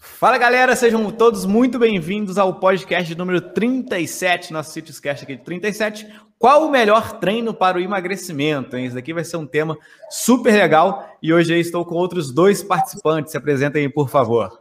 Fala 0.00 0.38
galera, 0.38 0.76
sejam 0.76 1.10
todos 1.10 1.44
muito 1.44 1.76
bem-vindos 1.76 2.38
ao 2.38 2.54
podcast 2.60 3.12
número 3.16 3.40
37, 3.40 4.52
nosso 4.52 4.70
Citiescast 4.70 5.24
aqui 5.24 5.36
de 5.36 5.42
37. 5.42 6.06
Qual 6.38 6.66
o 6.66 6.70
melhor 6.70 7.18
treino 7.18 7.52
para 7.52 7.78
o 7.78 7.80
emagrecimento? 7.80 8.76
Hein? 8.76 8.86
Isso 8.86 8.94
daqui 8.94 9.12
vai 9.12 9.24
ser 9.24 9.38
um 9.38 9.46
tema 9.46 9.76
super 10.08 10.52
legal 10.52 11.04
e 11.20 11.34
hoje 11.34 11.52
eu 11.52 11.60
estou 11.60 11.84
com 11.84 11.96
outros 11.96 12.32
dois 12.32 12.62
participantes. 12.62 13.32
Se 13.32 13.36
apresentem 13.36 13.90
por 13.90 14.08
favor. 14.08 14.56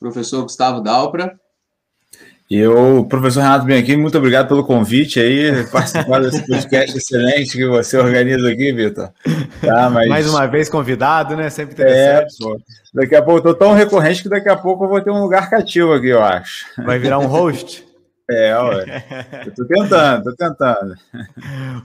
Professor 0.00 0.42
Gustavo 0.42 0.80
Dalpra. 0.80 1.38
E 2.50 2.58
eu, 2.58 3.06
professor 3.08 3.40
Renato 3.40 3.64
Bianchini, 3.64 4.02
muito 4.02 4.18
obrigado 4.18 4.48
pelo 4.48 4.64
convite 4.64 5.18
aí, 5.18 5.66
participar 5.72 6.20
desse 6.20 6.46
podcast 6.46 6.96
excelente 6.96 7.56
que 7.56 7.66
você 7.66 7.96
organiza 7.96 8.50
aqui, 8.50 8.70
Vitor. 8.70 9.10
Tá, 9.62 9.88
mas... 9.88 10.08
Mais 10.08 10.28
uma 10.28 10.46
vez 10.46 10.68
convidado, 10.68 11.34
né? 11.36 11.48
Sempre 11.48 11.72
interessante. 11.72 12.36
É, 12.44 13.00
daqui 13.00 13.16
a 13.16 13.22
pouco, 13.22 13.38
estou 13.38 13.54
tão 13.54 13.72
recorrente 13.72 14.22
que 14.22 14.28
daqui 14.28 14.50
a 14.50 14.56
pouco 14.56 14.84
eu 14.84 14.88
vou 14.90 15.00
ter 15.00 15.10
um 15.10 15.22
lugar 15.22 15.48
cativo 15.48 15.94
aqui, 15.94 16.08
eu 16.08 16.22
acho. 16.22 16.66
Vai 16.84 16.98
virar 16.98 17.18
um 17.18 17.26
host? 17.26 17.82
É, 18.30 18.58
ué. 18.58 19.04
Eu 19.46 19.54
tô 19.54 19.64
tentando, 19.66 20.24
tô 20.24 20.36
tentando. 20.36 20.94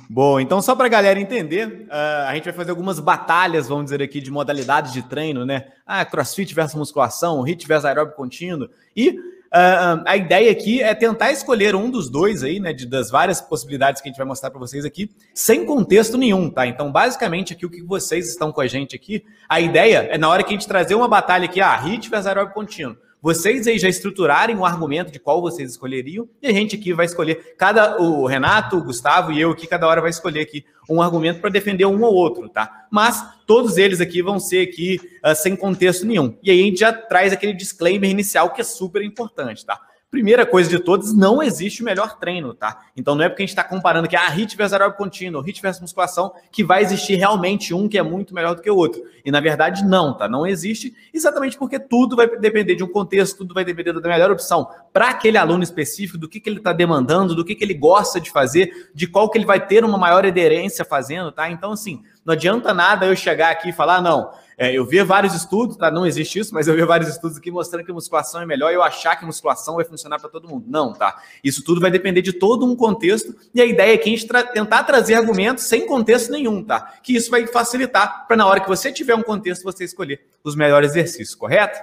Bom, 0.09 0.41
então 0.41 0.61
só 0.61 0.75
para 0.75 0.87
a 0.87 0.89
galera 0.89 1.19
entender, 1.19 1.87
uh, 1.89 2.27
a 2.27 2.33
gente 2.35 2.45
vai 2.45 2.53
fazer 2.53 2.71
algumas 2.71 2.99
batalhas, 2.99 3.67
vamos 3.67 3.85
dizer 3.85 4.01
aqui, 4.01 4.21
de 4.21 4.31
modalidades 4.31 4.91
de 4.91 5.01
treino, 5.03 5.45
né? 5.45 5.65
Ah, 5.85 6.03
crossfit 6.05 6.53
versus 6.53 6.75
musculação, 6.75 7.41
HIIT 7.45 7.65
versus 7.67 7.85
aeróbico 7.85 8.17
contínuo. 8.17 8.69
E 8.95 9.17
Uh, 9.51 10.05
a 10.05 10.15
ideia 10.15 10.51
aqui 10.51 10.81
é 10.81 10.93
tentar 10.93 11.31
escolher 11.31 11.75
um 11.75 11.89
dos 11.89 12.07
dois 12.07 12.43
aí, 12.43 12.59
né, 12.59 12.71
de, 12.71 12.85
das 12.85 13.09
várias 13.09 13.41
possibilidades 13.41 13.99
que 13.99 14.07
a 14.07 14.11
gente 14.11 14.17
vai 14.17 14.27
mostrar 14.27 14.51
para 14.51 14.59
vocês 14.59 14.85
aqui, 14.85 15.09
sem 15.33 15.65
contexto 15.65 16.17
nenhum, 16.17 16.51
tá? 16.51 16.67
Então, 16.67 16.91
basicamente, 16.91 17.53
aqui 17.53 17.65
o 17.65 17.69
que 17.69 17.81
vocês 17.81 18.29
estão 18.29 18.51
com 18.51 18.61
a 18.61 18.67
gente 18.67 18.95
aqui, 18.95 19.23
a 19.47 19.59
ideia 19.59 20.07
é 20.11 20.17
na 20.19 20.29
hora 20.29 20.43
que 20.43 20.49
a 20.49 20.57
gente 20.57 20.67
trazer 20.67 20.93
uma 20.93 21.07
batalha 21.07 21.45
aqui, 21.45 21.61
ah, 21.61 21.75
HIT 21.75 22.09
versus 22.09 22.27
aeróbico 22.27 22.53
contínuo 22.53 22.95
vocês 23.21 23.67
aí 23.67 23.77
já 23.77 23.89
estruturarem 23.89 24.55
o 24.55 24.65
argumento 24.65 25.11
de 25.11 25.19
qual 25.19 25.41
vocês 25.41 25.71
escolheriam, 25.71 26.27
e 26.41 26.47
a 26.47 26.51
gente 26.51 26.75
aqui 26.75 26.93
vai 26.93 27.05
escolher, 27.05 27.55
cada 27.57 27.99
o 28.01 28.25
Renato, 28.25 28.77
o 28.77 28.83
Gustavo 28.83 29.31
e 29.31 29.41
eu 29.41 29.51
aqui, 29.51 29.67
cada 29.67 29.87
hora 29.87 30.01
vai 30.01 30.09
escolher 30.09 30.41
aqui 30.41 30.65
um 30.89 31.01
argumento 31.01 31.39
para 31.39 31.49
defender 31.49 31.85
um 31.85 32.01
ou 32.01 32.13
outro, 32.13 32.49
tá? 32.49 32.87
Mas 32.89 33.23
todos 33.45 33.77
eles 33.77 34.01
aqui 34.01 34.21
vão 34.21 34.39
ser 34.39 34.67
aqui 34.67 34.99
uh, 35.23 35.35
sem 35.35 35.55
contexto 35.55 36.05
nenhum. 36.05 36.35
E 36.41 36.49
aí 36.49 36.61
a 36.61 36.63
gente 36.63 36.79
já 36.79 36.91
traz 36.91 37.31
aquele 37.31 37.53
disclaimer 37.53 38.09
inicial 38.09 38.51
que 38.51 38.61
é 38.61 38.63
super 38.63 39.03
importante, 39.03 39.65
tá? 39.65 39.79
Primeira 40.11 40.43
coisa 40.43 40.67
de 40.67 40.79
todas, 40.79 41.13
não 41.13 41.41
existe 41.43 41.83
o 41.83 41.85
melhor 41.85 42.17
treino, 42.17 42.51
tá? 42.51 42.79
Então 42.97 43.13
não 43.13 43.23
é 43.23 43.29
porque 43.29 43.43
a 43.43 43.45
gente 43.45 43.51
está 43.51 43.63
comparando 43.63 44.07
que 44.07 44.15
a 44.15 44.21
ah, 44.21 44.29
HIT 44.29 44.57
versus 44.57 44.73
aeróbico 44.73 45.03
contínuo, 45.03 45.39
HIT 45.39 45.61
versus 45.61 45.81
musculação, 45.81 46.33
que 46.51 46.63
vai 46.63 46.81
existir 46.81 47.13
realmente 47.13 47.75
um 47.75 47.87
que 47.87 47.95
é 47.95 48.01
muito 48.01 48.33
melhor 48.33 48.55
do 48.55 48.61
que 48.63 48.71
o 48.71 48.75
outro. 48.75 48.99
E 49.23 49.29
na 49.29 49.39
verdade 49.39 49.85
não, 49.85 50.17
tá? 50.17 50.27
Não 50.27 50.47
existe, 50.47 50.95
exatamente 51.13 51.55
porque 51.55 51.77
tudo 51.77 52.15
vai 52.15 52.27
depender 52.27 52.73
de 52.73 52.83
um 52.83 52.87
contexto, 52.87 53.37
tudo 53.37 53.53
vai 53.53 53.63
depender 53.63 53.93
da 53.93 54.09
melhor 54.09 54.31
opção 54.31 54.67
para 54.91 55.09
aquele 55.09 55.37
aluno 55.37 55.61
específico, 55.61 56.17
do 56.17 56.27
que, 56.27 56.39
que 56.39 56.49
ele 56.49 56.57
está 56.57 56.73
demandando, 56.73 57.35
do 57.35 57.45
que, 57.45 57.53
que 57.53 57.63
ele 57.63 57.75
gosta 57.75 58.19
de 58.19 58.31
fazer, 58.31 58.89
de 58.95 59.05
qual 59.05 59.29
que 59.29 59.37
ele 59.37 59.45
vai 59.45 59.63
ter 59.63 59.85
uma 59.85 59.97
maior 59.97 60.25
aderência 60.25 60.83
fazendo, 60.83 61.31
tá? 61.31 61.51
Então, 61.51 61.73
assim, 61.73 62.01
não 62.25 62.33
adianta 62.33 62.73
nada 62.73 63.05
eu 63.05 63.15
chegar 63.15 63.51
aqui 63.51 63.69
e 63.69 63.73
falar, 63.73 63.97
ah, 63.97 64.01
não, 64.01 64.31
é, 64.59 64.73
eu 64.73 64.85
vi 64.85 65.01
vários 65.03 65.33
estudos, 65.33 65.77
tá? 65.77 65.89
Não 65.89 66.05
existe 66.05 66.37
isso, 66.37 66.53
mas 66.53 66.67
eu 66.67 66.75
vi 66.75 66.83
vários 66.83 67.09
estudos 67.09 67.37
aqui 67.37 67.49
mostrando 67.49 67.85
que 67.85 67.93
musculação 67.93 68.41
é 68.41 68.45
melhor 68.45 68.69
e 68.69 68.73
eu 68.73 68.83
achar 68.83 69.15
que 69.15 69.25
musculação 69.25 69.75
vai 69.75 69.85
funcionar 69.85 70.19
para 70.19 70.29
todo 70.29 70.49
mundo. 70.49 70.65
Não, 70.67 70.91
tá? 70.91 71.23
Isso 71.41 71.63
tudo 71.63 71.79
vai 71.79 71.89
depender 71.89 72.21
de 72.21 72.33
todo 72.33 72.65
um 72.65 72.75
contexto 72.75 73.33
e 73.55 73.61
a 73.61 73.65
ideia 73.65 73.93
é 73.93 73.97
que 73.97 74.09
a 74.09 74.11
gente 74.11 74.27
tra 74.27 74.43
tentar 74.43 74.83
trazer 74.83 75.13
argumentos 75.13 75.63
sem 75.63 75.87
contexto 75.87 76.29
nenhum, 76.29 76.61
tá? 76.61 76.95
Que 77.01 77.15
isso 77.15 77.31
vai 77.31 77.47
facilitar 77.47 78.27
para 78.27 78.35
na 78.35 78.45
hora 78.45 78.59
que 78.59 78.67
você 78.67 78.91
tiver 78.91 79.15
um 79.15 79.23
contexto 79.23 79.63
você 79.63 79.85
escolher 79.85 80.19
os 80.43 80.57
melhores 80.57 80.91
exercícios, 80.91 81.35
correto? 81.35 81.79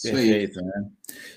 Perfeito, 0.00 0.60
né? 0.60 0.84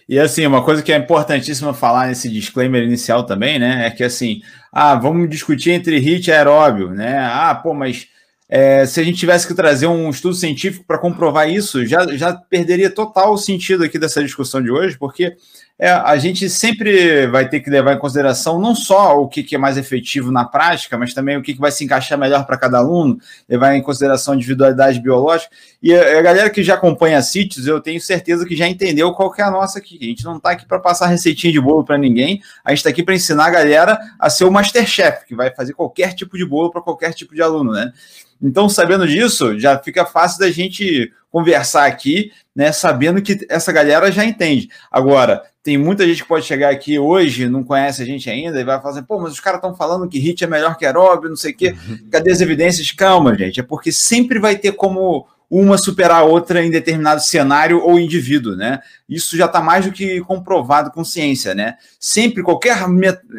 E 0.07 0.19
assim, 0.19 0.45
uma 0.45 0.63
coisa 0.63 0.83
que 0.83 0.93
é 0.93 0.97
importantíssima 0.97 1.73
falar 1.73 2.09
nesse 2.09 2.29
disclaimer 2.29 2.83
inicial 2.83 3.23
também, 3.23 3.57
né? 3.57 3.87
É 3.87 3.89
que 3.89 4.03
assim, 4.03 4.43
ah, 4.71 4.93
vamos 4.93 5.27
discutir 5.31 5.71
entre 5.71 5.97
HIIT 5.97 6.27
e 6.27 6.31
aeróbio, 6.31 6.91
né? 6.91 7.17
Ah, 7.17 7.55
pô, 7.55 7.73
mas 7.73 8.07
é, 8.49 8.83
se 8.87 8.99
a 8.99 9.03
gente 9.03 9.19
tivesse 9.19 9.47
que 9.47 9.53
trazer 9.53 9.85
um 9.85 10.09
estudo 10.09 10.33
científico 10.33 10.83
para 10.83 10.97
comprovar 10.97 11.47
isso, 11.47 11.85
já, 11.85 12.05
já 12.17 12.33
perderia 12.33 12.89
total 12.89 13.33
o 13.33 13.37
sentido 13.37 13.83
aqui 13.83 13.99
dessa 13.99 14.23
discussão 14.23 14.59
de 14.59 14.71
hoje, 14.71 14.97
porque 14.97 15.35
é, 15.81 15.91
a 15.91 16.17
gente 16.17 16.49
sempre 16.49 17.25
vai 17.27 17.47
ter 17.47 17.61
que 17.61 17.69
levar 17.69 17.93
em 17.93 17.97
consideração 17.97 18.59
não 18.59 18.75
só 18.75 19.17
o 19.17 19.29
que, 19.29 19.41
que 19.41 19.55
é 19.55 19.57
mais 19.57 19.77
efetivo 19.77 20.29
na 20.29 20.43
prática, 20.43 20.97
mas 20.97 21.13
também 21.13 21.37
o 21.37 21.41
que, 21.41 21.53
que 21.53 21.59
vai 21.59 21.71
se 21.71 21.85
encaixar 21.85 22.17
melhor 22.17 22.45
para 22.45 22.57
cada 22.57 22.79
aluno, 22.79 23.17
levar 23.47 23.73
em 23.75 23.81
consideração 23.81 24.33
a 24.33 24.35
individualidade 24.35 24.99
biológica. 24.99 25.55
E 25.81 25.95
a, 25.95 26.19
a 26.19 26.21
galera 26.21 26.49
que 26.49 26.61
já 26.61 26.73
acompanha 26.73 27.21
CITES, 27.21 27.65
eu 27.65 27.79
tenho 27.79 28.01
certeza 28.01 28.45
que 28.45 28.57
já 28.57 28.67
entendeu 28.67 29.13
qual 29.13 29.31
que 29.31 29.41
é 29.41 29.45
a 29.45 29.49
nossa 29.49 29.79
aqui. 29.79 29.97
A 30.01 30.05
gente 30.05 30.25
não 30.25 30.35
está 30.35 30.51
aqui 30.51 30.65
para 30.65 30.79
passar 30.79 31.07
receitinha 31.07 31.53
de 31.53 31.61
bolo 31.61 31.85
para 31.85 31.97
ninguém, 31.97 32.41
a 32.65 32.71
gente 32.71 32.79
está 32.79 32.89
aqui 32.89 33.01
para 33.01 33.15
ensinar 33.15 33.45
a 33.45 33.49
galera 33.49 33.97
a 34.19 34.29
ser 34.29 34.43
o 34.43 34.51
Masterchef, 34.51 35.25
que 35.25 35.33
vai 35.33 35.49
fazer 35.49 35.71
qualquer 35.71 36.13
tipo 36.13 36.37
de 36.37 36.45
bolo 36.45 36.71
para 36.71 36.81
qualquer 36.81 37.13
tipo 37.13 37.33
de 37.33 37.41
aluno, 37.41 37.71
né? 37.71 37.93
Então, 38.41 38.69
sabendo 38.69 39.07
disso, 39.07 39.59
já 39.59 39.77
fica 39.77 40.05
fácil 40.05 40.39
da 40.39 40.49
gente 40.49 41.11
conversar 41.31 41.85
aqui, 41.85 42.31
né? 42.55 42.71
Sabendo 42.71 43.21
que 43.21 43.45
essa 43.49 43.71
galera 43.71 44.11
já 44.11 44.25
entende. 44.25 44.69
Agora, 44.91 45.43
tem 45.61 45.77
muita 45.77 46.07
gente 46.07 46.23
que 46.23 46.27
pode 46.27 46.45
chegar 46.45 46.69
aqui 46.71 46.97
hoje, 46.97 47.47
não 47.47 47.63
conhece 47.63 48.01
a 48.01 48.05
gente 48.05 48.29
ainda, 48.29 48.59
e 48.59 48.63
vai 48.63 48.81
falar 48.81 48.95
assim, 48.95 49.03
pô, 49.03 49.19
mas 49.19 49.33
os 49.33 49.39
caras 49.39 49.59
estão 49.59 49.75
falando 49.75 50.07
que 50.07 50.17
HIT 50.17 50.43
é 50.43 50.47
melhor 50.47 50.77
que 50.77 50.85
aeróbio, 50.85 51.29
não 51.29 51.35
sei 51.35 51.51
o 51.51 51.55
quê. 51.55 51.75
Uhum. 51.87 52.09
Cadê 52.09 52.31
as 52.31 52.41
evidências? 52.41 52.91
Calma, 52.91 53.35
gente. 53.35 53.59
É 53.59 53.63
porque 53.63 53.91
sempre 53.91 54.39
vai 54.39 54.55
ter 54.55 54.71
como 54.71 55.27
uma 55.49 55.77
superar 55.77 56.21
a 56.21 56.23
outra 56.23 56.63
em 56.63 56.69
determinado 56.69 57.21
cenário 57.21 57.83
ou 57.83 57.99
indivíduo, 57.99 58.55
né? 58.55 58.79
Isso 59.07 59.35
já 59.35 59.45
está 59.45 59.59
mais 59.59 59.85
do 59.85 59.91
que 59.91 60.21
comprovado 60.21 60.91
com 60.91 61.03
ciência, 61.03 61.55
né? 61.55 61.75
Sempre, 61.99 62.43
qualquer, 62.43 62.77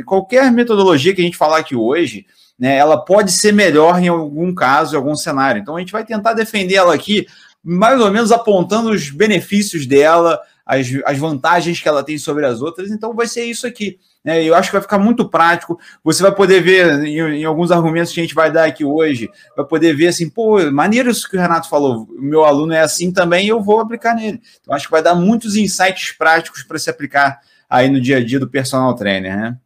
qualquer 0.04 0.50
metodologia 0.50 1.14
que 1.14 1.20
a 1.20 1.24
gente 1.24 1.36
falar 1.36 1.58
aqui 1.58 1.76
hoje, 1.76 2.26
né, 2.60 2.76
ela 2.76 3.02
pode 3.02 3.32
ser 3.32 3.54
melhor 3.54 3.98
em 3.98 4.08
algum 4.08 4.54
caso, 4.54 4.94
em 4.94 4.98
algum 4.98 5.16
cenário. 5.16 5.62
Então 5.62 5.76
a 5.76 5.80
gente 5.80 5.92
vai 5.92 6.04
tentar 6.04 6.34
defender 6.34 6.74
ela 6.74 6.94
aqui, 6.94 7.26
mais 7.64 7.98
ou 7.98 8.10
menos 8.10 8.30
apontando 8.30 8.90
os 8.90 9.08
benefícios 9.08 9.86
dela, 9.86 10.38
as, 10.66 10.86
as 11.06 11.18
vantagens 11.18 11.80
que 11.80 11.88
ela 11.88 12.04
tem 12.04 12.18
sobre 12.18 12.44
as 12.44 12.60
outras. 12.60 12.90
Então 12.90 13.14
vai 13.14 13.26
ser 13.26 13.44
isso 13.44 13.66
aqui. 13.66 13.98
Né? 14.22 14.44
Eu 14.44 14.54
acho 14.54 14.68
que 14.68 14.74
vai 14.74 14.82
ficar 14.82 14.98
muito 14.98 15.26
prático. 15.26 15.80
Você 16.04 16.22
vai 16.22 16.34
poder 16.34 16.60
ver 16.60 17.02
em, 17.02 17.18
em, 17.40 17.44
alguns 17.44 17.70
argumentos 17.70 18.12
que 18.12 18.20
a 18.20 18.22
gente 18.22 18.34
vai 18.34 18.52
dar 18.52 18.66
aqui 18.66 18.84
hoje, 18.84 19.30
vai 19.56 19.64
poder 19.64 19.96
ver 19.96 20.08
assim, 20.08 20.28
pô, 20.28 20.60
maneiro 20.70 21.10
isso 21.10 21.30
que 21.30 21.38
o 21.38 21.40
Renato 21.40 21.66
falou. 21.66 22.06
Meu 22.18 22.44
aluno 22.44 22.74
é 22.74 22.80
assim 22.80 23.10
também, 23.10 23.48
eu 23.48 23.62
vou 23.62 23.80
aplicar 23.80 24.14
nele. 24.14 24.38
Então 24.60 24.74
acho 24.74 24.84
que 24.84 24.92
vai 24.92 25.02
dar 25.02 25.14
muitos 25.14 25.56
insights 25.56 26.12
práticos 26.12 26.62
para 26.62 26.78
se 26.78 26.90
aplicar 26.90 27.40
aí 27.70 27.88
no 27.88 28.00
dia 28.00 28.18
a 28.18 28.24
dia 28.24 28.38
do 28.38 28.50
personal 28.50 28.94
trainer, 28.94 29.34
né? 29.34 29.56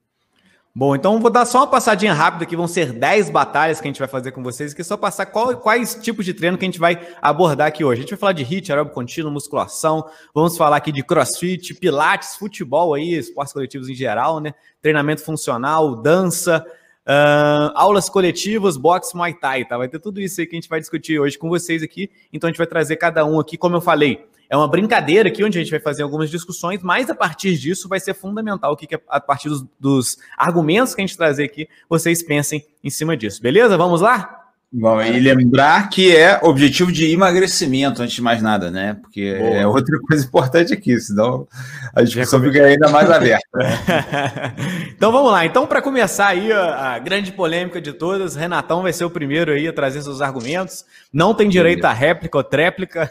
Bom, 0.76 0.96
então 0.96 1.20
vou 1.20 1.30
dar 1.30 1.44
só 1.44 1.58
uma 1.58 1.68
passadinha 1.68 2.12
rápida 2.12 2.44
que 2.44 2.56
vão 2.56 2.66
ser 2.66 2.92
10 2.92 3.30
batalhas 3.30 3.80
que 3.80 3.86
a 3.86 3.90
gente 3.90 4.00
vai 4.00 4.08
fazer 4.08 4.32
com 4.32 4.42
vocês, 4.42 4.74
que 4.74 4.80
é 4.80 4.84
só 4.84 4.96
passar 4.96 5.26
qual, 5.26 5.56
quais 5.56 5.94
tipos 5.94 6.24
de 6.24 6.34
treino 6.34 6.58
que 6.58 6.64
a 6.64 6.66
gente 6.66 6.80
vai 6.80 7.00
abordar 7.22 7.68
aqui 7.68 7.84
hoje. 7.84 8.00
A 8.00 8.02
gente 8.02 8.10
vai 8.10 8.18
falar 8.18 8.32
de 8.32 8.42
HIIT, 8.42 8.72
aeróbico 8.72 8.96
contínuo, 8.96 9.30
musculação, 9.30 10.04
vamos 10.34 10.56
falar 10.56 10.78
aqui 10.78 10.90
de 10.90 11.04
crossfit, 11.04 11.74
pilates, 11.74 12.34
futebol 12.34 12.92
aí, 12.92 13.14
esportes 13.14 13.52
coletivos 13.52 13.88
em 13.88 13.94
geral, 13.94 14.40
né? 14.40 14.52
Treinamento 14.82 15.22
funcional, 15.22 15.94
dança, 15.94 16.66
uh, 17.06 17.72
aulas 17.74 18.08
coletivas, 18.08 18.76
boxe, 18.76 19.16
muay 19.16 19.34
thai, 19.34 19.64
tá? 19.64 19.76
Vai 19.76 19.88
ter 19.88 19.98
tudo 19.98 20.20
isso 20.20 20.40
aí 20.40 20.46
que 20.46 20.54
a 20.54 20.60
gente 20.60 20.68
vai 20.68 20.80
discutir 20.80 21.18
hoje 21.18 21.38
com 21.38 21.48
vocês 21.48 21.82
aqui. 21.82 22.10
Então 22.32 22.48
a 22.48 22.50
gente 22.50 22.58
vai 22.58 22.66
trazer 22.66 22.96
cada 22.96 23.24
um 23.24 23.38
aqui, 23.38 23.56
como 23.56 23.76
eu 23.76 23.80
falei, 23.80 24.26
é 24.48 24.56
uma 24.56 24.68
brincadeira 24.68 25.28
aqui 25.28 25.42
onde 25.42 25.58
a 25.58 25.62
gente 25.62 25.70
vai 25.70 25.80
fazer 25.80 26.02
algumas 26.02 26.30
discussões, 26.30 26.82
mas 26.82 27.08
a 27.08 27.14
partir 27.14 27.56
disso 27.56 27.88
vai 27.88 27.98
ser 27.98 28.14
fundamental 28.14 28.72
o 28.72 28.76
que, 28.76 28.86
que 28.86 29.00
a 29.08 29.20
partir 29.20 29.48
dos, 29.48 29.64
dos 29.80 30.18
argumentos 30.36 30.94
que 30.94 31.00
a 31.00 31.06
gente 31.06 31.16
trazer 31.16 31.44
aqui, 31.44 31.68
vocês 31.88 32.22
pensem 32.22 32.64
em 32.82 32.90
cima 32.90 33.16
disso. 33.16 33.40
Beleza? 33.40 33.76
Vamos 33.76 34.00
lá? 34.00 34.43
Bom, 34.76 35.00
e 35.00 35.20
lembrar 35.20 35.88
que 35.88 36.16
é 36.16 36.40
objetivo 36.42 36.90
de 36.90 37.08
emagrecimento, 37.12 38.02
antes 38.02 38.16
de 38.16 38.20
mais 38.20 38.42
nada, 38.42 38.72
né? 38.72 38.96
Porque 39.00 39.32
Boa. 39.38 39.56
é 39.56 39.64
outra 39.64 39.96
coisa 40.00 40.26
importante 40.26 40.72
aqui, 40.72 40.98
senão 40.98 41.46
a 41.94 42.02
discussão 42.02 42.42
fica 42.42 42.64
ainda 42.64 42.88
mais 42.88 43.08
aberta. 43.08 43.46
então 44.90 45.12
vamos 45.12 45.30
lá. 45.30 45.46
Então, 45.46 45.64
para 45.64 45.80
começar 45.80 46.26
aí 46.26 46.50
a, 46.50 46.94
a, 46.94 46.98
grande 46.98 47.30
polêmica 47.30 47.80
de 47.80 47.92
todas, 47.92 48.34
Renatão 48.34 48.82
vai 48.82 48.92
ser 48.92 49.04
o 49.04 49.10
primeiro 49.10 49.52
aí 49.52 49.68
a 49.68 49.72
trazer 49.72 50.02
seus 50.02 50.20
argumentos. 50.20 50.84
Não 51.12 51.34
tem 51.34 51.48
direito 51.48 51.84
a 51.84 51.92
réplica 51.92 52.38
ou 52.38 52.42
tréplica. 52.42 53.08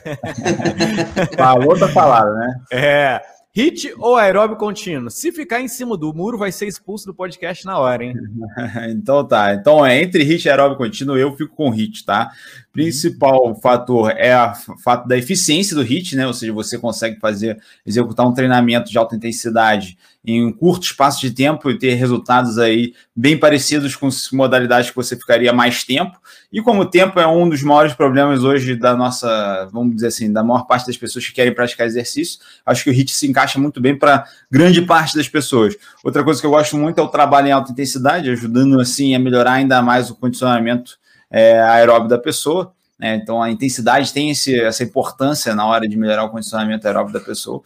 Falou 1.37 1.79
da 1.79 1.87
palavra, 1.87 2.33
né? 2.33 2.55
É. 2.73 3.21
Hit 3.55 3.93
ou 3.99 4.15
aeróbio 4.15 4.57
contínuo? 4.57 5.11
Se 5.11 5.31
ficar 5.31 5.61
em 5.61 5.67
cima 5.67 5.95
do 5.95 6.11
muro, 6.11 6.39
vai 6.39 6.51
ser 6.51 6.65
expulso 6.65 7.05
do 7.05 7.13
podcast 7.13 7.63
na 7.65 7.77
hora, 7.77 8.03
hein? 8.03 8.15
então 8.89 9.23
tá. 9.27 9.53
Então 9.53 9.85
é 9.85 10.01
entre 10.01 10.23
hit 10.23 10.45
e 10.45 10.49
aeróbio 10.49 10.75
contínuo, 10.75 11.15
eu 11.15 11.35
fico 11.35 11.55
com 11.55 11.69
hit, 11.69 12.03
tá? 12.03 12.31
principal 12.73 13.55
fator 13.61 14.11
é 14.17 14.35
o 14.35 14.77
fato 14.79 15.07
da 15.07 15.15
eficiência 15.15 15.75
do 15.75 15.83
HIT, 15.83 16.15
né? 16.15 16.25
Ou 16.25 16.33
seja, 16.33 16.51
você 16.51 16.77
consegue 16.77 17.19
fazer, 17.19 17.61
executar 17.85 18.27
um 18.27 18.33
treinamento 18.33 18.89
de 18.89 18.97
alta 18.97 19.15
intensidade 19.15 19.95
em 20.25 20.45
um 20.45 20.53
curto 20.53 20.83
espaço 20.83 21.19
de 21.19 21.31
tempo 21.31 21.69
e 21.69 21.77
ter 21.77 21.95
resultados 21.95 22.57
aí 22.57 22.93
bem 23.13 23.37
parecidos 23.37 23.95
com 23.95 24.07
modalidades 24.31 24.89
que 24.89 24.95
você 24.95 25.17
ficaria 25.17 25.51
mais 25.51 25.83
tempo. 25.83 26.17
E 26.51 26.61
como 26.61 26.81
o 26.81 26.85
tempo 26.85 27.19
é 27.19 27.27
um 27.27 27.49
dos 27.49 27.61
maiores 27.61 27.93
problemas 27.93 28.43
hoje 28.43 28.75
da 28.75 28.95
nossa, 28.95 29.67
vamos 29.71 29.95
dizer 29.95 30.07
assim, 30.07 30.31
da 30.31 30.41
maior 30.41 30.65
parte 30.65 30.87
das 30.87 30.95
pessoas 30.95 31.25
que 31.25 31.33
querem 31.33 31.53
praticar 31.53 31.85
exercício, 31.85 32.39
acho 32.65 32.85
que 32.85 32.89
o 32.89 32.93
HIT 32.93 33.11
se 33.11 33.27
encaixa 33.27 33.59
muito 33.59 33.81
bem 33.81 33.97
para 33.97 34.25
grande 34.49 34.81
parte 34.81 35.17
das 35.17 35.27
pessoas. 35.27 35.75
Outra 36.01 36.23
coisa 36.23 36.39
que 36.39 36.47
eu 36.47 36.51
gosto 36.51 36.77
muito 36.77 36.99
é 36.99 37.03
o 37.03 37.09
trabalho 37.09 37.47
em 37.47 37.51
alta 37.51 37.73
intensidade, 37.73 38.29
ajudando 38.29 38.79
assim 38.79 39.13
a 39.13 39.19
melhorar 39.19 39.53
ainda 39.53 39.81
mais 39.81 40.09
o 40.09 40.15
condicionamento 40.15 40.97
é, 41.29 41.59
aeróbio 41.59 42.07
da 42.07 42.17
pessoa. 42.17 42.71
Né? 42.97 43.15
Então, 43.15 43.41
a 43.41 43.51
intensidade 43.51 44.13
tem 44.13 44.29
esse, 44.29 44.57
essa 44.61 44.83
importância 44.83 45.53
na 45.53 45.65
hora 45.65 45.85
de 45.87 45.97
melhorar 45.97 46.23
o 46.23 46.29
condicionamento 46.29 46.87
aeróbio 46.87 47.11
da 47.11 47.19
pessoa. 47.19 47.61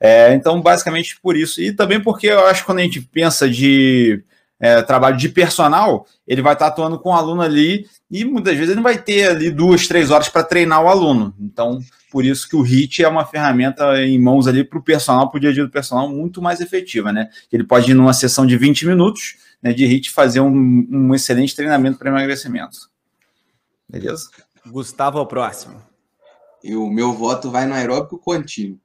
É, 0.00 0.32
então, 0.34 0.60
basicamente 0.60 1.18
por 1.20 1.36
isso. 1.36 1.60
E 1.60 1.72
também 1.72 2.00
porque 2.00 2.28
eu 2.28 2.46
acho 2.46 2.60
que 2.60 2.66
quando 2.66 2.78
a 2.78 2.82
gente 2.82 3.00
pensa 3.00 3.48
de 3.48 4.22
é, 4.60 4.82
trabalho 4.82 5.16
de 5.16 5.28
personal, 5.28 6.06
ele 6.26 6.42
vai 6.42 6.52
estar 6.52 6.68
atuando 6.68 6.98
com 6.98 7.10
o 7.10 7.14
aluno 7.14 7.42
ali 7.42 7.86
e 8.10 8.24
muitas 8.24 8.54
vezes 8.54 8.70
ele 8.70 8.76
não 8.76 8.82
vai 8.82 8.98
ter 8.98 9.28
ali 9.28 9.50
duas, 9.50 9.86
três 9.86 10.10
horas 10.10 10.28
para 10.28 10.42
treinar 10.42 10.82
o 10.82 10.88
aluno. 10.88 11.34
Então, 11.38 11.80
por 12.10 12.24
isso 12.24 12.48
que 12.48 12.56
o 12.56 12.62
HIT 12.62 13.02
é 13.02 13.08
uma 13.08 13.26
ferramenta 13.26 14.00
em 14.02 14.18
mãos 14.18 14.46
ali 14.46 14.64
para 14.64 14.78
o 14.78 14.82
personal, 14.82 15.30
para 15.30 15.38
o 15.38 15.40
dia 15.40 15.50
a 15.50 15.52
dia 15.52 15.64
do 15.64 15.70
personal, 15.70 16.08
muito 16.08 16.40
mais 16.40 16.60
efetiva, 16.60 17.12
né? 17.12 17.28
Ele 17.52 17.64
pode 17.64 17.90
ir 17.90 17.94
numa 17.94 18.12
sessão 18.12 18.46
de 18.46 18.56
20 18.56 18.86
minutos 18.86 19.36
né, 19.62 19.72
de 19.72 19.84
HIT 19.84 20.10
fazer 20.10 20.40
um, 20.40 20.86
um 20.90 21.14
excelente 21.14 21.54
treinamento 21.54 21.98
para 21.98 22.10
emagrecimento. 22.10 22.88
Beleza? 23.88 24.28
Gustavo, 24.66 25.18
ao 25.18 25.26
próximo. 25.26 25.82
E 26.62 26.74
o 26.74 26.88
meu 26.88 27.12
voto 27.12 27.50
vai 27.50 27.66
no 27.66 27.74
aeróbico 27.74 28.18
contínuo. 28.18 28.78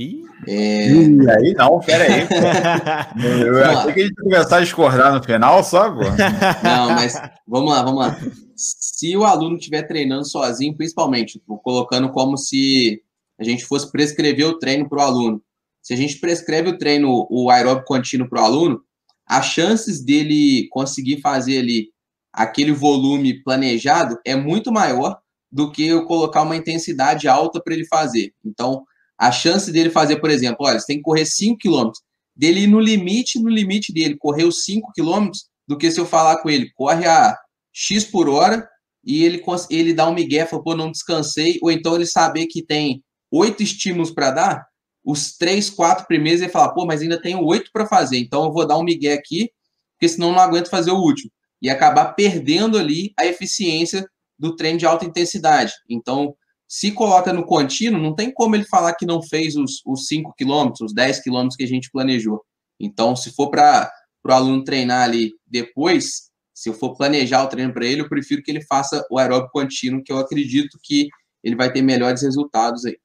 Ih, 0.00 0.24
é... 0.48 0.92
Ih, 0.92 1.30
aí 1.30 1.52
não, 1.52 1.78
pera 1.80 2.04
aí. 2.04 2.26
eu, 3.22 3.54
eu 3.54 3.64
achei 3.64 3.92
que 3.92 4.00
a 4.00 4.02
gente 4.04 4.16
ia 4.16 4.24
começar 4.24 4.56
a 4.56 4.60
discordar 4.62 5.14
no 5.14 5.22
final 5.22 5.62
só, 5.62 5.90
pô. 5.90 6.00
Não, 6.00 6.90
mas 6.94 7.20
vamos 7.46 7.70
lá, 7.70 7.82
vamos 7.82 8.00
lá. 8.00 8.18
Se 8.56 9.14
o 9.14 9.24
aluno 9.24 9.56
estiver 9.56 9.82
treinando 9.82 10.26
sozinho, 10.26 10.74
principalmente, 10.74 11.38
colocando 11.62 12.08
como 12.12 12.38
se 12.38 13.02
a 13.38 13.44
gente 13.44 13.66
fosse 13.66 13.92
prescrever 13.92 14.46
o 14.46 14.58
treino 14.58 14.88
para 14.88 15.00
o 15.00 15.02
aluno. 15.02 15.42
Se 15.82 15.92
a 15.92 15.96
gente 15.96 16.18
prescreve 16.18 16.70
o 16.70 16.78
treino, 16.78 17.26
o 17.30 17.50
aeróbico 17.50 17.88
contínuo 17.88 18.28
para 18.28 18.40
o 18.40 18.44
aluno, 18.44 18.80
as 19.26 19.46
chances 19.46 20.02
dele 20.02 20.66
conseguir 20.70 21.20
fazer 21.20 21.58
ali 21.58 21.88
aquele 22.32 22.72
volume 22.72 23.42
planejado 23.42 24.18
é 24.24 24.34
muito 24.34 24.72
maior 24.72 25.18
do 25.52 25.70
que 25.70 25.86
eu 25.86 26.06
colocar 26.06 26.42
uma 26.42 26.56
intensidade 26.56 27.28
alta 27.28 27.60
para 27.60 27.74
ele 27.74 27.86
fazer. 27.86 28.32
Então, 28.42 28.84
a 29.20 29.30
chance 29.30 29.70
dele 29.70 29.90
fazer, 29.90 30.16
por 30.16 30.30
exemplo, 30.30 30.58
olha, 30.60 30.80
você 30.80 30.86
tem 30.86 30.96
que 30.96 31.02
correr 31.02 31.26
5 31.26 31.58
km, 31.58 31.90
dele 32.34 32.60
ir 32.60 32.66
no 32.66 32.80
limite, 32.80 33.38
no 33.38 33.50
limite 33.50 33.92
dele, 33.92 34.16
correr 34.16 34.44
os 34.44 34.64
5 34.64 34.92
km, 34.96 35.28
do 35.68 35.76
que 35.76 35.90
se 35.90 36.00
eu 36.00 36.06
falar 36.06 36.38
com 36.38 36.48
ele, 36.48 36.70
corre 36.74 37.06
a 37.06 37.36
X 37.70 38.02
por 38.04 38.30
hora 38.30 38.66
e 39.04 39.22
ele, 39.22 39.42
ele 39.68 39.92
dá 39.92 40.08
um 40.08 40.14
migué, 40.14 40.46
fala, 40.46 40.62
pô, 40.62 40.74
não 40.74 40.90
descansei, 40.90 41.58
ou 41.62 41.70
então 41.70 41.96
ele 41.96 42.06
saber 42.06 42.46
que 42.46 42.64
tem 42.64 43.04
oito 43.30 43.62
estímulos 43.62 44.10
para 44.10 44.30
dar, 44.30 44.66
os 45.04 45.36
três, 45.36 45.68
quatro 45.68 46.06
primeiros 46.06 46.40
ele 46.40 46.50
fala, 46.50 46.72
pô, 46.72 46.86
mas 46.86 47.02
ainda 47.02 47.20
tenho 47.20 47.44
oito 47.44 47.70
para 47.74 47.86
fazer, 47.86 48.18
então 48.18 48.44
eu 48.44 48.52
vou 48.52 48.66
dar 48.66 48.78
um 48.78 48.82
migué 48.82 49.12
aqui, 49.12 49.50
porque 49.98 50.08
senão 50.08 50.32
não 50.32 50.40
aguento 50.40 50.70
fazer 50.70 50.92
o 50.92 50.98
último. 50.98 51.30
E 51.60 51.68
acabar 51.68 52.14
perdendo 52.14 52.78
ali 52.78 53.12
a 53.18 53.26
eficiência 53.26 54.08
do 54.38 54.56
treino 54.56 54.78
de 54.78 54.86
alta 54.86 55.04
intensidade. 55.04 55.72
Então, 55.90 56.34
se 56.70 56.92
coloca 56.92 57.32
no 57.32 57.44
contínuo, 57.44 58.00
não 58.00 58.14
tem 58.14 58.32
como 58.32 58.54
ele 58.54 58.64
falar 58.64 58.94
que 58.94 59.04
não 59.04 59.20
fez 59.20 59.56
os, 59.56 59.82
os 59.84 60.06
5 60.06 60.32
quilômetros, 60.38 60.82
os 60.82 60.94
10 60.94 61.20
quilômetros 61.20 61.56
que 61.56 61.64
a 61.64 61.66
gente 61.66 61.90
planejou. 61.90 62.44
Então, 62.78 63.16
se 63.16 63.34
for 63.34 63.50
para 63.50 63.90
o 64.24 64.32
aluno 64.32 64.62
treinar 64.62 65.02
ali 65.02 65.32
depois, 65.44 66.30
se 66.54 66.68
eu 66.68 66.72
for 66.72 66.96
planejar 66.96 67.42
o 67.42 67.48
treino 67.48 67.74
para 67.74 67.84
ele, 67.84 68.02
eu 68.02 68.08
prefiro 68.08 68.40
que 68.40 68.52
ele 68.52 68.64
faça 68.64 69.04
o 69.10 69.18
aeróbico 69.18 69.50
contínuo, 69.50 70.04
que 70.04 70.12
eu 70.12 70.18
acredito 70.18 70.78
que 70.80 71.08
ele 71.42 71.56
vai 71.56 71.72
ter 71.72 71.82
melhores 71.82 72.22
resultados 72.22 72.86
aí. 72.86 72.96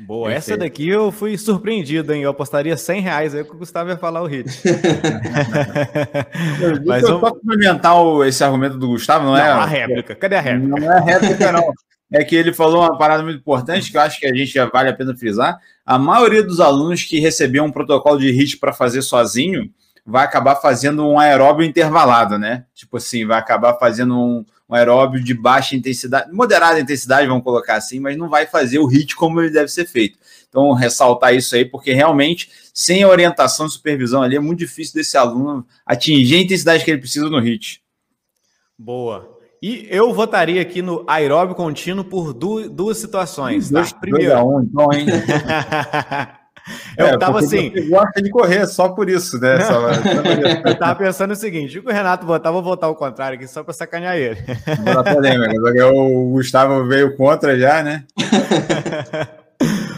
Boa, 0.00 0.30
Perfeito. 0.30 0.52
essa 0.52 0.56
daqui 0.56 0.88
eu 0.88 1.12
fui 1.12 1.36
surpreendido, 1.36 2.14
hein? 2.14 2.22
Eu 2.22 2.30
apostaria 2.30 2.78
100 2.78 3.00
reais 3.02 3.34
aí 3.34 3.44
que 3.44 3.54
o 3.54 3.58
Gustavo 3.58 3.90
ia 3.90 3.98
falar 3.98 4.22
o 4.22 4.26
hit. 4.26 4.48
Mas 6.86 7.02
eu 7.02 7.20
vamos... 7.20 7.38
complementar 7.38 7.94
esse 8.26 8.42
argumento 8.42 8.78
do 8.78 8.88
Gustavo, 8.88 9.26
não, 9.26 9.32
não 9.32 9.38
é? 9.38 9.50
a 9.50 9.66
réplica. 9.66 10.16
Cadê 10.16 10.36
a 10.36 10.40
réplica? 10.40 10.80
Não 10.80 10.92
é 10.92 10.96
a 10.96 11.00
réplica, 11.00 11.52
não. 11.52 11.74
É 12.14 12.22
que 12.22 12.36
ele 12.36 12.52
falou 12.52 12.82
uma 12.82 12.96
parada 12.96 13.24
muito 13.24 13.40
importante 13.40 13.90
que 13.90 13.96
eu 13.96 14.00
acho 14.00 14.20
que 14.20 14.26
a 14.26 14.32
gente 14.32 14.52
já 14.52 14.66
vale 14.66 14.88
a 14.88 14.94
pena 14.94 15.16
frisar. 15.16 15.58
A 15.84 15.98
maioria 15.98 16.44
dos 16.44 16.60
alunos 16.60 17.02
que 17.02 17.18
recebiam 17.18 17.66
um 17.66 17.72
protocolo 17.72 18.20
de 18.20 18.30
HIT 18.30 18.58
para 18.58 18.72
fazer 18.72 19.02
sozinho 19.02 19.68
vai 20.06 20.24
acabar 20.24 20.54
fazendo 20.54 21.04
um 21.04 21.18
aeróbio 21.18 21.66
intervalado, 21.66 22.38
né? 22.38 22.66
Tipo 22.72 22.98
assim, 22.98 23.26
vai 23.26 23.36
acabar 23.36 23.74
fazendo 23.74 24.16
um, 24.16 24.44
um 24.68 24.74
aeróbio 24.76 25.22
de 25.24 25.34
baixa 25.34 25.74
intensidade, 25.74 26.32
moderada 26.32 26.78
intensidade, 26.78 27.26
vamos 27.26 27.42
colocar 27.42 27.74
assim, 27.74 27.98
mas 27.98 28.16
não 28.16 28.28
vai 28.28 28.46
fazer 28.46 28.78
o 28.78 28.86
HIT 28.86 29.16
como 29.16 29.40
ele 29.40 29.50
deve 29.50 29.68
ser 29.68 29.84
feito. 29.84 30.16
Então, 30.48 30.72
ressaltar 30.72 31.34
isso 31.34 31.56
aí, 31.56 31.64
porque 31.64 31.92
realmente, 31.92 32.48
sem 32.72 33.04
orientação 33.04 33.66
e 33.66 33.70
supervisão 33.70 34.22
ali, 34.22 34.36
é 34.36 34.40
muito 34.40 34.60
difícil 34.60 34.94
desse 34.94 35.16
aluno 35.16 35.66
atingir 35.84 36.36
a 36.36 36.42
intensidade 36.42 36.84
que 36.84 36.92
ele 36.92 37.00
precisa 37.00 37.28
no 37.28 37.40
HIT. 37.40 37.82
Boa. 38.78 39.33
E 39.66 39.88
eu 39.88 40.12
votaria 40.12 40.60
aqui 40.60 40.82
no 40.82 41.06
aeróbio 41.06 41.54
contínuo 41.54 42.04
por 42.04 42.34
duas, 42.34 42.68
duas 42.68 42.98
situações. 42.98 43.70
Tá? 43.70 43.82
Primeiro. 43.98 44.46
Um, 44.46 44.60
então, 44.60 44.92
hein? 44.92 45.06
Eu 46.98 47.06
é, 47.06 47.18
tava 47.18 47.38
assim. 47.38 47.70
Você 47.70 47.88
gosta 47.88 48.22
de 48.22 48.30
correr 48.30 48.66
só 48.66 48.90
por 48.90 49.08
isso, 49.08 49.38
né? 49.38 49.60
Só... 49.60 49.86
eu 50.66 50.78
tava 50.78 50.94
pensando 50.96 51.32
o 51.32 51.36
seguinte: 51.36 51.78
o 51.78 51.90
Renato 51.90 52.26
votar, 52.26 52.50
vou 52.52 52.62
votar 52.62 52.90
o 52.90 52.94
contrário 52.94 53.36
aqui 53.36 53.46
só 53.46 53.62
para 53.62 53.74
sacanear 53.74 54.16
ele. 54.16 54.38
o 55.82 56.30
Gustavo 56.30 56.86
veio 56.86 57.16
contra 57.16 57.58
já, 57.58 57.82
né? 57.82 58.04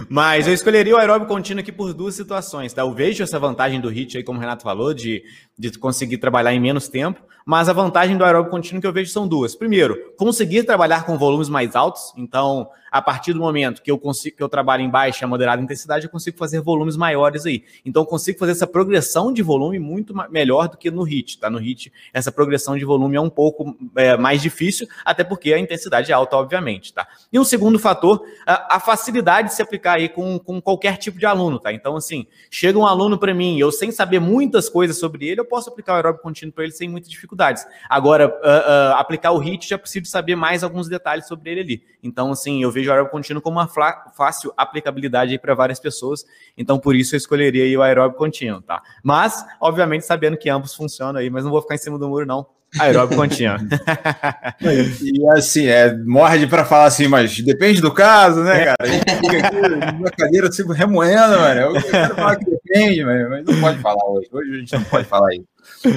Mas 0.09 0.47
eu 0.47 0.55
escolheria 0.55 0.95
o 0.95 0.99
aeróbio 0.99 1.27
contínuo 1.27 1.61
aqui 1.61 1.73
por 1.73 1.93
duas 1.93 2.15
situações, 2.15 2.73
tá? 2.73 2.83
Eu 2.83 2.95
vejo 2.95 3.23
essa 3.23 3.39
vantagem 3.39 3.81
do 3.81 3.89
HIT 3.89 4.19
aí, 4.19 4.25
como 4.25 4.39
o 4.39 4.41
Renato 4.41 4.63
falou, 4.63 4.95
de, 4.95 5.23
de 5.59 5.71
conseguir 5.79 6.19
trabalhar 6.19 6.53
em 6.53 6.61
menos 6.61 6.89
tempo, 6.89 7.21
mas 7.45 7.69
a 7.69 7.73
vantagem 7.73 8.17
do 8.17 8.25
aeróbio 8.25 8.51
contínuo 8.51 8.81
que 8.81 8.87
eu 8.87 8.93
vejo 8.93 9.13
são 9.13 9.29
duas. 9.29 9.55
Primeiro, 9.55 10.13
conseguir 10.17 10.65
trabalhar 10.65 11.07
com 11.07 11.17
volumes 11.17 11.49
mais 11.49 11.77
altos, 11.77 12.13
então 12.17 12.69
a 12.91 13.03
partir 13.03 13.33
do 13.33 13.41
momento 13.41 13.83
que 13.83 13.91
eu 13.91 13.99
consigo 13.99 14.37
que 14.37 14.43
eu 14.43 14.49
trabalho 14.49 14.83
em 14.83 14.91
baixa, 14.91 15.27
moderada 15.27 15.63
intensidade, 15.63 16.07
eu 16.07 16.11
consigo 16.11 16.37
fazer 16.39 16.61
volumes 16.61 16.97
maiores 16.97 17.45
aí. 17.45 17.63
Então 17.85 18.03
eu 18.03 18.07
consigo 18.07 18.39
fazer 18.39 18.53
essa 18.53 18.67
progressão 18.67 19.33
de 19.33 19.43
volume 19.43 19.79
muito 19.79 20.15
melhor 20.31 20.69
do 20.69 20.77
que 20.77 20.91
no 20.91 21.03
HIT, 21.03 21.39
tá? 21.39 21.51
No 21.51 21.59
HIT, 21.59 21.93
essa 22.13 22.33
progressão 22.33 22.77
de 22.77 22.85
volume 22.85 23.17
é 23.17 23.21
um 23.21 23.31
pouco 23.31 23.77
é, 23.95 24.17
mais 24.17 24.41
difícil, 24.41 24.89
até 25.05 25.23
porque 25.23 25.53
a 25.53 25.59
intensidade 25.59 26.11
é 26.11 26.15
alta, 26.15 26.37
obviamente, 26.37 26.93
tá? 26.93 27.07
E 27.33 27.39
um 27.39 27.45
segundo 27.45 27.79
fator, 27.79 28.25
a, 28.47 28.77
a 28.77 28.81
facilidade 28.81 29.49
de 29.49 29.55
se 29.55 29.63
aplicar 29.63 29.95
aí 29.95 30.09
com, 30.09 30.39
com 30.39 30.61
qualquer 30.61 30.97
tipo 30.97 31.19
de 31.19 31.27
aluno, 31.27 31.59
tá? 31.59 31.73
Então, 31.73 31.97
assim, 31.97 32.27
chega 32.51 32.79
um 32.79 32.87
aluno 32.87 33.19
para 33.19 33.35
mim, 33.35 33.59
eu 33.59 33.71
sem 33.71 33.91
saber 33.91 34.21
muitas 34.21 34.69
coisas 34.69 34.99
sobre 34.99 35.27
ele, 35.29 35.41
eu 35.41 35.45
posso 35.47 35.71
aplicar 35.71 35.93
o 35.93 35.97
aeróbico 35.97 36.23
contínuo 36.23 36.53
para 36.53 36.65
ele 36.65 36.73
sem 36.73 36.89
muitas 36.89 37.11
dificuldades. 37.11 37.67
Agora, 37.89 38.29
uh, 38.29 38.31
uh, 38.31 38.95
aplicar 38.97 39.33
o 39.33 39.39
HIT, 39.39 39.69
já 39.69 39.79
preciso 39.79 40.07
saber 40.07 40.37
mais 40.37 40.63
alguns 40.63 40.89
detalhes 40.89 41.27
sobre 41.27 41.51
ele 41.51 41.61
ali. 41.61 41.85
Então, 42.03 42.33
assim, 42.33 42.63
eu 42.63 42.71
vejo 42.71 42.91
o 42.91 42.93
aeróbico 42.93 43.17
contínuo 43.17 43.43
como 43.43 43.59
uma 43.59 43.69
fácil 43.69 44.53
aplicabilidade 44.57 45.39
para 45.39 45.55
várias 45.55 45.81
pessoas. 45.81 46.25
Então, 46.57 46.79
por 46.79 46.95
isso 46.95 47.15
eu 47.15 47.19
escolheria 47.19 47.79
o 47.79 47.83
aeróbico 47.83 48.19
contínuo, 48.19 48.61
tá? 48.61 48.83
Mas, 49.03 49.45
obviamente, 49.61 50.05
sabendo 50.05 50.37
que 50.37 50.49
ambos 50.49 50.75
funcionam 50.75 51.21
aí, 51.21 51.31
mas 51.31 51.45
não 51.45 51.51
vou 51.51 51.63
ficar 51.63 51.75
em 51.75 51.79
cima 51.79 51.99
do 51.99 52.09
muro, 52.09 52.27
não. 52.27 52.56
Aeróbico 52.79 53.21
contínuo. 53.21 53.59
e 54.61 55.29
assim, 55.31 55.67
é, 55.67 55.97
morde 55.97 56.47
para 56.47 56.65
falar 56.65 56.87
assim, 56.87 57.09
mas 57.09 57.41
depende 57.41 57.81
do 57.81 57.93
caso, 57.93 58.43
né, 58.43 58.65
cara? 58.65 58.77
A 58.81 58.87
gente 58.87 59.15
fica 59.17 59.47
aqui 59.47 60.01
na 60.01 60.11
cadeira 60.11 60.49
assim, 60.49 60.65
remoendo, 60.73 61.39
mano. 61.39 61.61
Eu 61.61 61.83
quero 61.83 62.15
falar 62.15 62.37
que 62.37 62.45
depende, 62.45 63.05
mas 63.05 63.45
não 63.45 63.61
pode 63.61 63.79
falar 63.79 64.05
hoje. 64.11 64.29
Hoje 64.31 64.51
a 64.53 64.59
gente 64.59 64.73
não 64.73 64.85
pode 64.85 65.05
falar 65.07 65.35
isso. 65.35 65.47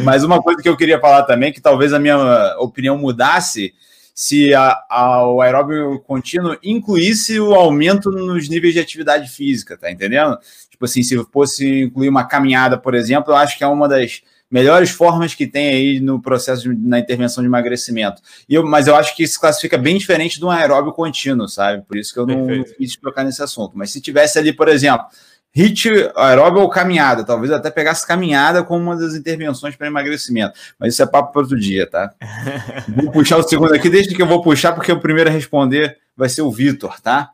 Mas 0.03 0.23
uma 0.23 0.41
coisa 0.41 0.61
que 0.61 0.69
eu 0.69 0.77
queria 0.77 0.99
falar 0.99 1.23
também, 1.23 1.51
que 1.51 1.61
talvez 1.61 1.93
a 1.93 1.99
minha 1.99 2.55
opinião 2.59 2.97
mudasse, 2.97 3.73
se 4.13 4.53
a, 4.53 4.77
a, 4.89 5.27
o 5.27 5.41
aeróbio 5.41 5.99
contínuo 5.99 6.57
incluísse 6.63 7.39
o 7.39 7.53
aumento 7.53 8.11
nos 8.11 8.49
níveis 8.49 8.73
de 8.73 8.79
atividade 8.79 9.29
física, 9.29 9.77
tá 9.77 9.89
entendendo? 9.91 10.37
Tipo 10.69 10.85
assim, 10.85 11.03
se 11.03 11.17
fosse 11.31 11.83
incluir 11.83 12.09
uma 12.09 12.25
caminhada, 12.25 12.77
por 12.77 12.95
exemplo, 12.95 13.31
eu 13.31 13.37
acho 13.37 13.57
que 13.57 13.63
é 13.63 13.67
uma 13.67 13.87
das 13.87 14.21
melhores 14.49 14.89
formas 14.89 15.35
que 15.35 15.45
tem 15.45 15.69
aí 15.69 15.99
no 15.99 16.21
processo 16.21 16.63
de, 16.63 16.87
na 16.87 16.99
intervenção 16.99 17.43
de 17.43 17.47
emagrecimento. 17.47 18.21
E 18.47 18.55
eu, 18.55 18.65
mas 18.65 18.87
eu 18.87 18.95
acho 18.95 19.15
que 19.15 19.23
isso 19.23 19.39
classifica 19.39 19.77
bem 19.77 19.97
diferente 19.97 20.39
de 20.39 20.45
um 20.45 20.49
aeróbio 20.49 20.91
contínuo, 20.91 21.47
sabe? 21.47 21.83
Por 21.83 21.97
isso 21.97 22.13
que 22.13 22.19
eu 22.19 22.25
não, 22.25 22.45
não 22.45 22.63
quis 22.63 22.95
tocar 22.95 23.23
nesse 23.23 23.43
assunto. 23.43 23.77
Mas 23.77 23.91
se 23.91 24.01
tivesse 24.01 24.39
ali, 24.39 24.51
por 24.51 24.67
exemplo, 24.67 25.05
hit 25.53 25.89
aeróbio 26.15 26.61
ou 26.61 26.69
caminhada. 26.69 27.23
Talvez 27.23 27.51
até 27.51 27.69
pegasse 27.69 28.05
caminhada 28.05 28.63
como 28.63 28.83
uma 28.83 28.95
das 28.95 29.15
intervenções 29.15 29.75
para 29.75 29.87
emagrecimento. 29.87 30.53
Mas 30.79 30.93
isso 30.93 31.03
é 31.03 31.05
papo 31.05 31.31
para 31.31 31.41
outro 31.41 31.59
dia, 31.59 31.87
tá? 31.87 32.13
vou 32.87 33.11
puxar 33.11 33.37
o 33.37 33.43
segundo 33.43 33.73
aqui, 33.73 33.89
desde 33.89 34.15
que 34.15 34.21
eu 34.21 34.27
vou 34.27 34.41
puxar, 34.41 34.73
porque 34.73 34.91
o 34.91 34.99
primeiro 34.99 35.29
a 35.29 35.33
responder 35.33 35.97
vai 36.15 36.29
ser 36.29 36.41
o 36.41 36.51
Vitor, 36.51 36.99
tá? 37.01 37.29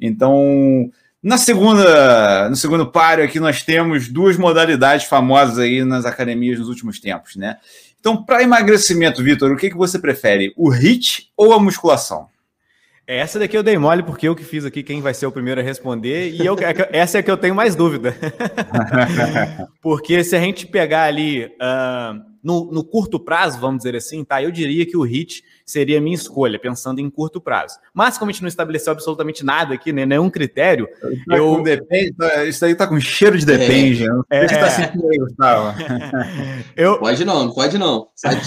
Então, 0.00 0.90
na 1.22 1.36
segunda, 1.36 2.48
no 2.48 2.56
segundo 2.56 2.90
páreo 2.90 3.24
aqui 3.24 3.38
nós 3.38 3.62
temos 3.62 4.08
duas 4.08 4.36
modalidades 4.36 5.06
famosas 5.06 5.58
aí 5.58 5.84
nas 5.84 6.04
academias 6.06 6.58
nos 6.58 6.68
últimos 6.68 6.98
tempos, 6.98 7.36
né? 7.36 7.58
Então, 7.98 8.24
para 8.24 8.42
emagrecimento, 8.42 9.22
Vitor, 9.22 9.52
o 9.52 9.56
que, 9.56 9.68
que 9.68 9.76
você 9.76 9.98
prefere, 9.98 10.54
o 10.56 10.70
HIIT 10.70 11.30
ou 11.36 11.52
a 11.52 11.60
musculação? 11.60 12.28
Essa 13.10 13.40
daqui 13.40 13.56
eu 13.56 13.62
dei 13.64 13.76
mole 13.76 14.04
porque 14.04 14.28
eu 14.28 14.36
que 14.36 14.44
fiz 14.44 14.64
aqui 14.64 14.84
quem 14.84 15.00
vai 15.00 15.12
ser 15.12 15.26
o 15.26 15.32
primeiro 15.32 15.60
a 15.60 15.64
responder 15.64 16.30
e 16.30 16.46
eu, 16.46 16.56
é 16.60 16.96
essa 16.96 17.18
é 17.18 17.22
que 17.24 17.28
eu 17.28 17.36
tenho 17.36 17.56
mais 17.56 17.74
dúvida. 17.74 18.14
porque 19.82 20.22
se 20.22 20.36
a 20.36 20.38
gente 20.38 20.64
pegar 20.64 21.06
ali 21.06 21.46
uh, 21.46 22.22
no, 22.40 22.70
no, 22.70 22.84
curto 22.84 23.18
prazo, 23.18 23.58
vamos 23.58 23.78
dizer 23.78 23.96
assim, 23.96 24.22
tá? 24.22 24.40
Eu 24.40 24.52
diria 24.52 24.86
que 24.86 24.96
o 24.96 25.02
HIT 25.02 25.42
seria 25.66 25.98
a 25.98 26.00
minha 26.00 26.14
escolha, 26.14 26.56
pensando 26.56 27.00
em 27.00 27.10
curto 27.10 27.40
prazo. 27.40 27.80
Mas 27.92 28.16
como 28.16 28.30
a 28.30 28.32
gente 28.32 28.42
não 28.42 28.48
estabeleceu 28.48 28.92
absolutamente 28.92 29.44
nada 29.44 29.74
aqui, 29.74 29.92
né, 29.92 30.06
nenhum 30.06 30.30
critério, 30.30 30.86
tá 31.28 31.36
eu... 31.36 31.64
Depende, 31.64 32.12
tá, 32.12 32.44
isso 32.44 32.64
aí 32.64 32.76
tá 32.76 32.86
com 32.86 33.00
cheiro 33.00 33.36
de 33.36 33.44
depende. 33.44 34.04
É, 34.30 34.44
é, 34.44 34.46
tá 34.46 34.70
sentindo 34.70 35.08
aí, 35.08 35.18
Gustavo. 35.18 35.76
eu... 36.76 37.00
Pode 37.00 37.24
não, 37.24 37.52
pode 37.52 37.76
não. 37.76 38.06
Sai 38.14 38.36
de 38.36 38.46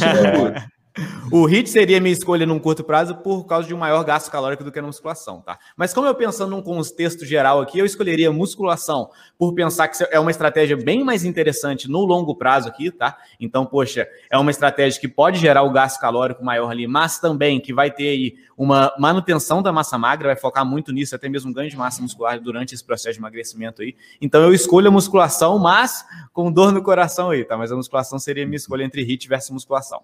O 1.31 1.47
HIIT 1.47 1.69
seria 1.71 1.99
minha 1.99 2.13
escolha 2.13 2.45
num 2.45 2.59
curto 2.59 2.83
prazo 2.83 3.15
por 3.15 3.45
causa 3.45 3.67
de 3.67 3.73
um 3.73 3.77
maior 3.77 4.03
gasto 4.03 4.29
calórico 4.29 4.63
do 4.63 4.71
que 4.71 4.79
na 4.79 4.85
musculação, 4.85 5.41
tá? 5.41 5.57
Mas 5.75 5.91
como 5.91 6.05
eu 6.05 6.13
pensando 6.13 6.51
num 6.51 6.61
contexto 6.61 7.25
geral 7.25 7.59
aqui, 7.59 7.79
eu 7.79 7.85
escolheria 7.85 8.31
musculação 8.31 9.09
por 9.35 9.55
pensar 9.55 9.87
que 9.87 9.97
é 10.11 10.19
uma 10.19 10.29
estratégia 10.29 10.77
bem 10.77 11.03
mais 11.03 11.25
interessante 11.25 11.89
no 11.89 12.05
longo 12.05 12.35
prazo 12.35 12.67
aqui, 12.67 12.91
tá? 12.91 13.17
Então, 13.39 13.65
poxa, 13.65 14.07
é 14.29 14.37
uma 14.37 14.51
estratégia 14.51 15.01
que 15.01 15.07
pode 15.07 15.39
gerar 15.39 15.63
o 15.63 15.71
gasto 15.71 15.99
calórico 15.99 16.45
maior 16.45 16.69
ali, 16.69 16.85
mas 16.85 17.17
também 17.17 17.59
que 17.59 17.73
vai 17.73 17.89
ter 17.89 18.09
aí 18.09 18.35
uma 18.55 18.93
manutenção 18.99 19.63
da 19.63 19.71
massa 19.71 19.97
magra, 19.97 20.27
vai 20.27 20.35
focar 20.35 20.63
muito 20.63 20.91
nisso, 20.91 21.15
até 21.15 21.27
mesmo 21.27 21.51
ganho 21.51 21.71
de 21.71 21.75
massa 21.75 22.03
muscular 22.03 22.39
durante 22.39 22.75
esse 22.75 22.85
processo 22.85 23.13
de 23.13 23.19
emagrecimento 23.19 23.81
aí. 23.81 23.95
Então, 24.21 24.43
eu 24.43 24.53
escolho 24.53 24.89
a 24.89 24.91
musculação, 24.91 25.57
mas 25.57 26.05
com 26.31 26.51
dor 26.51 26.71
no 26.71 26.83
coração 26.83 27.31
aí, 27.31 27.43
tá? 27.43 27.57
Mas 27.57 27.71
a 27.71 27.75
musculação 27.75 28.19
seria 28.19 28.45
minha 28.45 28.57
escolha 28.57 28.83
entre 28.83 29.01
HIIT 29.01 29.27
versus 29.27 29.49
musculação. 29.49 30.03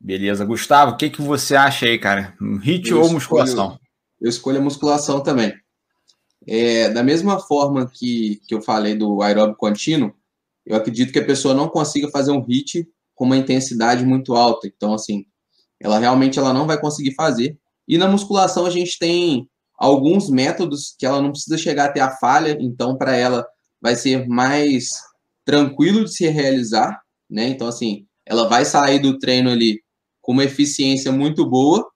Beleza. 0.00 0.44
Gustavo, 0.44 0.92
o 0.92 0.96
que, 0.96 1.10
que 1.10 1.20
você 1.20 1.56
acha 1.56 1.86
aí, 1.86 1.98
cara? 1.98 2.36
HIT 2.40 2.94
ou 2.94 3.10
musculação? 3.10 3.78
Eu 4.20 4.28
escolho 4.28 4.58
a 4.58 4.62
musculação 4.62 5.20
também. 5.20 5.52
É, 6.46 6.88
da 6.88 7.02
mesma 7.02 7.38
forma 7.40 7.90
que, 7.92 8.40
que 8.46 8.54
eu 8.54 8.62
falei 8.62 8.94
do 8.94 9.20
aeróbico 9.22 9.58
contínuo, 9.58 10.14
eu 10.64 10.76
acredito 10.76 11.12
que 11.12 11.18
a 11.18 11.24
pessoa 11.24 11.54
não 11.54 11.68
consiga 11.68 12.08
fazer 12.10 12.30
um 12.30 12.44
HIT 12.44 12.88
com 13.14 13.24
uma 13.24 13.36
intensidade 13.36 14.04
muito 14.04 14.34
alta. 14.34 14.66
Então, 14.66 14.94
assim, 14.94 15.24
ela 15.80 15.98
realmente 15.98 16.38
ela 16.38 16.52
não 16.52 16.66
vai 16.66 16.80
conseguir 16.80 17.14
fazer. 17.14 17.58
E 17.86 17.98
na 17.98 18.08
musculação 18.08 18.66
a 18.66 18.70
gente 18.70 18.98
tem 18.98 19.48
alguns 19.78 20.28
métodos 20.28 20.94
que 20.98 21.06
ela 21.06 21.20
não 21.20 21.30
precisa 21.30 21.56
chegar 21.56 21.86
até 21.86 22.00
a 22.00 22.16
falha, 22.16 22.56
então 22.60 22.96
para 22.96 23.16
ela 23.16 23.46
vai 23.80 23.94
ser 23.94 24.26
mais 24.26 24.90
tranquilo 25.44 26.04
de 26.04 26.12
se 26.12 26.28
realizar, 26.28 27.00
né? 27.30 27.48
Então 27.48 27.68
assim, 27.68 28.06
ela 28.26 28.48
vai 28.48 28.64
sair 28.64 28.98
do 28.98 29.18
treino 29.18 29.50
ali 29.50 29.80
com 30.28 30.32
uma 30.32 30.44
eficiência 30.44 31.10
muito 31.10 31.48
boa, 31.48 31.88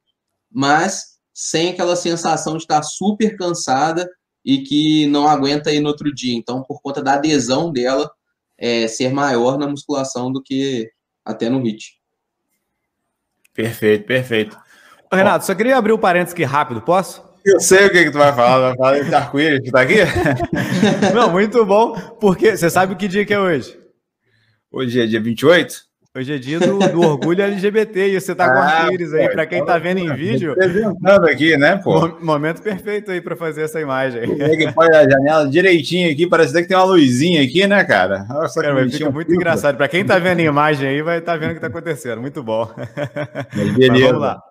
mas 0.51 1.19
sem 1.35 1.69
aquela 1.69 1.95
sensação 1.95 2.57
de 2.57 2.63
estar 2.63 2.83
super 2.83 3.37
cansada 3.37 4.09
e 4.43 4.63
que 4.63 5.07
não 5.09 5.29
aguenta 5.29 5.71
ir 5.71 5.81
no 5.81 5.91
outro 5.91 6.11
dia. 6.11 6.35
Então, 6.35 6.63
por 6.63 6.81
conta 6.81 7.03
da 7.03 7.13
adesão 7.13 7.71
dela 7.71 8.11
é, 8.57 8.89
ser 8.89 9.13
maior 9.13 9.59
na 9.59 9.67
musculação 9.67 10.33
do 10.33 10.43
que 10.43 10.91
até 11.23 11.51
no 11.51 11.61
HIIT. 11.61 12.01
Perfeito, 13.53 14.07
perfeito. 14.07 14.59
Ô, 15.13 15.15
Renato, 15.15 15.45
Ó, 15.45 15.47
só 15.49 15.55
queria 15.55 15.77
abrir 15.77 15.93
um 15.93 15.99
parênteses 15.99 16.33
aqui 16.33 16.45
rápido, 16.45 16.81
posso? 16.81 17.23
Eu 17.45 17.61
sei 17.61 17.85
o 17.85 17.91
que, 17.91 18.05
que 18.05 18.11
tu 18.13 18.17
vai 18.17 18.35
falar, 18.35 18.69
vai 18.69 18.77
falar 18.79 19.01
de 19.01 19.15
arco-íris, 19.15 19.61
que 19.61 19.71
tá 19.71 19.83
aqui? 19.83 19.99
Não, 21.15 21.31
muito 21.31 21.67
bom, 21.67 21.93
porque 22.19 22.57
você 22.57 22.71
sabe 22.71 22.97
que 22.97 23.09
dia 23.09 23.27
que 23.27 23.35
é 23.35 23.39
hoje? 23.39 23.79
Hoje 24.71 25.03
é 25.03 25.07
dia 25.07 25.21
28? 25.21 25.92
Hoje 26.15 26.35
é 26.35 26.39
dia 26.39 26.61
do, 26.61 26.79
do 26.79 27.01
orgulho 27.01 27.43
LGBT 27.43 28.09
e 28.09 28.21
você 28.21 28.35
tá 28.35 28.47
com 28.47 28.59
ah, 28.59 28.65
arco-íris 28.65 29.15
aí, 29.15 29.31
para 29.31 29.47
quem 29.47 29.65
tá 29.65 29.79
vendo 29.79 29.97
em 29.97 30.15
vídeo. 30.15 30.53
Apresentando 30.53 31.25
aqui, 31.25 31.57
né, 31.57 31.77
pô? 31.77 32.07
Momento 32.21 32.61
perfeito 32.61 33.11
aí 33.11 33.19
para 33.19 33.35
fazer 33.35 33.63
essa 33.63 33.81
imagem. 33.81 34.21
É 34.39 34.55
que 34.55 34.71
põe 34.73 34.89
a 34.89 35.09
janela 35.09 35.49
direitinho 35.49 36.13
aqui, 36.13 36.27
parece 36.27 36.53
que 36.53 36.69
tem 36.69 36.77
uma 36.77 36.85
luzinha 36.85 37.43
aqui, 37.43 37.67
né, 37.67 37.83
cara? 37.85 38.27
Nossa, 38.29 38.61
cara, 38.61 38.75
vai 38.75 38.91
fica 38.91 39.11
muito 39.11 39.33
engraçado. 39.33 39.79
Para 39.79 39.89
quem 39.89 40.05
tá 40.05 40.19
vendo 40.19 40.41
a 40.41 40.43
imagem 40.43 40.87
aí, 40.87 41.01
vai 41.01 41.17
estar 41.17 41.33
tá 41.33 41.39
vendo 41.39 41.53
o 41.53 41.55
que 41.55 41.61
tá 41.61 41.69
acontecendo. 41.69 42.21
Muito 42.21 42.43
bom. 42.43 42.69
Beleza. 43.79 44.09
Vamos 44.09 44.21
lá. 44.21 44.43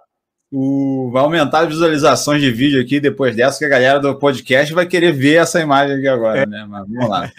O, 0.51 1.11
vai 1.13 1.21
aumentar 1.21 1.59
as 1.59 1.67
visualizações 1.67 2.41
de 2.41 2.49
vídeo 2.49 2.81
aqui 2.81 2.99
depois 2.99 3.35
dessa, 3.35 3.59
que 3.59 3.65
a 3.65 3.69
galera 3.69 3.99
do 3.99 4.17
podcast 4.17 4.73
vai 4.73 4.87
querer 4.87 5.11
ver 5.11 5.35
essa 5.35 5.61
imagem 5.61 5.97
aqui 5.97 6.07
agora, 6.07 6.39
é. 6.39 6.45
né? 6.47 6.65
Mas 6.67 6.87
vamos 6.89 7.07
lá. 7.07 7.29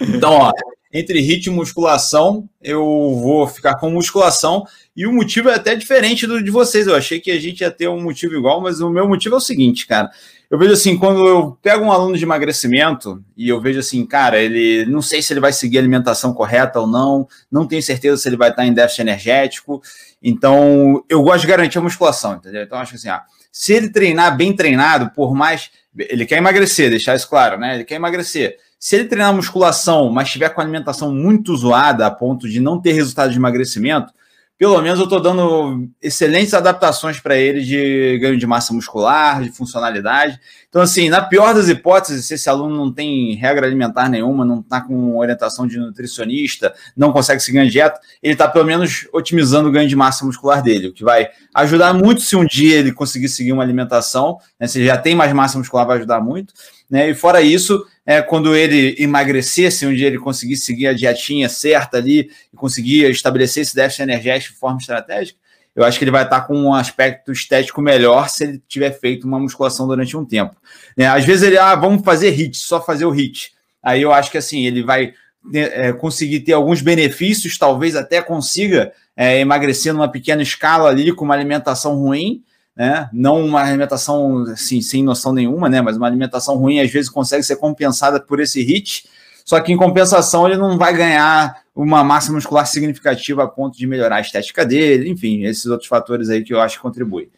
Então, 0.00 0.32
ó, 0.32 0.52
entre 0.92 1.18
HIIT 1.20 1.46
e 1.46 1.50
musculação, 1.50 2.48
eu 2.62 2.84
vou 3.20 3.46
ficar 3.46 3.76
com 3.76 3.90
musculação. 3.90 4.64
E 4.94 5.06
o 5.06 5.12
motivo 5.12 5.48
é 5.48 5.54
até 5.54 5.74
diferente 5.74 6.26
do 6.26 6.42
de 6.42 6.50
vocês. 6.50 6.86
Eu 6.86 6.94
achei 6.94 7.18
que 7.18 7.30
a 7.30 7.40
gente 7.40 7.62
ia 7.62 7.70
ter 7.70 7.88
um 7.88 8.02
motivo 8.02 8.34
igual, 8.34 8.60
mas 8.60 8.80
o 8.80 8.90
meu 8.90 9.08
motivo 9.08 9.36
é 9.36 9.38
o 9.38 9.40
seguinte, 9.40 9.86
cara. 9.86 10.10
Eu 10.50 10.58
vejo 10.58 10.74
assim, 10.74 10.98
quando 10.98 11.26
eu 11.26 11.58
pego 11.62 11.82
um 11.82 11.90
aluno 11.90 12.14
de 12.14 12.24
emagrecimento 12.24 13.24
e 13.34 13.48
eu 13.48 13.58
vejo 13.58 13.80
assim, 13.80 14.04
cara, 14.04 14.38
ele 14.38 14.84
não 14.84 15.00
sei 15.00 15.22
se 15.22 15.32
ele 15.32 15.40
vai 15.40 15.50
seguir 15.50 15.78
a 15.78 15.80
alimentação 15.80 16.34
correta 16.34 16.78
ou 16.78 16.86
não, 16.86 17.26
não 17.50 17.66
tenho 17.66 17.82
certeza 17.82 18.18
se 18.18 18.28
ele 18.28 18.36
vai 18.36 18.50
estar 18.50 18.66
em 18.66 18.74
déficit 18.74 19.00
energético. 19.00 19.80
Então, 20.22 21.02
eu 21.08 21.22
gosto 21.22 21.40
de 21.40 21.46
garantir 21.46 21.78
a 21.78 21.80
musculação, 21.80 22.34
entendeu? 22.34 22.64
Então, 22.64 22.76
acho 22.76 22.96
assim, 22.96 23.08
ah, 23.08 23.22
se 23.50 23.72
ele 23.72 23.88
treinar 23.88 24.36
bem 24.36 24.54
treinado, 24.54 25.10
por 25.14 25.34
mais. 25.34 25.70
Ele 25.98 26.26
quer 26.26 26.36
emagrecer, 26.36 26.90
deixar 26.90 27.14
isso 27.14 27.28
claro, 27.28 27.58
né? 27.58 27.74
Ele 27.74 27.84
quer 27.84 27.96
emagrecer 27.96 28.58
se 28.82 28.96
ele 28.96 29.04
treinar 29.04 29.32
musculação, 29.32 30.10
mas 30.10 30.28
tiver 30.28 30.48
com 30.48 30.60
alimentação 30.60 31.14
muito 31.14 31.56
zoada 31.56 32.04
a 32.04 32.10
ponto 32.10 32.48
de 32.48 32.58
não 32.58 32.80
ter 32.80 32.90
resultado 32.90 33.30
de 33.30 33.36
emagrecimento, 33.36 34.12
pelo 34.58 34.82
menos 34.82 34.98
eu 34.98 35.04
estou 35.04 35.20
dando 35.20 35.88
excelentes 36.02 36.52
adaptações 36.52 37.20
para 37.20 37.36
ele 37.36 37.60
de 37.60 38.18
ganho 38.18 38.36
de 38.36 38.44
massa 38.44 38.74
muscular, 38.74 39.40
de 39.40 39.52
funcionalidade. 39.52 40.36
Então, 40.68 40.82
assim, 40.82 41.08
na 41.08 41.22
pior 41.22 41.54
das 41.54 41.68
hipóteses, 41.68 42.26
se 42.26 42.34
esse 42.34 42.50
aluno 42.50 42.76
não 42.76 42.92
tem 42.92 43.36
regra 43.36 43.66
alimentar 43.68 44.08
nenhuma, 44.08 44.44
não 44.44 44.58
está 44.58 44.80
com 44.80 45.16
orientação 45.16 45.64
de 45.64 45.78
nutricionista, 45.78 46.74
não 46.96 47.12
consegue 47.12 47.40
seguir 47.40 47.60
a 47.60 47.64
dieta, 47.64 48.00
ele 48.20 48.32
está 48.32 48.48
pelo 48.48 48.64
menos 48.64 49.06
otimizando 49.12 49.68
o 49.68 49.72
ganho 49.72 49.88
de 49.88 49.94
massa 49.94 50.24
muscular 50.24 50.60
dele, 50.60 50.88
o 50.88 50.92
que 50.92 51.04
vai 51.04 51.28
ajudar 51.54 51.94
muito 51.94 52.20
se 52.22 52.34
um 52.34 52.44
dia 52.44 52.80
ele 52.80 52.90
conseguir 52.90 53.28
seguir 53.28 53.52
uma 53.52 53.62
alimentação, 53.62 54.38
né, 54.58 54.66
se 54.66 54.78
ele 54.78 54.86
já 54.86 54.96
tem 54.98 55.14
mais 55.14 55.32
massa 55.32 55.56
muscular, 55.56 55.86
vai 55.86 55.98
ajudar 55.98 56.20
muito. 56.20 56.52
Né, 56.90 57.10
e 57.10 57.14
fora 57.14 57.40
isso, 57.40 57.86
é, 58.04 58.20
quando 58.20 58.54
ele 58.56 58.96
emagrecesse, 58.98 59.92
dia 59.94 60.08
ele 60.08 60.18
conseguir 60.18 60.56
seguir 60.56 60.88
a 60.88 60.92
dietinha 60.92 61.48
certa 61.48 61.98
ali 61.98 62.30
e 62.52 62.56
conseguir 62.56 63.10
estabelecer 63.10 63.62
esse 63.62 63.74
déficit 63.74 64.02
energético 64.02 64.54
de 64.54 64.58
forma 64.60 64.78
estratégica, 64.78 65.38
eu 65.74 65.84
acho 65.84 65.98
que 65.98 66.04
ele 66.04 66.10
vai 66.10 66.24
estar 66.24 66.42
com 66.42 66.54
um 66.54 66.74
aspecto 66.74 67.32
estético 67.32 67.80
melhor 67.80 68.28
se 68.28 68.44
ele 68.44 68.62
tiver 68.68 68.90
feito 68.90 69.26
uma 69.26 69.38
musculação 69.38 69.86
durante 69.86 70.16
um 70.16 70.24
tempo. 70.24 70.54
É, 70.96 71.06
às 71.06 71.24
vezes 71.24 71.44
ele, 71.44 71.56
ah, 71.56 71.74
vamos 71.74 72.04
fazer 72.04 72.30
HIT, 72.30 72.58
só 72.58 72.82
fazer 72.82 73.06
o 73.06 73.10
HIT. 73.10 73.52
Aí 73.82 74.02
eu 74.02 74.12
acho 74.12 74.30
que 74.30 74.38
assim, 74.38 74.66
ele 74.66 74.82
vai 74.82 75.14
é, 75.54 75.92
conseguir 75.92 76.40
ter 76.40 76.52
alguns 76.52 76.82
benefícios, 76.82 77.56
talvez 77.56 77.96
até 77.96 78.20
consiga 78.20 78.92
é, 79.16 79.40
emagrecer 79.40 79.92
numa 79.94 80.10
pequena 80.10 80.42
escala 80.42 80.90
ali 80.90 81.12
com 81.12 81.24
uma 81.24 81.34
alimentação 81.34 81.96
ruim, 81.96 82.42
né? 82.76 83.08
Não 83.12 83.44
uma 83.44 83.62
alimentação 83.62 84.44
assim, 84.44 84.80
sem 84.80 85.02
noção 85.02 85.32
nenhuma, 85.32 85.68
né? 85.68 85.80
Mas 85.80 85.96
uma 85.96 86.06
alimentação 86.06 86.56
ruim 86.56 86.80
às 86.80 86.90
vezes 86.90 87.10
consegue 87.10 87.42
ser 87.42 87.56
compensada 87.56 88.20
por 88.20 88.40
esse 88.40 88.62
HIT, 88.62 89.08
só 89.44 89.60
que 89.60 89.72
em 89.72 89.76
compensação 89.76 90.46
ele 90.46 90.56
não 90.56 90.78
vai 90.78 90.96
ganhar 90.96 91.62
uma 91.74 92.04
massa 92.04 92.32
muscular 92.32 92.66
significativa 92.66 93.44
a 93.44 93.48
ponto 93.48 93.76
de 93.76 93.86
melhorar 93.86 94.16
a 94.16 94.20
estética 94.20 94.64
dele, 94.64 95.10
enfim, 95.10 95.44
esses 95.44 95.66
outros 95.66 95.88
fatores 95.88 96.28
aí 96.28 96.42
que 96.42 96.52
eu 96.52 96.60
acho 96.60 96.76
que 96.76 96.82
contribuem. 96.82 97.28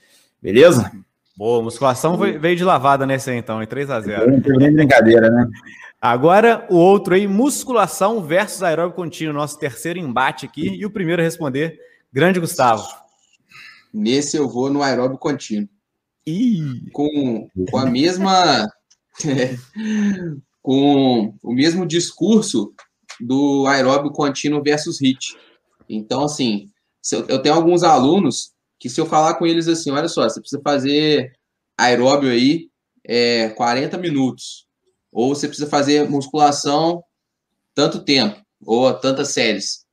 Beleza? 0.42 0.92
Boa, 1.36 1.62
musculação 1.62 2.16
veio 2.16 2.56
de 2.56 2.62
lavada 2.62 3.04
nesse 3.06 3.30
aí, 3.30 3.38
então, 3.38 3.62
em 3.62 3.66
3 3.66 3.90
a 3.90 4.00
0 4.00 4.30
Não 4.30 4.40
tem 4.40 4.56
nem 4.56 4.72
brincadeira, 4.72 5.28
né? 5.30 5.48
Agora, 6.00 6.66
o 6.68 6.76
outro 6.76 7.14
aí, 7.14 7.26
musculação 7.26 8.22
versus 8.22 8.62
aeróbico 8.62 9.00
contínuo, 9.00 9.32
nosso 9.32 9.58
terceiro 9.58 9.98
embate 9.98 10.44
aqui. 10.44 10.68
E 10.68 10.84
o 10.84 10.90
primeiro 10.90 11.22
a 11.22 11.24
responder, 11.24 11.78
grande 12.12 12.38
Gustavo. 12.38 12.86
Nesse 13.94 14.36
eu 14.36 14.48
vou 14.48 14.68
no 14.68 14.82
aeróbio 14.82 15.16
contínuo. 15.16 15.68
Com, 16.92 17.48
com 17.70 17.78
a 17.78 17.86
mesma. 17.86 18.68
com 20.60 21.32
o 21.42 21.52
mesmo 21.52 21.86
discurso 21.86 22.74
do 23.20 23.66
aeróbio 23.68 24.10
contínuo 24.10 24.62
versus 24.62 25.00
HIT. 25.00 25.36
Então, 25.88 26.24
assim, 26.24 26.68
eu, 27.12 27.24
eu 27.28 27.40
tenho 27.40 27.54
alguns 27.54 27.84
alunos 27.84 28.52
que 28.80 28.88
se 28.88 29.00
eu 29.00 29.06
falar 29.06 29.34
com 29.34 29.46
eles 29.46 29.68
assim, 29.68 29.90
olha 29.90 30.08
só, 30.08 30.24
você 30.24 30.40
precisa 30.40 30.60
fazer 30.62 31.32
aeróbio 31.78 32.30
aí 32.30 32.68
é, 33.04 33.50
40 33.50 33.96
minutos. 33.98 34.66
ou 35.12 35.34
você 35.34 35.46
precisa 35.46 35.68
fazer 35.68 36.08
musculação 36.08 37.04
tanto 37.74 38.04
tempo, 38.04 38.40
ou 38.64 38.92
tantas 38.94 39.28
séries. 39.28 39.83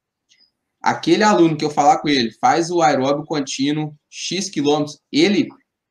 Aquele 0.81 1.23
aluno 1.23 1.55
que 1.55 1.63
eu 1.63 1.69
falar 1.69 1.99
com 1.99 2.09
ele, 2.09 2.31
faz 2.39 2.71
o 2.71 2.81
aeróbio 2.81 3.25
contínuo, 3.25 3.93
X 4.09 4.49
quilômetros, 4.49 4.99
ele 5.11 5.47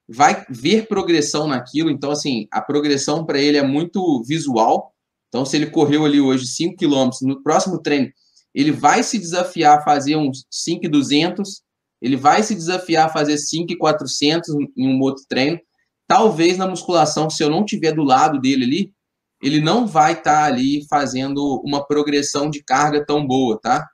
vai 0.09 0.45
ver 0.51 0.89
progressão 0.89 1.47
naquilo, 1.47 1.91
então, 1.91 2.11
assim, 2.11 2.49
a 2.51 2.61
progressão 2.61 3.25
para 3.25 3.39
ele 3.39 3.57
é 3.57 3.63
muito 3.63 4.23
visual. 4.25 4.93
Então, 5.29 5.45
se 5.45 5.57
ele 5.57 5.67
correu 5.67 6.05
ali 6.05 6.21
hoje 6.21 6.49
5 6.49 6.77
quilômetros, 6.77 7.21
no 7.23 7.41
próximo 7.41 7.81
treino, 7.81 8.11
ele 8.53 8.73
vai 8.73 9.05
se 9.05 9.17
desafiar 9.17 9.79
a 9.79 9.83
fazer 9.83 10.17
uns 10.17 10.45
5,200, 10.51 11.63
ele 12.03 12.17
vai 12.17 12.43
se 12.43 12.55
desafiar 12.57 13.07
a 13.07 13.13
fazer 13.13 13.39
5,400 13.39 14.49
em 14.77 14.89
um 14.89 15.01
outro 15.01 15.23
treino. 15.29 15.61
Talvez 16.09 16.59
na 16.59 16.67
musculação, 16.67 17.31
se 17.31 17.45
eu 17.45 17.49
não 17.49 17.65
tiver 17.65 17.93
do 17.93 18.03
lado 18.03 18.41
dele 18.41 18.65
ali, 18.65 18.93
ele 19.41 19.61
não 19.61 19.87
vai 19.87 20.15
estar 20.15 20.41
tá 20.41 20.45
ali 20.45 20.85
fazendo 20.89 21.63
uma 21.65 21.87
progressão 21.87 22.51
de 22.51 22.65
carga 22.65 23.05
tão 23.07 23.25
boa, 23.25 23.59
tá? 23.61 23.87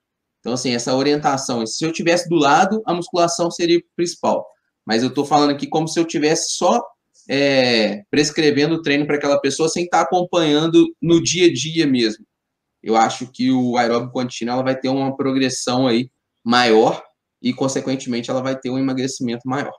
Então, 0.46 0.54
assim, 0.54 0.76
essa 0.76 0.94
orientação. 0.94 1.66
Se 1.66 1.84
eu 1.84 1.90
tivesse 1.90 2.28
do 2.28 2.36
lado, 2.36 2.80
a 2.86 2.94
musculação 2.94 3.50
seria 3.50 3.82
principal. 3.96 4.46
Mas 4.86 5.02
eu 5.02 5.08
estou 5.08 5.24
falando 5.24 5.50
aqui 5.50 5.66
como 5.66 5.88
se 5.88 5.98
eu 5.98 6.04
tivesse 6.04 6.52
só 6.52 6.80
é, 7.28 8.04
prescrevendo 8.12 8.76
o 8.76 8.80
treino 8.80 9.04
para 9.08 9.16
aquela 9.16 9.40
pessoa 9.40 9.68
sem 9.68 9.82
estar 9.82 9.98
tá 9.98 10.04
acompanhando 10.04 10.86
no 11.02 11.20
dia 11.20 11.48
a 11.48 11.52
dia 11.52 11.84
mesmo. 11.84 12.24
Eu 12.80 12.94
acho 12.94 13.26
que 13.32 13.50
o 13.50 13.76
aeróbico 13.76 14.12
contínuo 14.12 14.52
ela 14.52 14.62
vai 14.62 14.78
ter 14.78 14.88
uma 14.88 15.16
progressão 15.16 15.88
aí 15.88 16.08
maior 16.44 17.02
e, 17.42 17.52
consequentemente, 17.52 18.30
ela 18.30 18.40
vai 18.40 18.56
ter 18.56 18.70
um 18.70 18.78
emagrecimento 18.78 19.48
maior. 19.48 19.72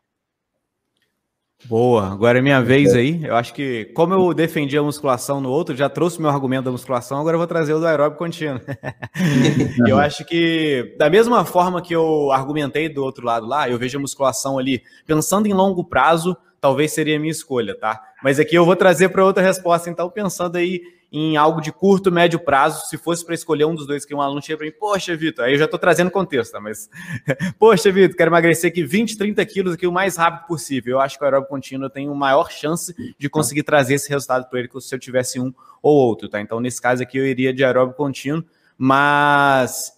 Boa, 1.65 2.07
agora 2.11 2.37
é 2.37 2.41
minha 2.41 2.61
vez 2.61 2.93
aí. 2.93 3.23
Eu 3.23 3.35
acho 3.35 3.53
que, 3.53 3.85
como 3.95 4.13
eu 4.13 4.33
defendi 4.33 4.77
a 4.77 4.83
musculação 4.83 5.41
no 5.41 5.49
outro, 5.49 5.75
já 5.75 5.89
trouxe 5.89 6.21
meu 6.21 6.29
argumento 6.29 6.65
da 6.65 6.71
musculação, 6.71 7.19
agora 7.19 7.35
eu 7.35 7.39
vou 7.39 7.47
trazer 7.47 7.73
o 7.73 7.79
do 7.79 7.87
aeróbico 7.87 8.19
contínuo. 8.19 8.61
eu 9.87 9.97
acho 9.97 10.23
que, 10.23 10.95
da 10.97 11.09
mesma 11.09 11.43
forma 11.43 11.81
que 11.81 11.95
eu 11.95 12.31
argumentei 12.31 12.87
do 12.87 13.03
outro 13.03 13.25
lado 13.25 13.47
lá, 13.47 13.67
eu 13.67 13.77
vejo 13.77 13.97
a 13.97 14.01
musculação 14.01 14.59
ali, 14.59 14.83
pensando 15.05 15.47
em 15.47 15.53
longo 15.53 15.83
prazo, 15.83 16.37
talvez 16.61 16.93
seria 16.93 17.17
a 17.17 17.19
minha 17.19 17.31
escolha, 17.31 17.77
tá? 17.77 18.01
Mas 18.23 18.39
aqui 18.39 18.55
eu 18.55 18.65
vou 18.65 18.75
trazer 18.75 19.09
para 19.09 19.25
outra 19.25 19.43
resposta, 19.43 19.89
então, 19.89 20.09
pensando 20.09 20.57
aí 20.57 20.79
em 21.11 21.37
algo 21.37 21.61
de 21.61 21.71
curto, 21.71 22.11
médio 22.11 22.39
prazo, 22.39 22.85
se 22.87 22.97
fosse 22.97 23.25
para 23.25 23.33
escolher 23.33 23.65
um 23.65 23.73
dos 23.73 23.87
dois 23.87 24.05
que 24.05 24.13
um 24.13 24.21
aluno 24.21 24.41
chega 24.41 24.57
para 24.57 24.67
mim, 24.67 24.73
poxa, 24.77 25.15
Vitor, 25.15 25.45
aí 25.45 25.53
eu 25.53 25.59
já 25.59 25.65
estou 25.65 25.79
trazendo 25.79 26.11
contexto, 26.11 26.51
tá? 26.51 26.59
mas, 26.59 26.89
poxa, 27.57 27.91
Vitor, 27.91 28.15
quero 28.15 28.29
emagrecer 28.29 28.69
aqui 28.69 28.83
20, 28.83 29.17
30 29.17 29.45
quilos 29.45 29.73
aqui 29.73 29.87
o 29.87 29.91
mais 29.91 30.17
rápido 30.17 30.47
possível. 30.47 30.93
Eu 30.93 30.99
acho 30.99 31.17
que 31.17 31.23
o 31.23 31.25
aeróbico 31.25 31.51
contínuo 31.53 31.89
tem 31.89 32.07
uma 32.07 32.15
maior 32.15 32.51
chance 32.51 32.93
de 33.17 33.29
conseguir 33.29 33.63
trazer 33.63 33.95
esse 33.95 34.09
resultado 34.09 34.49
para 34.49 34.59
ele 34.59 34.69
se 34.79 34.93
eu 34.93 34.99
tivesse 34.99 35.39
um 35.39 35.53
ou 35.81 35.95
outro, 35.95 36.27
tá? 36.27 36.41
Então, 36.41 36.59
nesse 36.59 36.81
caso 36.81 37.01
aqui, 37.01 37.17
eu 37.17 37.25
iria 37.25 37.53
de 37.53 37.63
aeróbico 37.63 37.97
contínuo, 37.97 38.43
mas 38.77 39.93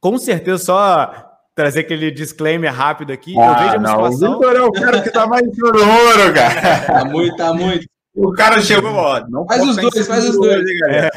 com 0.00 0.18
certeza 0.18 0.64
só 0.64 1.28
trazer 1.54 1.80
aquele 1.80 2.10
disclaimer 2.10 2.72
rápido 2.72 3.12
aqui. 3.12 3.34
Ah, 3.38 3.46
eu 3.46 3.54
vejo 3.54 3.76
a 3.76 3.78
musculação. 3.78 4.30
Não, 4.30 4.36
o 4.36 4.40
Vitor 4.40 4.56
é 4.56 4.62
o 4.62 4.72
cara 4.72 5.02
que 5.02 5.10
tá 5.10 5.26
mais 5.26 5.44
no 5.56 5.66
ouro, 5.66 6.34
cara. 6.34 6.80
Tá 6.86 7.04
muito, 7.04 7.36
tá 7.36 7.52
muito. 7.52 7.86
O 8.18 8.32
cara 8.32 8.60
chegou, 8.60 8.90
ó, 8.90 9.24
não 9.28 9.46
faz 9.46 9.62
os 9.62 9.76
dois, 9.76 10.06
faz 10.06 10.28
os 10.28 10.36
dois. 10.36 10.68
É. 10.88 11.08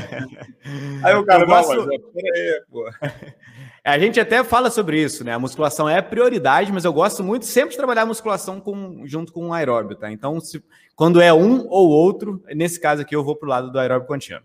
Aí 1.04 1.16
o 1.16 1.26
cara, 1.26 1.46
gosto... 1.46 1.76
não, 1.76 1.88
peraí, 1.88 2.62
pô. 2.72 2.88
A 3.84 3.98
gente 3.98 4.20
até 4.20 4.44
fala 4.44 4.70
sobre 4.70 5.02
isso, 5.02 5.24
né? 5.24 5.34
A 5.34 5.40
musculação 5.40 5.90
é 5.90 6.00
prioridade, 6.04 6.72
mas 6.72 6.86
eu 6.86 6.94
gosto 6.94 7.24
muito 7.24 7.48
sempre 7.48 7.72
de 7.72 7.78
trabalhar 7.78 8.04
a 8.04 8.06
musculação 8.06 8.62
com, 8.62 9.02
junto 9.08 9.34
com 9.34 9.48
o 9.48 9.54
aeróbio, 9.54 9.96
tá? 9.96 10.12
Então, 10.12 10.40
se, 10.40 10.64
quando 10.96 11.20
é 11.20 11.34
um 11.34 11.66
ou 11.68 11.90
outro, 11.90 12.44
nesse 12.54 12.80
caso 12.80 13.02
aqui 13.02 13.16
eu 13.16 13.24
vou 13.24 13.36
pro 13.36 13.50
lado 13.50 13.72
do 13.72 13.80
aeróbio 13.80 14.08
contínuo. 14.08 14.44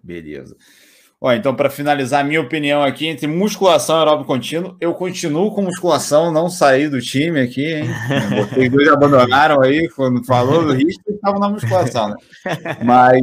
Beleza. 0.00 0.56
Ó, 1.24 1.32
então, 1.32 1.54
para 1.54 1.70
finalizar 1.70 2.20
a 2.20 2.24
minha 2.24 2.40
opinião 2.40 2.82
aqui, 2.82 3.06
entre 3.06 3.28
musculação 3.28 3.94
e 3.94 3.98
aeróbio 4.00 4.26
contínuo, 4.26 4.76
eu 4.80 4.92
continuo 4.92 5.54
com 5.54 5.62
musculação, 5.62 6.32
não 6.32 6.50
saí 6.50 6.88
do 6.88 7.00
time 7.00 7.38
aqui, 7.38 7.64
hein? 7.64 7.84
Vocês 8.50 8.68
dois 8.68 8.88
abandonaram 8.88 9.62
aí, 9.62 9.88
quando 9.90 10.24
falou 10.24 10.66
do 10.66 10.72
risco, 10.72 11.00
estavam 11.06 11.38
na 11.38 11.48
musculação, 11.48 12.08
né? 12.08 12.16
Mas 12.84 13.22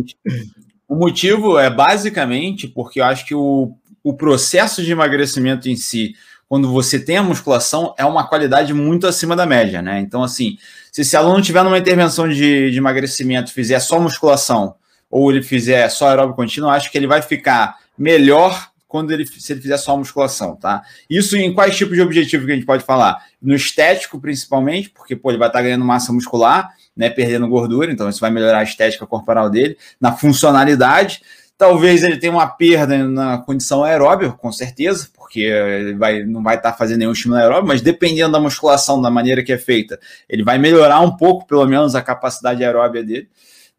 o 0.87 0.95
motivo 0.95 1.59
é 1.59 1.69
basicamente 1.69 2.69
porque 2.69 3.01
eu 3.01 3.03
acho 3.03 3.25
que 3.25 3.35
o, 3.35 3.73
o 4.01 4.13
processo 4.13 4.81
de 4.81 4.93
emagrecimento 4.93 5.67
em 5.67 5.75
si, 5.75 6.13
quando 6.47 6.71
você 6.71 6.97
tem 6.97 7.17
a 7.17 7.23
musculação, 7.23 7.93
é 7.97 8.05
uma 8.05 8.25
qualidade 8.29 8.73
muito 8.73 9.07
acima 9.07 9.35
da 9.35 9.45
média, 9.45 9.81
né? 9.81 9.99
Então, 9.99 10.23
assim, 10.23 10.57
se 10.89 11.01
esse 11.01 11.17
aluno 11.17 11.41
tiver 11.41 11.65
numa 11.65 11.77
intervenção 11.77 12.29
de, 12.29 12.71
de 12.71 12.77
emagrecimento, 12.77 13.51
fizer 13.51 13.81
só 13.81 13.99
musculação, 13.99 14.75
ou 15.11 15.29
ele 15.29 15.41
fizer 15.41 15.89
só 15.89 16.07
aeróbio 16.07 16.35
contínuo, 16.35 16.69
acho 16.69 16.89
que 16.89 16.97
ele 16.97 17.07
vai 17.07 17.21
ficar 17.21 17.75
melhor 17.99 18.71
quando 18.87 19.11
ele, 19.11 19.23
se 19.27 19.53
ele 19.53 19.62
fizer 19.62 19.77
só 19.77 19.95
musculação, 19.95 20.55
tá? 20.55 20.81
Isso 21.07 21.38
em 21.38 21.53
quais 21.53 21.77
tipos 21.77 21.95
de 21.95 22.01
objetivo 22.01 22.47
que 22.47 22.51
a 22.51 22.55
gente 22.55 22.65
pode 22.65 22.83
falar? 22.83 23.23
No 23.39 23.53
estético, 23.53 24.19
principalmente, 24.19 24.89
porque 24.89 25.15
pô, 25.15 25.29
ele 25.29 25.38
vai 25.38 25.47
estar 25.47 25.62
ganhando 25.62 25.85
massa 25.85 26.12
muscular, 26.12 26.71
né? 26.97 27.07
Perdendo 27.07 27.47
gordura, 27.47 27.91
então 27.91 28.09
isso 28.09 28.19
vai 28.19 28.31
melhorar 28.31 28.59
a 28.59 28.63
estética 28.63 29.05
corporal 29.05 29.47
dele. 29.47 29.77
Na 30.01 30.12
funcionalidade, 30.12 31.21
talvez 31.55 32.01
ele 32.03 32.17
tenha 32.17 32.33
uma 32.33 32.47
perda 32.47 32.97
na 33.05 33.38
condição 33.38 33.83
aeróbica, 33.83 34.31
com 34.31 34.51
certeza, 34.51 35.09
porque 35.13 35.41
ele 35.41 35.93
vai, 35.93 36.23
não 36.23 36.41
vai 36.41 36.55
estar 36.55 36.73
fazendo 36.73 36.99
nenhum 36.99 37.12
estímulo 37.12 37.39
aeróbico, 37.39 37.67
mas 37.67 37.81
dependendo 37.81 38.31
da 38.31 38.39
musculação, 38.39 38.99
da 38.99 39.12
maneira 39.12 39.43
que 39.43 39.51
é 39.51 39.57
feita, 39.57 39.99
ele 40.27 40.43
vai 40.43 40.57
melhorar 40.57 41.01
um 41.01 41.15
pouco, 41.15 41.45
pelo 41.45 41.67
menos, 41.67 41.93
a 41.93 42.01
capacidade 42.01 42.63
aeróbica 42.63 43.03
dele. 43.03 43.29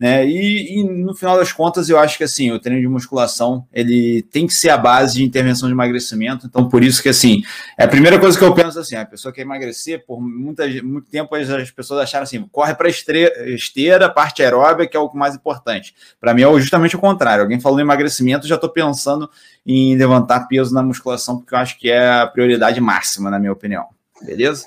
Né? 0.01 0.27
E, 0.27 0.81
e, 0.81 0.83
no 0.83 1.15
final 1.15 1.37
das 1.37 1.53
contas, 1.53 1.91
eu 1.91 1.99
acho 1.99 2.17
que 2.17 2.25
assim, 2.25 2.51
o 2.51 2.59
treino 2.59 2.81
de 2.81 2.89
musculação 2.89 3.67
ele 3.71 4.23
tem 4.23 4.47
que 4.47 4.55
ser 4.55 4.71
a 4.71 4.79
base 4.79 5.17
de 5.17 5.25
intervenção 5.25 5.69
de 5.69 5.75
emagrecimento. 5.75 6.47
Então, 6.47 6.67
por 6.71 6.83
isso 6.83 7.03
que 7.03 7.11
assim, 7.11 7.43
é 7.77 7.85
a 7.85 7.89
primeira 7.89 8.19
coisa 8.19 8.39
que 8.39 8.43
eu 8.43 8.55
penso 8.55 8.81
assim, 8.81 8.97
a 8.97 9.05
pessoa 9.05 9.31
quer 9.31 9.43
emagrecer, 9.43 10.03
por 10.07 10.19
muita, 10.19 10.67
muito 10.83 11.11
tempo 11.11 11.35
as 11.35 11.71
pessoas 11.71 12.01
acharam 12.01 12.23
assim, 12.23 12.43
corre 12.51 12.75
para 12.75 12.89
esteira, 12.89 14.09
parte 14.09 14.43
aeróbica, 14.43 14.87
que 14.87 14.97
é 14.97 15.01
o 15.01 15.13
mais 15.13 15.35
importante. 15.35 15.95
Para 16.19 16.33
mim 16.33 16.45
é 16.45 16.59
justamente 16.59 16.97
o 16.97 16.99
contrário. 16.99 17.43
Alguém 17.43 17.61
falou 17.61 17.79
em 17.79 17.83
emagrecimento, 17.83 18.49
já 18.49 18.55
estou 18.55 18.71
pensando 18.71 19.29
em 19.67 19.95
levantar 19.99 20.49
peso 20.49 20.73
na 20.73 20.83
musculação, 20.83 21.37
porque 21.37 21.55
eu 21.55 21.59
acho 21.59 21.79
que 21.79 21.91
é 21.91 22.09
a 22.23 22.27
prioridade 22.27 22.81
máxima, 22.81 23.29
na 23.29 23.39
minha 23.39 23.53
opinião. 23.53 23.85
Beleza? 24.23 24.65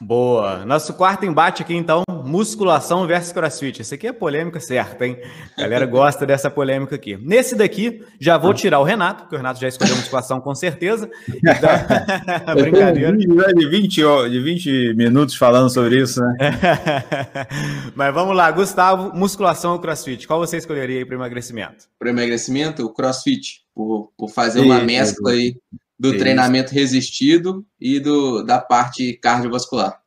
Boa. 0.00 0.64
Nosso 0.64 0.94
quarto 0.94 1.26
embate 1.26 1.62
aqui, 1.62 1.74
então, 1.74 2.02
musculação 2.24 3.06
versus 3.06 3.32
crossfit. 3.32 3.82
Esse 3.82 3.96
aqui 3.96 4.06
é 4.06 4.12
polêmica 4.12 4.58
certa, 4.58 5.06
hein? 5.06 5.18
A 5.58 5.62
galera 5.62 5.84
gosta 5.86 6.24
dessa 6.24 6.50
polêmica 6.50 6.94
aqui. 6.94 7.18
Nesse 7.20 7.54
daqui, 7.54 8.02
já 8.18 8.38
vou 8.38 8.54
tirar 8.54 8.80
o 8.80 8.84
Renato, 8.84 9.24
porque 9.24 9.34
o 9.34 9.38
Renato 9.38 9.60
já 9.60 9.68
escolheu 9.68 9.94
musculação 9.96 10.40
com 10.40 10.54
certeza. 10.54 11.10
Então, 11.28 12.54
brincadeira. 12.56 13.14
De 13.14 13.68
20, 13.68 14.30
de 14.30 14.40
20 14.40 14.94
minutos 14.94 15.34
falando 15.34 15.68
sobre 15.68 16.00
isso, 16.00 16.20
né? 16.22 16.36
Mas 17.94 18.14
vamos 18.14 18.34
lá, 18.34 18.50
Gustavo, 18.50 19.14
musculação 19.14 19.72
ou 19.72 19.80
crossfit? 19.80 20.26
Qual 20.26 20.38
você 20.38 20.56
escolheria 20.56 20.98
aí 20.98 21.04
para 21.04 21.16
emagrecimento? 21.16 21.84
Para 21.98 22.08
emagrecimento, 22.08 22.86
o 22.86 22.92
crossfit, 22.92 23.62
por, 23.74 24.10
por 24.16 24.30
fazer 24.30 24.60
uma 24.60 24.80
mescla 24.80 25.32
aí 25.32 25.56
do 26.00 26.16
treinamento 26.16 26.72
resistido 26.72 27.62
e 27.78 28.00
do, 28.00 28.42
da 28.42 28.58
parte 28.58 29.12
cardiovascular. 29.12 30.00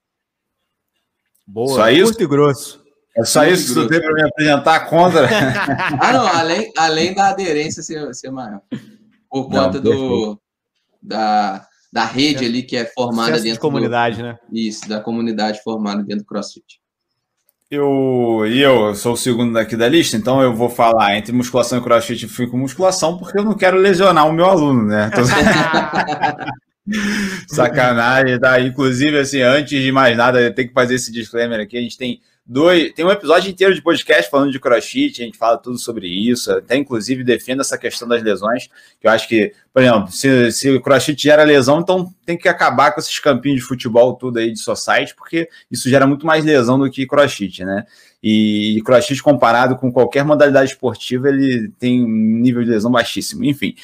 Boa, 1.45 1.75
só 1.75 1.89
isso? 1.91 2.05
Curto 2.05 2.23
e 2.23 2.27
grosso. 2.27 2.83
É 3.15 3.23
só 3.23 3.45
isso 3.45 3.75
que 3.75 3.79
tu 3.79 3.87
tem 3.87 4.01
para 4.01 4.11
me 4.11 4.23
apresentar 4.23 4.79
contra? 4.89 5.29
ah, 6.01 6.13
não, 6.13 6.25
além, 6.25 6.71
além 6.75 7.13
da 7.13 7.29
aderência 7.29 7.83
ser, 7.83 8.11
ser 8.15 8.31
maior. 8.31 8.59
Por 9.29 9.49
conta 9.49 9.73
não, 9.73 9.81
do, 9.81 10.41
da, 10.99 11.63
da 11.91 12.05
rede 12.05 12.43
ali 12.43 12.63
que 12.63 12.75
é 12.75 12.85
formada 12.85 13.33
dentro 13.33 13.51
de 13.51 13.59
comunidade, 13.59 14.17
do, 14.17 14.23
né? 14.23 14.39
Isso, 14.51 14.89
da 14.89 14.99
comunidade 14.99 15.61
formada 15.61 16.01
dentro 16.01 16.23
do 16.23 16.25
CrossFit. 16.25 16.81
Eu, 17.75 18.45
e 18.45 18.61
eu 18.61 18.93
sou 18.93 19.13
o 19.13 19.17
segundo 19.17 19.53
daqui 19.53 19.75
da 19.75 19.87
lista, 19.87 20.15
então 20.15 20.39
eu 20.43 20.53
vou 20.53 20.69
falar 20.69 21.17
entre 21.17 21.31
musculação 21.31 21.79
e 21.79 21.81
crossfit, 21.81 22.21
eu 22.21 22.29
fui 22.29 22.45
com 22.45 22.55
musculação 22.55 23.17
porque 23.17 23.39
eu 23.39 23.43
não 23.43 23.55
quero 23.55 23.77
lesionar 23.77 24.29
o 24.29 24.31
meu 24.31 24.45
aluno, 24.45 24.83
né? 24.83 25.09
Tô... 25.09 25.23
Sacanagem, 27.49 28.39
tá? 28.39 28.59
Inclusive, 28.59 29.17
assim, 29.17 29.41
antes 29.41 29.81
de 29.81 29.91
mais 29.91 30.15
nada, 30.15 30.53
tem 30.53 30.67
que 30.67 30.73
fazer 30.73 30.93
esse 30.93 31.11
disclaimer 31.11 31.59
aqui. 31.59 31.75
A 31.75 31.81
gente 31.81 31.97
tem 31.97 32.21
dois. 32.45 32.91
Tem 32.93 33.05
um 33.05 33.11
episódio 33.11 33.49
inteiro 33.49 33.73
de 33.73 33.81
podcast 33.81 34.29
falando 34.29 34.51
de 34.51 34.59
crossfit, 34.59 35.21
a 35.21 35.25
gente 35.25 35.37
fala 35.37 35.57
tudo 35.57 35.77
sobre 35.77 36.07
isso. 36.07 36.51
Até, 36.51 36.75
inclusive, 36.75 37.23
defendo 37.23 37.61
essa 37.61 37.77
questão 37.77 38.07
das 38.07 38.21
lesões, 38.21 38.67
que 38.99 39.07
eu 39.07 39.11
acho 39.11 39.27
que, 39.27 39.53
por 39.73 39.81
exemplo, 39.81 40.11
se, 40.11 40.51
se 40.51 40.69
o 40.71 40.81
crossfit 40.81 41.21
gera 41.21 41.43
lesão, 41.43 41.79
então 41.79 42.13
tem 42.25 42.37
que 42.37 42.49
acabar 42.49 42.91
com 42.91 42.99
esses 42.99 43.17
campinhos 43.19 43.61
de 43.61 43.65
futebol 43.65 44.13
tudo 44.15 44.39
aí 44.39 44.51
de 44.51 44.59
society, 44.59 45.15
porque 45.15 45.49
isso 45.71 45.89
gera 45.89 46.05
muito 46.05 46.25
mais 46.25 46.43
lesão 46.43 46.77
do 46.77 46.89
que 46.89 47.07
crossfit, 47.07 47.63
né? 47.63 47.85
E 48.21 48.81
crossfit 48.85 49.21
comparado 49.21 49.75
com 49.75 49.91
qualquer 49.91 50.23
modalidade 50.23 50.71
esportiva, 50.71 51.29
ele 51.29 51.69
tem 51.79 52.03
um 52.03 52.07
nível 52.07 52.63
de 52.63 52.69
lesão 52.69 52.91
baixíssimo. 52.91 53.43
Enfim. 53.43 53.75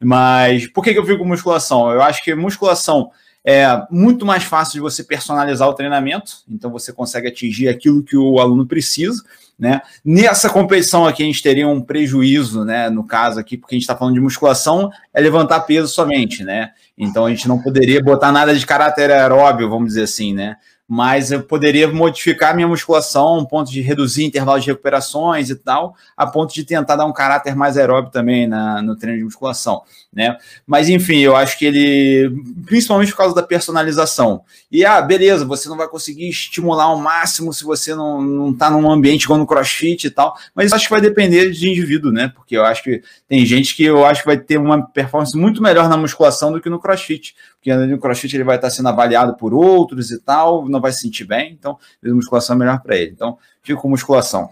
Mas 0.00 0.68
por 0.68 0.84
que, 0.84 0.92
que 0.92 0.98
eu 0.98 1.04
fico 1.04 1.18
com 1.18 1.24
musculação? 1.24 1.90
Eu 1.90 2.02
acho 2.02 2.22
que 2.22 2.34
musculação 2.34 3.10
é 3.50 3.66
muito 3.90 4.26
mais 4.26 4.44
fácil 4.44 4.74
de 4.74 4.80
você 4.80 5.02
personalizar 5.02 5.66
o 5.66 5.72
treinamento, 5.72 6.42
então 6.46 6.70
você 6.70 6.92
consegue 6.92 7.28
atingir 7.28 7.66
aquilo 7.66 8.02
que 8.02 8.14
o 8.14 8.38
aluno 8.38 8.66
precisa. 8.66 9.24
né? 9.58 9.80
Nessa 10.04 10.50
competição 10.50 11.06
aqui 11.06 11.22
a 11.22 11.26
gente 11.26 11.42
teria 11.42 11.66
um 11.66 11.80
prejuízo, 11.80 12.62
né? 12.62 12.90
No 12.90 13.02
caso 13.02 13.40
aqui, 13.40 13.56
porque 13.56 13.74
a 13.74 13.76
gente 13.76 13.84
está 13.84 13.96
falando 13.96 14.12
de 14.12 14.20
musculação, 14.20 14.90
é 15.14 15.20
levantar 15.22 15.60
peso 15.60 15.88
somente, 15.88 16.44
né? 16.44 16.72
Então 16.96 17.24
a 17.24 17.30
gente 17.30 17.48
não 17.48 17.58
poderia 17.58 18.02
botar 18.02 18.30
nada 18.30 18.54
de 18.54 18.66
caráter 18.66 19.10
aeróbio, 19.10 19.70
vamos 19.70 19.88
dizer 19.88 20.02
assim, 20.02 20.34
né? 20.34 20.58
Mas 20.88 21.30
eu 21.30 21.42
poderia 21.42 21.86
modificar 21.86 22.56
minha 22.56 22.66
musculação, 22.66 23.38
um 23.38 23.44
ponto 23.44 23.70
de 23.70 23.82
reduzir 23.82 24.24
intervalo 24.24 24.58
de 24.58 24.68
recuperações 24.68 25.50
e 25.50 25.54
tal, 25.54 25.94
a 26.16 26.26
ponto 26.26 26.54
de 26.54 26.64
tentar 26.64 26.96
dar 26.96 27.04
um 27.04 27.12
caráter 27.12 27.54
mais 27.54 27.76
aeróbio 27.76 28.10
também 28.10 28.46
na, 28.46 28.80
no 28.80 28.96
treino 28.96 29.18
de 29.18 29.24
musculação, 29.24 29.82
né? 30.10 30.38
Mas 30.66 30.88
enfim, 30.88 31.18
eu 31.18 31.36
acho 31.36 31.58
que 31.58 31.66
ele, 31.66 32.32
principalmente 32.64 33.10
por 33.10 33.18
causa 33.18 33.34
da 33.34 33.42
personalização. 33.42 34.40
E 34.72 34.82
ah, 34.82 35.02
beleza, 35.02 35.44
você 35.44 35.68
não 35.68 35.76
vai 35.76 35.88
conseguir 35.88 36.30
estimular 36.30 36.84
ao 36.84 36.96
máximo 36.96 37.52
se 37.52 37.64
você 37.64 37.94
não, 37.94 38.22
não 38.22 38.54
tá 38.54 38.70
num 38.70 38.90
ambiente 38.90 39.24
igual 39.24 39.38
no 39.38 39.46
crossfit 39.46 40.06
e 40.06 40.10
tal, 40.10 40.34
mas 40.54 40.72
acho 40.72 40.86
que 40.86 40.90
vai 40.90 41.02
depender 41.02 41.50
de 41.50 41.68
indivíduo, 41.68 42.10
né? 42.10 42.32
Porque 42.34 42.56
eu 42.56 42.64
acho 42.64 42.82
que 42.82 43.02
tem 43.28 43.44
gente 43.44 43.76
que 43.76 43.84
eu 43.84 44.06
acho 44.06 44.22
que 44.22 44.26
vai 44.26 44.38
ter 44.38 44.56
uma 44.56 44.82
performance 44.86 45.36
muito 45.36 45.62
melhor 45.62 45.86
na 45.86 45.98
musculação 45.98 46.50
do 46.50 46.62
que 46.62 46.70
no 46.70 46.80
crossfit, 46.80 47.34
porque 47.68 47.86
no 47.86 47.98
crossfit 47.98 48.34
ele 48.34 48.44
vai 48.44 48.56
estar 48.56 48.70
sendo 48.70 48.88
avaliado 48.88 49.36
por 49.36 49.52
outros 49.52 50.10
e 50.10 50.20
tal, 50.20 50.68
não 50.68 50.80
vai 50.80 50.92
se 50.92 51.00
sentir 51.00 51.24
bem, 51.24 51.52
então 51.52 51.78
musculação 52.02 52.56
é 52.56 52.58
melhor 52.58 52.80
para 52.80 52.96
ele. 52.96 53.12
Então, 53.12 53.38
fico 53.62 53.82
com 53.82 53.88
musculação. 53.88 54.50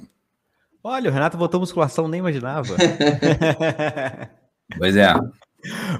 Olha, 0.82 1.10
o 1.10 1.12
Renato 1.12 1.36
botou 1.36 1.60
musculação, 1.60 2.06
nem 2.06 2.20
imaginava. 2.20 2.76
pois 4.78 4.96
é. 4.96 5.14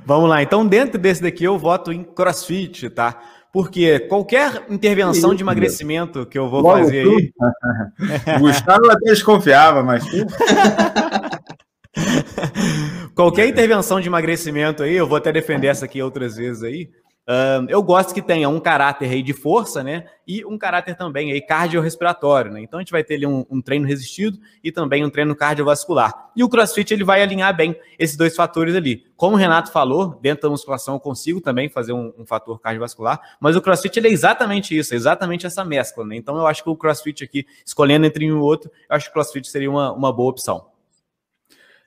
Vamos 0.04 0.28
lá, 0.28 0.42
então 0.42 0.66
dentro 0.66 0.98
desse 0.98 1.22
daqui 1.22 1.44
eu 1.44 1.58
voto 1.58 1.92
em 1.92 2.04
crossfit, 2.04 2.90
tá? 2.90 3.20
Porque 3.52 4.00
qualquer 4.00 4.64
intervenção 4.68 5.34
de 5.34 5.42
emagrecimento 5.42 6.26
que 6.26 6.38
eu 6.38 6.50
vou 6.50 6.60
Logo 6.60 6.78
fazer 6.78 7.06
aí. 7.06 7.32
o 8.36 8.40
Gustavo 8.40 8.90
até 8.90 9.10
desconfiava, 9.10 9.82
mas. 9.82 10.04
qualquer 13.14 13.48
intervenção 13.48 13.98
de 13.98 14.08
emagrecimento 14.08 14.82
aí, 14.82 14.94
eu 14.94 15.06
vou 15.06 15.16
até 15.16 15.32
defender 15.32 15.68
essa 15.68 15.86
aqui 15.86 16.02
outras 16.02 16.36
vezes 16.36 16.62
aí. 16.62 16.90
Uh, 17.28 17.66
eu 17.68 17.82
gosto 17.82 18.14
que 18.14 18.22
tenha 18.22 18.48
um 18.48 18.60
caráter 18.60 19.10
aí 19.10 19.20
de 19.20 19.32
força, 19.32 19.82
né? 19.82 20.06
E 20.24 20.44
um 20.44 20.56
caráter 20.56 20.96
também 20.96 21.32
aí 21.32 21.40
cardiorrespiratório, 21.40 22.52
né? 22.52 22.60
Então 22.60 22.78
a 22.78 22.82
gente 22.82 22.92
vai 22.92 23.02
ter 23.02 23.14
ali 23.14 23.26
um, 23.26 23.44
um, 23.50 23.60
treino 23.60 23.84
resistido 23.84 24.38
e 24.62 24.70
também 24.70 25.04
um 25.04 25.10
treino 25.10 25.34
cardiovascular. 25.34 26.30
E 26.36 26.44
o 26.44 26.48
CrossFit 26.48 26.94
ele 26.94 27.02
vai 27.02 27.20
alinhar 27.20 27.56
bem 27.56 27.74
esses 27.98 28.16
dois 28.16 28.36
fatores 28.36 28.76
ali. 28.76 29.04
Como 29.16 29.34
o 29.34 29.38
Renato 29.38 29.72
falou, 29.72 30.20
dentro 30.22 30.42
da 30.42 30.50
musculação 30.50 30.94
eu 30.94 31.00
consigo 31.00 31.40
também 31.40 31.68
fazer 31.68 31.92
um, 31.92 32.12
um 32.16 32.24
fator 32.24 32.60
cardiovascular, 32.60 33.20
mas 33.40 33.56
o 33.56 33.60
CrossFit 33.60 33.98
ele 33.98 34.06
é 34.06 34.12
exatamente 34.12 34.78
isso, 34.78 34.94
é 34.94 34.96
exatamente 34.96 35.46
essa 35.46 35.64
mescla, 35.64 36.06
né? 36.06 36.14
Então 36.14 36.36
eu 36.36 36.46
acho 36.46 36.62
que 36.62 36.70
o 36.70 36.76
CrossFit 36.76 37.24
aqui, 37.24 37.44
escolhendo 37.64 38.06
entre 38.06 38.30
um 38.30 38.36
e 38.36 38.40
outro, 38.40 38.70
eu 38.88 38.94
acho 38.94 39.06
que 39.06 39.10
o 39.10 39.14
CrossFit 39.14 39.48
seria 39.48 39.70
uma, 39.70 39.92
uma 39.92 40.12
boa 40.12 40.30
opção. 40.30 40.66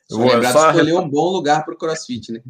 Eu 0.10 0.17
vou 0.17 0.28
lembrar 0.28 0.52
só... 0.52 0.71
de 0.71 0.78
escolher 0.80 0.97
um 0.97 1.08
bom 1.08 1.30
lugar 1.30 1.63
para 1.63 1.73
o 1.73 1.78
CrossFit, 1.78 2.34
né? 2.34 2.41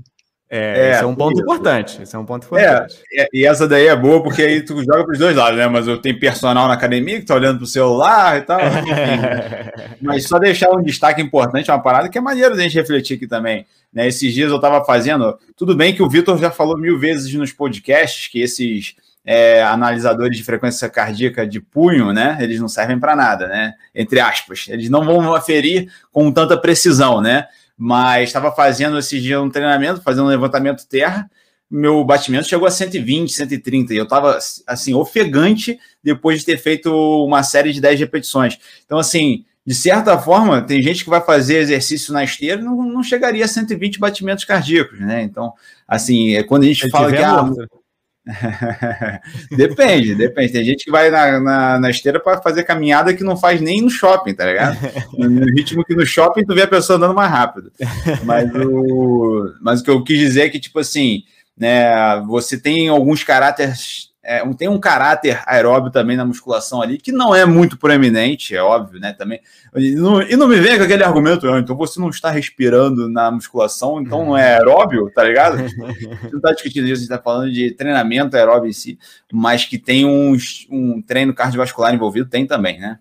É, 0.49 0.87
é, 0.87 0.91
esse 0.91 1.03
é 1.03 1.05
um 1.05 1.13
ponto 1.13 1.33
isso. 1.33 1.43
importante. 1.43 2.01
Esse 2.01 2.15
é 2.15 2.19
um 2.19 2.25
ponto 2.25 2.45
importante. 2.45 3.03
É, 3.15 3.27
e 3.31 3.45
essa 3.45 3.67
daí 3.67 3.85
é 3.85 3.95
boa 3.95 4.23
porque 4.23 4.41
aí 4.41 4.61
tu 4.61 4.83
joga 4.83 5.03
para 5.03 5.13
os 5.13 5.19
dois 5.19 5.35
lados, 5.35 5.57
né? 5.57 5.67
Mas 5.67 5.87
eu 5.87 6.01
tenho 6.01 6.19
personal 6.19 6.67
na 6.67 6.73
academia 6.73 7.19
que 7.19 7.25
tá 7.25 7.35
olhando 7.35 7.57
pro 7.57 7.67
celular 7.67 8.39
e 8.39 8.41
tal. 8.41 8.59
Mas 10.01 10.27
só 10.27 10.39
deixar 10.39 10.71
um 10.71 10.81
destaque 10.81 11.21
importante, 11.21 11.69
uma 11.69 11.81
parada 11.81 12.09
que 12.09 12.17
é 12.17 12.21
maneiro 12.21 12.55
da 12.55 12.63
gente 12.63 12.75
refletir 12.75 13.17
aqui 13.17 13.27
também. 13.27 13.67
Né? 13.93 14.07
Esses 14.07 14.33
dias 14.33 14.49
eu 14.49 14.55
estava 14.55 14.83
fazendo. 14.83 15.37
Tudo 15.55 15.75
bem 15.75 15.93
que 15.93 16.01
o 16.01 16.09
Vitor 16.09 16.35
já 16.39 16.49
falou 16.49 16.75
mil 16.75 16.97
vezes 16.97 17.31
nos 17.35 17.51
podcasts 17.51 18.27
que 18.27 18.41
esses 18.41 18.95
é, 19.23 19.61
analisadores 19.61 20.35
de 20.35 20.43
frequência 20.43 20.89
cardíaca 20.89 21.45
de 21.45 21.61
punho, 21.61 22.11
né? 22.11 22.39
Eles 22.39 22.59
não 22.59 22.67
servem 22.67 22.99
para 22.99 23.15
nada, 23.15 23.47
né? 23.47 23.73
Entre 23.93 24.19
aspas. 24.19 24.65
Eles 24.67 24.89
não 24.89 25.05
vão 25.05 25.35
aferir 25.35 25.91
com 26.11 26.31
tanta 26.31 26.57
precisão, 26.57 27.21
né? 27.21 27.45
Mas 27.81 28.27
estava 28.27 28.51
fazendo 28.51 28.99
esse 28.99 29.21
dia 29.21 29.41
um 29.41 29.49
treinamento, 29.49 30.01
fazendo 30.01 30.25
um 30.25 30.29
levantamento 30.29 30.85
terra, 30.85 31.31
meu 31.71 32.03
batimento 32.03 32.49
chegou 32.49 32.67
a 32.67 32.71
120, 32.71 33.31
130, 33.31 33.93
e 33.93 33.97
eu 33.97 34.03
estava, 34.03 34.37
assim, 34.67 34.93
ofegante 34.93 35.79
depois 36.03 36.39
de 36.39 36.45
ter 36.45 36.57
feito 36.57 36.91
uma 37.25 37.41
série 37.41 37.71
de 37.71 37.79
10 37.79 38.01
repetições. 38.01 38.57
Então, 38.85 38.97
assim, 38.97 39.45
de 39.65 39.73
certa 39.73 40.17
forma, 40.17 40.61
tem 40.61 40.81
gente 40.81 41.05
que 41.05 41.09
vai 41.09 41.21
fazer 41.21 41.59
exercício 41.59 42.11
na 42.11 42.21
esteira 42.21 42.59
e 42.59 42.65
não, 42.65 42.75
não 42.83 43.01
chegaria 43.01 43.45
a 43.45 43.47
120 43.47 43.97
batimentos 43.97 44.43
cardíacos, 44.43 44.99
né? 44.99 45.21
Então, 45.21 45.53
assim, 45.87 46.35
é 46.35 46.43
quando 46.43 46.63
a 46.63 46.67
gente 46.67 46.89
fala 46.89 47.11
que... 47.11 47.17
Ah, 47.17 47.49
depende, 49.51 50.15
depende. 50.15 50.53
Tem 50.53 50.63
gente 50.63 50.85
que 50.85 50.91
vai 50.91 51.09
na, 51.09 51.39
na, 51.39 51.79
na 51.79 51.89
esteira 51.89 52.19
para 52.19 52.41
fazer 52.41 52.63
caminhada 52.63 53.13
que 53.13 53.23
não 53.23 53.35
faz 53.35 53.59
nem 53.59 53.81
no 53.81 53.89
shopping, 53.89 54.33
tá 54.33 54.45
ligado? 54.45 54.77
No 55.17 55.45
ritmo 55.45 55.83
que 55.83 55.95
no 55.95 56.05
shopping 56.05 56.45
tu 56.45 56.53
vê 56.53 56.63
a 56.63 56.67
pessoa 56.67 56.97
andando 56.97 57.13
mais 57.13 57.31
rápido. 57.31 57.71
Mas 58.23 58.49
o, 58.55 59.53
mas 59.61 59.81
o 59.81 59.83
que 59.83 59.89
eu 59.89 60.03
quis 60.03 60.17
dizer 60.17 60.43
é 60.43 60.49
que, 60.49 60.59
tipo 60.59 60.79
assim, 60.79 61.23
né, 61.57 62.21
você 62.27 62.57
tem 62.57 62.87
alguns 62.87 63.23
caráteres 63.23 64.08
é, 64.29 64.47
tem 64.53 64.67
um 64.67 64.79
caráter 64.79 65.41
aeróbio 65.47 65.89
também 65.89 66.15
na 66.15 66.23
musculação 66.23 66.83
ali, 66.83 66.99
que 66.99 67.11
não 67.11 67.33
é 67.33 67.45
muito 67.45 67.75
proeminente, 67.79 68.55
é 68.55 68.61
óbvio, 68.61 68.99
né? 68.99 69.11
Também. 69.11 69.41
E 69.75 69.95
não, 69.95 70.21
e 70.21 70.35
não 70.35 70.47
me 70.47 70.59
vem 70.59 70.77
com 70.77 70.83
aquele 70.83 71.03
argumento, 71.03 71.49
ah, 71.49 71.57
então 71.57 71.75
você 71.75 71.99
não 71.99 72.09
está 72.09 72.29
respirando 72.29 73.09
na 73.09 73.31
musculação, 73.31 73.99
então 73.99 74.23
não 74.23 74.37
é 74.37 74.53
aeróbio, 74.53 75.11
tá 75.15 75.23
ligado? 75.23 75.55
a 75.57 75.67
gente 75.67 76.31
não 76.31 76.37
está 76.37 76.51
discutindo 76.51 76.85
isso, 76.85 76.93
a 76.93 76.97
gente 76.97 77.11
está 77.11 77.17
falando 77.17 77.51
de 77.51 77.71
treinamento 77.71 78.37
aeróbio 78.37 78.69
em 78.69 78.73
si, 78.73 78.99
mas 79.33 79.65
que 79.65 79.79
tem 79.79 80.05
uns, 80.05 80.67
um 80.69 81.01
treino 81.01 81.33
cardiovascular 81.33 81.91
envolvido, 81.91 82.29
tem 82.29 82.45
também, 82.45 82.79
né? 82.79 82.99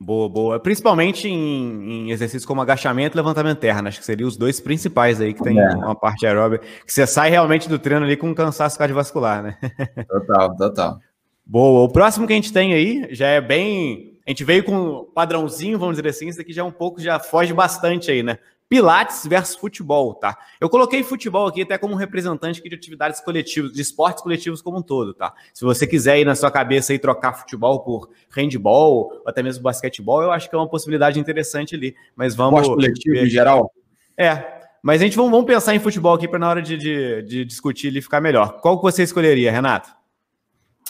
Boa, 0.00 0.28
boa. 0.28 0.60
Principalmente 0.60 1.28
em, 1.28 2.08
em, 2.08 2.10
exercícios 2.10 2.44
como 2.44 2.60
agachamento 2.60 3.16
e 3.16 3.18
levantamento 3.18 3.58
terra. 3.58 3.86
Acho 3.88 4.00
que 4.00 4.04
seriam 4.04 4.28
os 4.28 4.36
dois 4.36 4.60
principais 4.60 5.20
aí 5.20 5.32
que 5.32 5.42
tem 5.42 5.58
é. 5.58 5.68
uma 5.76 5.94
parte 5.94 6.26
aeróbica. 6.26 6.64
Que 6.84 6.92
você 6.92 7.06
sai 7.06 7.30
realmente 7.30 7.68
do 7.68 7.78
treino 7.78 8.04
ali 8.04 8.16
com 8.16 8.28
um 8.28 8.34
cansaço 8.34 8.78
cardiovascular, 8.78 9.42
né? 9.42 9.58
Total, 10.08 10.56
total. 10.56 11.00
Boa. 11.46 11.84
O 11.84 11.88
próximo 11.88 12.26
que 12.26 12.32
a 12.32 12.36
gente 12.36 12.52
tem 12.52 12.74
aí 12.74 13.08
já 13.10 13.28
é 13.28 13.40
bem. 13.40 14.18
A 14.26 14.30
gente 14.30 14.44
veio 14.44 14.64
com 14.64 14.74
um 14.74 15.04
padrãozinho, 15.04 15.78
vamos 15.78 15.96
dizer 15.96 16.08
assim. 16.08 16.28
Isso 16.28 16.40
aqui 16.40 16.52
já 16.52 16.62
é 16.62 16.64
um 16.64 16.72
pouco, 16.72 17.00
já 17.00 17.18
foge 17.18 17.52
bastante 17.52 18.10
aí, 18.10 18.22
né? 18.22 18.38
Pilates 18.74 19.24
versus 19.24 19.54
futebol, 19.54 20.14
tá? 20.14 20.36
Eu 20.60 20.68
coloquei 20.68 21.04
futebol 21.04 21.46
aqui 21.46 21.62
até 21.62 21.78
como 21.78 21.94
representante 21.94 22.60
de 22.60 22.74
atividades 22.74 23.20
coletivas, 23.20 23.72
de 23.72 23.80
esportes 23.80 24.20
coletivos 24.20 24.60
como 24.60 24.78
um 24.78 24.82
todo, 24.82 25.14
tá? 25.14 25.32
Se 25.52 25.64
você 25.64 25.86
quiser 25.86 26.18
ir 26.18 26.24
na 26.24 26.34
sua 26.34 26.50
cabeça 26.50 26.92
e 26.92 26.98
trocar 26.98 27.34
futebol 27.34 27.84
por 27.84 28.10
handball, 28.30 28.94
ou 28.94 29.22
até 29.24 29.44
mesmo 29.44 29.62
basquetebol, 29.62 30.24
eu 30.24 30.32
acho 30.32 30.50
que 30.50 30.56
é 30.56 30.58
uma 30.58 30.68
possibilidade 30.68 31.20
interessante 31.20 31.76
ali. 31.76 31.94
Mas 32.16 32.34
vamos. 32.34 32.62
Esporte 32.62 32.82
coletivo 32.82 33.14
em 33.14 33.30
geral? 33.30 33.70
É. 34.18 34.42
Mas 34.82 35.00
a 35.00 35.04
gente 35.04 35.16
vamos, 35.16 35.30
vamos 35.30 35.46
pensar 35.46 35.72
em 35.72 35.78
futebol 35.78 36.12
aqui 36.12 36.26
para 36.26 36.40
na 36.40 36.48
hora 36.48 36.60
de, 36.60 36.76
de, 36.76 37.22
de 37.22 37.44
discutir 37.44 37.86
ele 37.86 38.02
ficar 38.02 38.20
melhor. 38.20 38.60
Qual 38.60 38.76
que 38.76 38.82
você 38.82 39.04
escolheria, 39.04 39.52
Renato? 39.52 39.88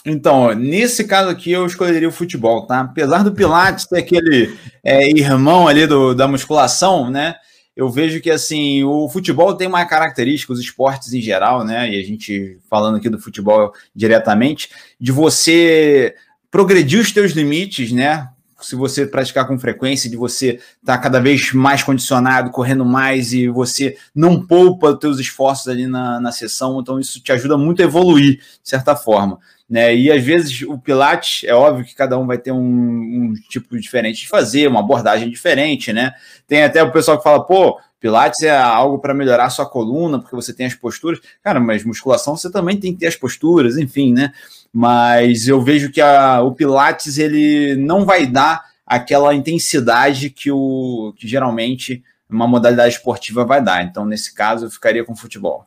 Então, 0.07 0.55
nesse 0.55 1.05
caso 1.05 1.29
aqui, 1.29 1.53
eu 1.53 1.67
escolheria 1.67 2.09
o 2.09 2.13
futebol, 2.13 2.67
tá? 2.67 2.81
Apesar 2.81 3.23
do 3.23 3.35
Pilates 3.35 3.85
ter 3.85 3.99
aquele 3.99 4.57
é, 4.83 5.07
irmão 5.11 5.69
ali 5.69 5.87
do, 5.87 6.15
da 6.15 6.27
musculação, 6.27 7.11
né? 7.11 7.35
Eu 7.77 7.91
vejo 7.91 8.21
que 8.21 8.31
assim 8.31 8.85
o 8.85 9.09
futebol 9.09 9.55
tem 9.55 9.67
uma 9.67 9.85
característica, 9.85 10.53
os 10.53 10.61
esportes 10.61 11.13
em 11.13 11.21
geral, 11.21 11.65
né? 11.65 11.91
E 11.91 11.99
a 11.99 12.05
gente 12.05 12.59
falando 12.71 12.97
aqui 12.97 13.09
do 13.09 13.19
futebol 13.19 13.73
diretamente, 13.95 14.71
de 15.01 15.11
você 15.11 16.15
progredir 16.51 17.01
os 17.01 17.11
teus 17.11 17.33
limites, 17.33 17.91
né? 17.91 18.29
Se 18.61 18.77
você 18.77 19.05
praticar 19.05 19.47
com 19.47 19.59
frequência, 19.59 20.09
de 20.09 20.17
você 20.17 20.53
estar 20.81 20.97
tá 20.97 20.99
cada 20.99 21.21
vez 21.21 21.53
mais 21.53 21.83
condicionado, 21.83 22.51
correndo 22.51 22.85
mais 22.85 23.33
e 23.33 23.49
você 23.49 23.97
não 24.15 24.41
poupa 24.41 24.93
os 24.93 24.99
teus 24.99 25.19
esforços 25.19 25.69
ali 25.69 25.87
na, 25.87 26.19
na 26.21 26.33
sessão, 26.33 26.81
então 26.81 26.99
isso 26.99 27.21
te 27.21 27.33
ajuda 27.33 27.59
muito 27.59 27.83
a 27.83 27.85
evoluir, 27.85 28.39
de 28.39 28.69
certa 28.71 28.97
forma. 28.97 29.39
Né? 29.69 29.97
E 29.97 30.13
às 30.13 30.23
vezes 30.23 30.63
o 30.63 30.79
Pilates, 30.79 31.43
é 31.45 31.55
óbvio 31.55 31.85
que 31.85 31.95
cada 31.95 32.19
um 32.19 32.27
vai 32.27 32.37
ter 32.37 32.53
um, 32.53 32.59
um, 32.59 33.35
tipo 33.49 33.79
diferente 33.79 34.21
de 34.21 34.29
fazer, 34.29 34.69
uma 34.69 34.81
abordagem 34.81 35.31
diferente, 35.31 35.93
né? 35.93 36.13
Tem 36.47 36.63
até 36.63 36.83
o 36.83 36.93
pessoal 36.93 37.17
que 37.17 37.25
fala, 37.25 37.45
pô, 37.45 37.81
Pilates 37.99 38.43
é 38.43 38.55
algo 38.55 38.99
para 38.99 39.15
melhorar 39.15 39.49
sua 39.49 39.65
coluna, 39.65 40.19
porque 40.19 40.37
você 40.37 40.53
tem 40.53 40.67
as 40.67 40.75
posturas. 40.75 41.19
Cara, 41.43 41.59
mas 41.59 41.85
musculação 41.85 42.37
você 42.37 42.51
também 42.51 42.79
tem 42.79 42.93
que 42.93 43.01
ter 43.01 43.07
as 43.07 43.17
posturas, 43.17 43.79
enfim, 43.79 44.13
né? 44.13 44.33
Mas 44.71 45.49
eu 45.49 45.63
vejo 45.63 45.91
que 45.91 46.03
a, 46.03 46.43
o 46.43 46.53
Pilates 46.53 47.17
ele 47.17 47.75
não 47.77 48.05
vai 48.05 48.27
dar 48.27 48.63
aquela 48.87 49.35
intensidade 49.35 50.29
que 50.29 50.51
o 50.51 51.15
que 51.17 51.27
geralmente 51.27 52.05
uma 52.29 52.47
modalidade 52.47 52.95
esportiva 52.95 53.45
vai 53.45 53.63
dar. 53.63 53.83
Então, 53.83 54.05
nesse 54.05 54.35
caso, 54.35 54.67
eu 54.67 54.71
ficaria 54.71 55.05
com 55.05 55.17
futebol. 55.17 55.65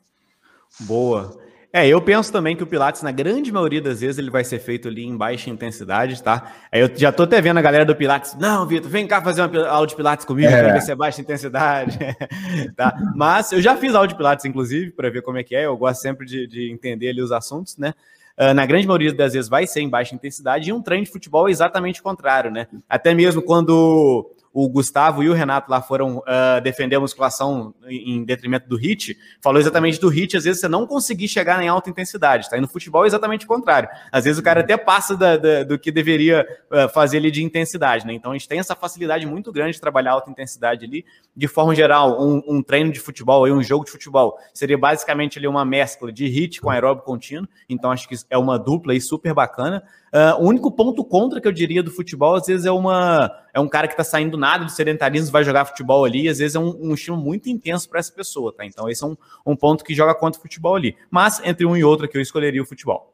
Boa. 0.81 1.46
É, 1.71 1.88
eu 1.88 2.01
penso 2.01 2.32
também 2.32 2.56
que 2.56 2.63
o 2.63 2.67
Pilates, 2.67 3.01
na 3.01 3.12
grande 3.12 3.51
maioria 3.51 3.82
das 3.82 3.99
vezes, 3.99 4.17
ele 4.17 4.30
vai 4.30 4.43
ser 4.43 4.60
feito 4.60 4.88
ali 4.88 5.06
em 5.06 5.15
baixa 5.15 5.49
intensidade, 5.49 6.23
tá? 6.23 6.53
Aí 6.71 6.82
eu 6.82 6.89
já 6.95 7.12
tô 7.12 7.23
até 7.23 7.41
vendo 7.41 7.58
a 7.58 7.62
galera 7.62 7.86
do 7.86 7.95
Pilates, 7.95 8.36
não, 8.36 8.65
Vitor, 8.65 8.89
vem 8.89 9.06
cá 9.06 9.21
fazer 9.21 9.41
uma 9.41 9.67
aula 9.67 9.86
de 9.86 9.95
Pilates 9.95 10.25
comigo, 10.25 10.47
é. 10.47 10.73
ver 10.73 10.82
se 10.82 10.91
é 10.91 10.95
baixa 10.95 11.21
intensidade, 11.21 11.99
tá? 12.75 12.95
Mas 13.15 13.51
eu 13.51 13.62
já 13.62 13.75
fiz 13.75 13.93
aula 13.93 14.08
de 14.08 14.15
Pilates, 14.15 14.45
inclusive, 14.45 14.91
para 14.91 15.10
ver 15.10 15.21
como 15.21 15.38
é 15.38 15.43
que 15.43 15.56
é, 15.56 15.65
eu 15.65 15.77
gosto 15.77 16.01
sempre 16.01 16.25
de, 16.25 16.47
de 16.47 16.71
entender 16.71 17.10
ali 17.10 17.21
os 17.21 17.32
assuntos, 17.32 17.77
né? 17.77 17.93
uh, 18.38 18.53
na 18.53 18.65
grande 18.65 18.86
maioria 18.86 19.13
das 19.13 19.34
vezes 19.34 19.49
vai 19.49 19.65
ser 19.65 19.82
em 19.82 19.89
baixa 19.89 20.15
intensidade, 20.15 20.69
e 20.69 20.73
um 20.73 20.82
treino 20.82 21.06
de 21.06 21.12
futebol 21.12 21.47
é 21.47 21.51
exatamente 21.51 21.99
o 21.99 22.03
contrário, 22.03 22.51
né? 22.51 22.67
Até 22.88 23.13
mesmo 23.13 23.41
quando 23.41 24.30
o 24.60 24.67
Gustavo 24.67 25.22
e 25.22 25.30
o 25.30 25.34
Renato 25.34 25.70
lá 25.70 25.84
foram 25.84 26.17
uh, 26.17 26.60
defender 26.63 26.96
a 26.96 27.00
musculação 27.00 27.76
em 27.88 28.26
detrimento 28.26 28.67
do 28.67 28.76
HIT, 28.76 29.15
falou 29.39 29.62
exatamente 29.62 30.02
do 30.02 30.08
HIT, 30.08 30.36
às 30.36 30.46
vezes 30.46 30.60
você 30.60 30.67
não 30.67 30.88
conseguir 30.88 31.28
chegar 31.28 31.62
em 31.62 31.67
alta 31.67 31.91
intensidade, 31.91 32.50
tá? 32.50 32.58
E 32.58 32.62
no 32.62 32.67
futebol 32.67 33.04
é 33.04 33.08
exatamente 33.08 33.46
o 33.46 33.48
contrário. 33.48 33.88
Às 34.12 34.24
vezes 34.24 34.39
o 34.39 34.41
cara 34.41 34.62
até 34.62 34.76
passa 34.76 35.15
da, 35.15 35.38
da, 35.38 35.63
do 35.63 35.78
que 35.78 35.91
deveria 35.91 36.43
uh, 36.72 36.89
fazer 36.89 37.17
ali 37.17 37.30
de 37.30 37.43
intensidade, 37.43 38.04
né? 38.08 38.13
Então 38.13 38.32
a 38.32 38.34
gente 38.34 38.48
tem 38.48 38.58
essa 38.58 38.76
facilidade 38.76 39.28
muito 39.28 39.52
grande 39.52 39.74
de 39.74 39.80
trabalhar 39.80 40.13
alta 40.13 40.32
intensidade 40.32 40.84
ali. 40.84 41.06
De 41.36 41.48
forma 41.48 41.76
geral, 41.76 42.20
um, 42.20 42.41
um 42.48 42.63
treino 42.63 42.91
de 42.91 43.00
futebol 43.00 43.48
e 43.48 43.52
um 43.52 43.62
jogo 43.62 43.86
de 43.86 43.91
futebol 43.91 44.39
seria 44.56 44.76
basicamente 44.76 45.38
ali 45.38 45.48
uma 45.48 45.63
mescla 45.63 46.12
de 46.12 46.26
HIT 46.26 46.62
com 46.62 46.72
aeróbio 46.72 47.04
contínuo, 47.04 47.48
então 47.70 47.91
acho 47.91 48.10
que 48.10 48.15
é 48.28 48.38
uma 48.39 48.58
dupla 48.58 48.93
aí 48.93 49.00
super 49.00 49.36
bacana. 49.36 49.84
Uh, 50.13 50.41
o 50.41 50.48
único 50.48 50.72
ponto 50.72 51.04
contra 51.04 51.41
que 51.41 51.48
eu 51.48 51.52
diria 51.52 51.84
do 51.84 51.91
futebol, 51.91 52.36
às 52.36 52.48
vezes, 52.48 52.65
é 52.65 52.72
uma 52.72 53.30
é 53.54 53.60
um 53.60 53.67
cara 53.67 53.88
que 53.88 53.93
está 53.93 54.04
saindo 54.04 54.38
nada 54.38 54.63
do 54.63 54.72
sedentarismo, 54.72 55.32
vai 55.32 55.43
jogar 55.43 55.65
futebol 55.65 56.06
ali, 56.06 56.30
às 56.30 56.38
vezes 56.38 56.56
é 56.56 56.60
um, 56.60 56.78
um 56.80 56.93
estilo 56.93 57.17
muito 57.17 57.50
intenso 57.50 57.89
para 57.89 58.00
essa 58.00 58.12
pessoa, 58.12 58.54
tá? 58.56 58.65
Então, 58.65 58.89
esse 58.89 59.04
é 59.04 59.08
um, 59.08 59.17
um 59.46 59.56
ponto 59.56 59.84
que 59.84 59.93
joga 59.93 60.15
contra 60.15 60.39
o 60.39 60.41
futebol 60.41 60.76
ali. 60.76 60.96
Mas, 61.12 61.41
entre 61.43 61.65
um 61.65 61.76
e 61.76 61.84
outro, 61.84 62.06
aqui 62.06 62.17
eu 62.17 62.22
escolheria 62.22 62.62
o 62.62 62.65
futebol. 62.65 63.13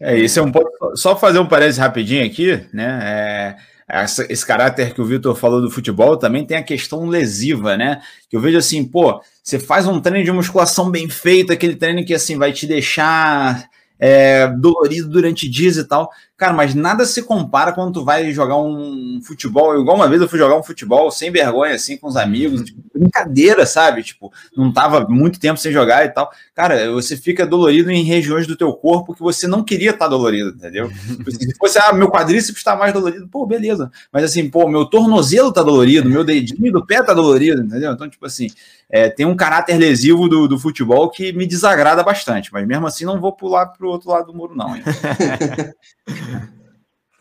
É, 0.00 0.18
esse 0.18 0.38
é 0.38 0.42
um 0.42 0.50
ponto. 0.50 0.70
Só 0.96 1.16
fazer 1.16 1.38
um 1.38 1.46
parênteses 1.46 1.78
rapidinho 1.78 2.24
aqui, 2.24 2.66
né? 2.72 3.00
É, 3.02 4.04
esse 4.28 4.46
caráter 4.46 4.94
que 4.94 5.00
o 5.00 5.04
Vitor 5.04 5.34
falou 5.34 5.60
do 5.60 5.70
futebol 5.70 6.16
também 6.16 6.44
tem 6.46 6.56
a 6.56 6.62
questão 6.62 7.06
lesiva, 7.06 7.76
né? 7.76 8.00
Que 8.28 8.36
eu 8.36 8.40
vejo 8.40 8.56
assim, 8.56 8.84
pô, 8.84 9.20
você 9.42 9.58
faz 9.58 9.86
um 9.86 10.00
treino 10.00 10.24
de 10.24 10.32
musculação 10.32 10.90
bem 10.90 11.08
feito, 11.08 11.52
aquele 11.52 11.74
treino 11.74 12.04
que 12.04 12.14
assim 12.14 12.38
vai 12.38 12.52
te 12.52 12.66
deixar 12.66 13.68
é, 14.00 14.48
dolorido 14.48 15.08
durante 15.08 15.48
dias 15.48 15.76
e 15.76 15.84
tal. 15.84 16.10
Cara, 16.40 16.54
mas 16.54 16.74
nada 16.74 17.04
se 17.04 17.22
compara 17.22 17.70
quando 17.70 17.92
tu 17.92 18.02
vai 18.02 18.32
jogar 18.32 18.56
um 18.56 19.20
futebol. 19.22 19.78
Igual 19.78 19.94
uma 19.94 20.08
vez 20.08 20.22
eu 20.22 20.28
fui 20.28 20.38
jogar 20.38 20.56
um 20.56 20.62
futebol 20.62 21.10
sem 21.10 21.30
vergonha, 21.30 21.74
assim, 21.74 21.98
com 21.98 22.08
os 22.08 22.16
amigos, 22.16 22.62
tipo, 22.62 22.80
brincadeira, 22.94 23.66
sabe? 23.66 24.02
Tipo, 24.02 24.32
não 24.56 24.72
tava 24.72 25.06
muito 25.06 25.38
tempo 25.38 25.60
sem 25.60 25.70
jogar 25.70 26.06
e 26.06 26.08
tal. 26.08 26.30
Cara, 26.54 26.90
você 26.92 27.14
fica 27.14 27.44
dolorido 27.44 27.90
em 27.90 28.04
regiões 28.04 28.46
do 28.46 28.56
teu 28.56 28.72
corpo 28.72 29.12
que 29.12 29.20
você 29.20 29.46
não 29.46 29.62
queria 29.62 29.90
estar 29.90 30.06
tá 30.06 30.08
dolorido, 30.08 30.48
entendeu? 30.56 30.88
Tipo 30.88 31.30
se 31.30 31.54
fosse, 31.58 31.78
ah, 31.78 31.92
meu 31.92 32.10
quadríceps 32.10 32.56
está 32.56 32.74
mais 32.74 32.94
dolorido, 32.94 33.28
pô, 33.28 33.44
beleza. 33.44 33.90
Mas 34.10 34.24
assim, 34.24 34.48
pô, 34.48 34.66
meu 34.66 34.86
tornozelo 34.86 35.52
tá 35.52 35.62
dolorido, 35.62 36.08
meu 36.08 36.24
dedinho 36.24 36.72
do 36.72 36.86
pé 36.86 37.02
tá 37.02 37.12
dolorido, 37.12 37.60
entendeu? 37.60 37.92
Então, 37.92 38.08
tipo 38.08 38.24
assim, 38.24 38.46
é, 38.88 39.08
tem 39.08 39.24
um 39.24 39.36
caráter 39.36 39.76
lesivo 39.76 40.28
do, 40.28 40.48
do 40.48 40.58
futebol 40.58 41.10
que 41.10 41.32
me 41.32 41.46
desagrada 41.46 42.02
bastante, 42.02 42.52
mas 42.52 42.66
mesmo 42.66 42.86
assim 42.86 43.04
não 43.04 43.20
vou 43.20 43.32
pular 43.32 43.66
pro 43.66 43.88
outro 43.88 44.10
lado 44.10 44.26
do 44.26 44.34
muro, 44.34 44.56
não. 44.56 44.70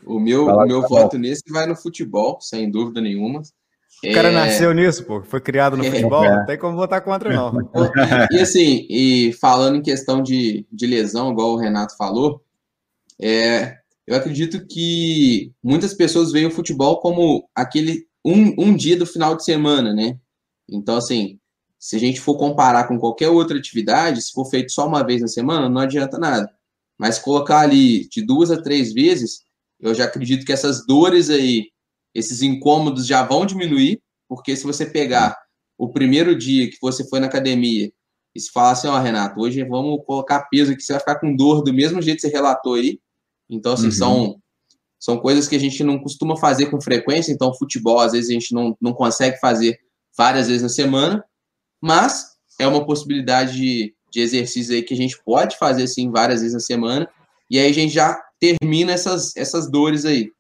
O 0.10 0.20
meu, 0.20 0.48
o 0.48 0.66
meu 0.66 0.82
voto 0.88 1.18
nesse 1.18 1.44
vai 1.50 1.68
no 1.68 1.76
futebol, 1.76 2.40
sem 2.42 2.70
dúvida 2.70 3.00
nenhuma. 3.00 3.42
O 4.04 4.14
cara 4.14 4.30
é... 4.30 4.32
nasceu 4.32 4.74
nisso, 4.74 5.06
pô. 5.06 5.22
Foi 5.24 5.40
criado 5.40 5.78
no 5.78 5.86
é... 5.86 5.92
futebol, 5.92 6.24
não 6.24 6.46
tem 6.46 6.58
como 6.58 6.76
votar 6.76 7.02
contra, 7.02 7.32
não. 7.32 7.54
E 8.32 8.40
assim, 8.40 8.88
e 8.90 9.34
falando 9.34 9.78
em 9.78 9.82
questão 9.82 10.24
de, 10.24 10.66
de 10.72 10.88
lesão, 10.88 11.32
igual 11.32 11.52
o 11.52 11.58
Renato 11.58 11.96
falou, 11.96 12.42
é, 13.22 13.78
eu 14.08 14.16
acredito 14.16 14.66
que 14.66 15.52
muitas 15.64 15.94
pessoas 15.94 16.32
veem 16.32 16.48
o 16.48 16.52
futebol 16.52 17.00
como 17.00 17.48
aquele 17.54 18.08
um, 18.26 18.56
um 18.58 18.76
dia 18.76 18.98
do 18.98 19.06
final 19.06 19.36
de 19.36 19.44
semana, 19.44 19.94
né? 19.94 20.18
Então, 20.68 20.98
assim, 20.98 21.40
se 21.78 21.96
a 21.96 22.00
gente 22.00 22.20
for 22.20 22.36
comparar 22.38 22.88
com 22.88 22.98
qualquer 22.98 23.30
outra 23.30 23.58
atividade, 23.58 24.22
se 24.22 24.32
for 24.32 24.46
feito 24.46 24.72
só 24.72 24.88
uma 24.88 25.06
vez 25.06 25.22
na 25.22 25.28
semana, 25.28 25.70
não 25.70 25.82
adianta 25.82 26.18
nada. 26.18 26.50
Mas 26.98 27.20
colocar 27.20 27.60
ali 27.60 28.08
de 28.10 28.22
duas 28.22 28.52
a 28.52 28.62
três 28.62 28.94
vezes, 28.94 29.42
eu 29.80 29.94
já 29.94 30.06
acredito 30.06 30.46
que 30.46 30.52
essas 30.52 30.86
dores 30.86 31.30
aí, 31.30 31.70
esses 32.14 32.42
incômodos 32.42 33.08
já 33.08 33.24
vão 33.24 33.46
diminuir, 33.46 34.02
porque 34.28 34.56
se 34.56 34.64
você 34.64 34.86
pegar 34.86 35.38
o 35.78 35.90
primeiro 35.90 36.38
dia 36.38 36.70
que 36.70 36.78
você 36.82 37.08
foi 37.08 37.20
na 37.20 37.28
academia 37.28 37.92
e 38.36 38.40
se 38.40 38.52
falar 38.52 38.72
assim, 38.72 38.88
ó, 38.88 38.98
oh, 38.98 39.02
Renato, 39.02 39.40
hoje 39.40 39.64
vamos 39.64 40.04
colocar 40.06 40.48
peso 40.50 40.72
aqui, 40.72 40.84
você 40.84 40.94
vai 40.94 41.00
ficar 41.00 41.20
com 41.20 41.36
dor 41.36 41.64
do 41.64 41.74
mesmo 41.74 42.02
jeito 42.02 42.18
que 42.18 42.28
você 42.28 42.34
relatou 42.34 42.76
aí. 42.76 43.00
Então, 43.50 43.74
assim, 43.74 43.86
uhum. 43.86 43.92
são, 43.92 44.42
são 45.00 45.18
coisas 45.18 45.48
que 45.48 45.56
a 45.56 45.60
gente 45.60 45.84
não 45.84 45.98
costuma 45.98 46.38
fazer 46.38 46.68
com 46.68 46.80
frequência, 46.80 47.32
então 47.32 47.54
futebol, 47.56 48.00
às 48.00 48.12
vezes, 48.12 48.30
a 48.30 48.34
gente 48.34 48.54
não, 48.54 48.78
não 48.80 48.94
consegue 48.94 49.40
fazer 49.40 49.80
várias 50.16 50.48
vezes 50.48 50.62
na 50.62 50.70
semana, 50.70 51.24
mas 51.82 52.36
é 52.60 52.68
uma 52.68 52.86
possibilidade 52.86 53.56
de, 53.56 53.96
de 54.12 54.20
exercício 54.20 54.76
aí 54.76 54.84
que 54.84 54.94
a 54.94 54.98
gente 54.98 55.18
pode 55.24 55.58
fazer 55.58 55.84
assim 55.84 56.12
várias 56.12 56.42
vezes 56.42 56.54
na 56.54 56.60
semana, 56.60 57.10
e 57.50 57.58
aí 57.58 57.70
a 57.70 57.74
gente 57.74 57.94
já 57.94 58.20
termina 58.40 58.92
essas, 58.92 59.36
essas 59.36 59.70
dores 59.70 60.06
aí. 60.06 60.32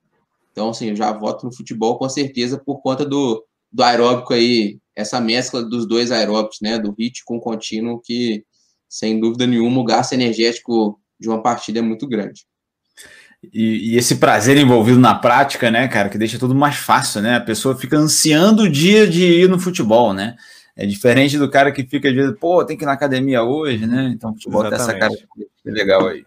Então, 0.52 0.70
assim, 0.70 0.90
eu 0.90 0.96
já 0.96 1.12
voto 1.12 1.46
no 1.46 1.56
futebol 1.56 1.98
com 1.98 2.10
certeza 2.10 2.58
por 2.58 2.82
conta 2.82 3.06
do, 3.06 3.44
do 3.72 3.84
aeróbico 3.84 4.34
aí, 4.34 4.78
essa 4.96 5.20
mescla 5.22 5.64
dos 5.64 5.88
dois 5.88 6.12
aeróbicos, 6.12 6.58
né, 6.62 6.78
do 6.78 6.94
HIT 6.98 7.24
com 7.26 7.38
o 7.38 7.42
contínuo, 7.42 8.02
que 8.04 8.44
sem 8.88 9.20
dúvida 9.20 9.46
nenhuma 9.46 9.82
o 9.82 9.86
gasto 9.86 10.14
energético 10.14 11.00
de 11.20 11.30
uma 11.30 11.42
partida 11.42 11.80
é 11.80 11.82
muito 11.82 12.08
grande. 12.08 12.46
E, 13.54 13.94
e, 13.94 13.98
esse 13.98 14.18
prazer 14.18 14.58
envolvido 14.58 15.00
na 15.00 15.16
prática, 15.16 15.72
né, 15.72 15.88
cara, 15.88 16.10
que 16.10 16.18
deixa 16.18 16.38
tudo 16.38 16.54
mais 16.54 16.76
fácil, 16.76 17.22
né? 17.22 17.38
A 17.38 17.42
pessoa 17.42 17.78
fica 17.78 17.96
ansiando 17.96 18.64
o 18.64 18.70
dia 18.70 19.08
de 19.08 19.24
ir 19.24 19.48
no 19.48 19.58
futebol, 19.58 20.14
né? 20.14 20.36
É 20.76 20.86
diferente 20.86 21.38
do 21.38 21.50
cara 21.50 21.72
que 21.72 21.86
fica 21.86 22.10
às 22.10 22.16
vezes, 22.16 22.38
pô, 22.38 22.66
tem 22.66 22.76
que 22.76 22.84
ir 22.84 22.86
na 22.86 22.94
academia 22.94 23.44
hoje, 23.44 23.86
né? 23.86 24.12
Então, 24.14 24.34
futebol 24.34 24.64
tem 24.64 24.74
essa 24.74 24.98
cara 24.98 25.14
legal 25.64 26.08
aí. 26.08 26.26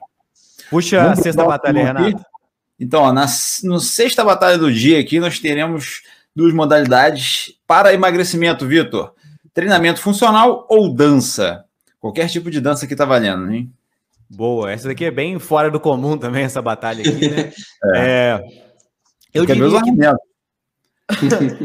Puxa 0.71 1.03
Vamos 1.03 1.19
a 1.19 1.23
sexta 1.23 1.45
batalha, 1.45 1.85
Renato. 1.85 2.25
Então, 2.79 3.03
ó, 3.03 3.13
na 3.13 3.27
no 3.65 3.79
sexta 3.79 4.25
batalha 4.25 4.59
do 4.59 4.73
dia 4.73 4.99
aqui, 4.99 5.21
nós 5.21 5.39
teremos 5.39 6.03
duas 6.35 6.53
modalidades 6.53 7.55
para 7.67 7.95
emagrecimento, 7.95 8.67
Vitor. 8.67 9.15
Treinamento 9.55 10.01
funcional 10.01 10.67
ou 10.69 10.93
dança? 10.93 11.65
Qualquer 12.01 12.29
tipo 12.29 12.51
de 12.51 12.61
dança 12.61 12.87
que 12.87 12.97
tá 12.97 13.05
valendo, 13.05 13.53
hein? 13.53 13.71
Boa, 14.29 14.73
essa 14.73 14.89
daqui 14.89 15.05
é 15.05 15.11
bem 15.11 15.39
fora 15.39 15.71
do 15.71 15.79
comum 15.79 16.17
também, 16.17 16.45
essa 16.45 16.63
batalha 16.63 17.03
aqui, 17.03 17.29
né? 17.29 17.53
é. 17.95 17.99
é. 17.99 18.43
Eu 19.35 19.47
diria 19.47 19.83
que... 19.83 20.32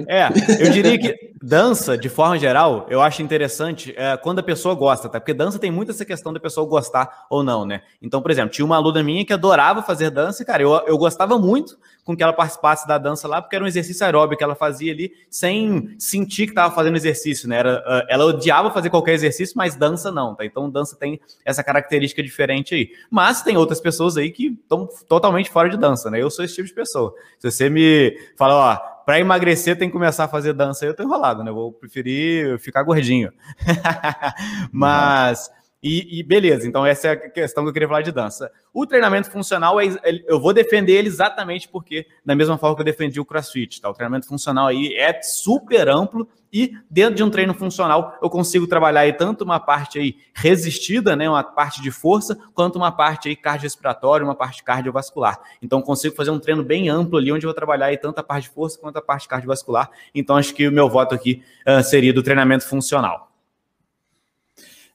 é, 0.07 0.27
eu 0.59 0.71
diria 0.71 0.97
que 0.97 1.27
dança, 1.41 1.97
de 1.97 2.09
forma 2.09 2.37
geral, 2.37 2.85
eu 2.89 3.01
acho 3.01 3.21
interessante 3.21 3.93
é, 3.95 4.17
quando 4.17 4.39
a 4.39 4.43
pessoa 4.43 4.73
gosta, 4.75 5.07
tá? 5.07 5.19
Porque 5.19 5.33
dança 5.33 5.59
tem 5.59 5.71
muito 5.71 5.91
essa 5.91 6.05
questão 6.05 6.33
da 6.33 6.39
pessoa 6.39 6.67
gostar 6.67 7.25
ou 7.29 7.43
não, 7.43 7.65
né? 7.65 7.81
Então, 8.01 8.21
por 8.21 8.31
exemplo, 8.31 8.49
tinha 8.49 8.65
uma 8.65 8.75
aluna 8.75 9.03
minha 9.03 9.25
que 9.25 9.33
adorava 9.33 9.81
fazer 9.81 10.09
dança, 10.09 10.41
e, 10.41 10.45
cara, 10.45 10.63
eu, 10.63 10.73
eu 10.87 10.97
gostava 10.97 11.37
muito 11.37 11.77
com 12.03 12.15
que 12.15 12.23
ela 12.23 12.33
participasse 12.33 12.87
da 12.87 12.97
dança 12.97 13.27
lá, 13.27 13.41
porque 13.41 13.55
era 13.55 13.65
um 13.65 13.67
exercício 13.67 14.05
aeróbico 14.05 14.37
que 14.37 14.43
ela 14.43 14.55
fazia 14.55 14.93
ali 14.93 15.11
sem 15.29 15.93
sentir 15.99 16.45
que 16.45 16.51
estava 16.51 16.73
fazendo 16.73 16.95
exercício, 16.95 17.49
né? 17.49 17.57
Era, 17.57 18.05
ela 18.09 18.25
odiava 18.25 18.71
fazer 18.71 18.89
qualquer 18.89 19.13
exercício, 19.13 19.55
mas 19.57 19.75
dança 19.75 20.11
não, 20.11 20.33
tá? 20.33 20.45
Então, 20.45 20.69
dança 20.69 20.95
tem 20.95 21.19
essa 21.43 21.63
característica 21.63 22.23
diferente 22.23 22.73
aí. 22.73 22.89
Mas 23.11 23.41
tem 23.41 23.57
outras 23.57 23.81
pessoas 23.81 24.15
aí 24.17 24.31
que 24.31 24.47
estão 24.47 24.87
totalmente 25.07 25.49
fora 25.49 25.69
de 25.69 25.77
dança, 25.77 26.09
né? 26.09 26.21
Eu 26.21 26.29
sou 26.29 26.45
esse 26.45 26.55
tipo 26.55 26.67
de 26.67 26.73
pessoa. 26.73 27.13
Se 27.39 27.51
você 27.51 27.69
me 27.69 28.17
fala, 28.37 28.55
ó, 28.55 28.96
para 29.07 29.21
emagrecer 29.21 29.77
tem 29.79 29.87
que 29.87 29.93
começar 29.93 30.25
a 30.25 30.27
fazer 30.27 30.51
dança. 30.51 30.85
Eu 30.85 30.93
tô 30.93 31.01
enrolado, 31.01 31.41
né? 31.41 31.49
Vou 31.49 31.71
preferir 31.71 32.59
ficar 32.59 32.83
gordinho. 32.83 33.31
Mas. 34.69 35.49
E, 35.81 36.19
e, 36.19 36.23
beleza, 36.23 36.67
então 36.67 36.85
essa 36.85 37.07
é 37.07 37.11
a 37.11 37.29
questão 37.29 37.63
que 37.63 37.69
eu 37.69 37.73
queria 37.73 37.87
falar 37.87 38.01
de 38.01 38.11
dança. 38.11 38.51
O 38.73 38.85
treinamento 38.85 39.31
funcional, 39.31 39.79
é, 39.79 39.85
eu 40.27 40.41
vou 40.41 40.51
defender 40.51 40.91
ele 40.91 41.07
exatamente 41.07 41.69
porque, 41.69 42.05
da 42.25 42.35
mesma 42.35 42.57
forma 42.57 42.75
que 42.75 42.81
eu 42.81 42.85
defendi 42.85 43.17
o 43.17 43.23
crossfit, 43.23 43.79
tá? 43.79 43.89
O 43.89 43.93
treinamento 43.93 44.27
funcional 44.27 44.67
aí 44.67 44.93
é 44.97 45.21
super 45.21 45.87
amplo 45.87 46.27
e 46.51 46.77
dentro 46.89 47.15
de 47.15 47.23
um 47.23 47.29
treino 47.29 47.53
funcional 47.53 48.17
eu 48.21 48.29
consigo 48.29 48.67
trabalhar 48.67 49.01
aí 49.01 49.13
tanto 49.13 49.43
uma 49.43 49.59
parte 49.59 49.99
aí 49.99 50.15
resistida, 50.33 51.15
né, 51.15 51.29
uma 51.29 51.43
parte 51.43 51.81
de 51.81 51.91
força, 51.91 52.37
quanto 52.53 52.75
uma 52.75 52.91
parte 52.91 53.29
aí 53.29 53.35
cardiorrespiratória, 53.35 54.25
uma 54.25 54.35
parte 54.35 54.63
cardiovascular. 54.63 55.39
Então 55.61 55.81
consigo 55.81 56.15
fazer 56.15 56.31
um 56.31 56.39
treino 56.39 56.63
bem 56.63 56.89
amplo 56.89 57.17
ali 57.17 57.31
onde 57.31 57.45
eu 57.45 57.49
vou 57.49 57.55
trabalhar 57.55 57.87
aí 57.87 57.97
tanto 57.97 58.19
a 58.19 58.23
parte 58.23 58.43
de 58.43 58.49
força 58.49 58.79
quanto 58.79 58.97
a 58.97 59.01
parte 59.01 59.27
cardiovascular. 59.27 59.89
Então 60.13 60.35
acho 60.35 60.53
que 60.53 60.67
o 60.67 60.71
meu 60.71 60.89
voto 60.89 61.13
aqui 61.13 61.43
uh, 61.67 61.83
seria 61.83 62.13
do 62.13 62.23
treinamento 62.23 62.67
funcional. 62.67 63.31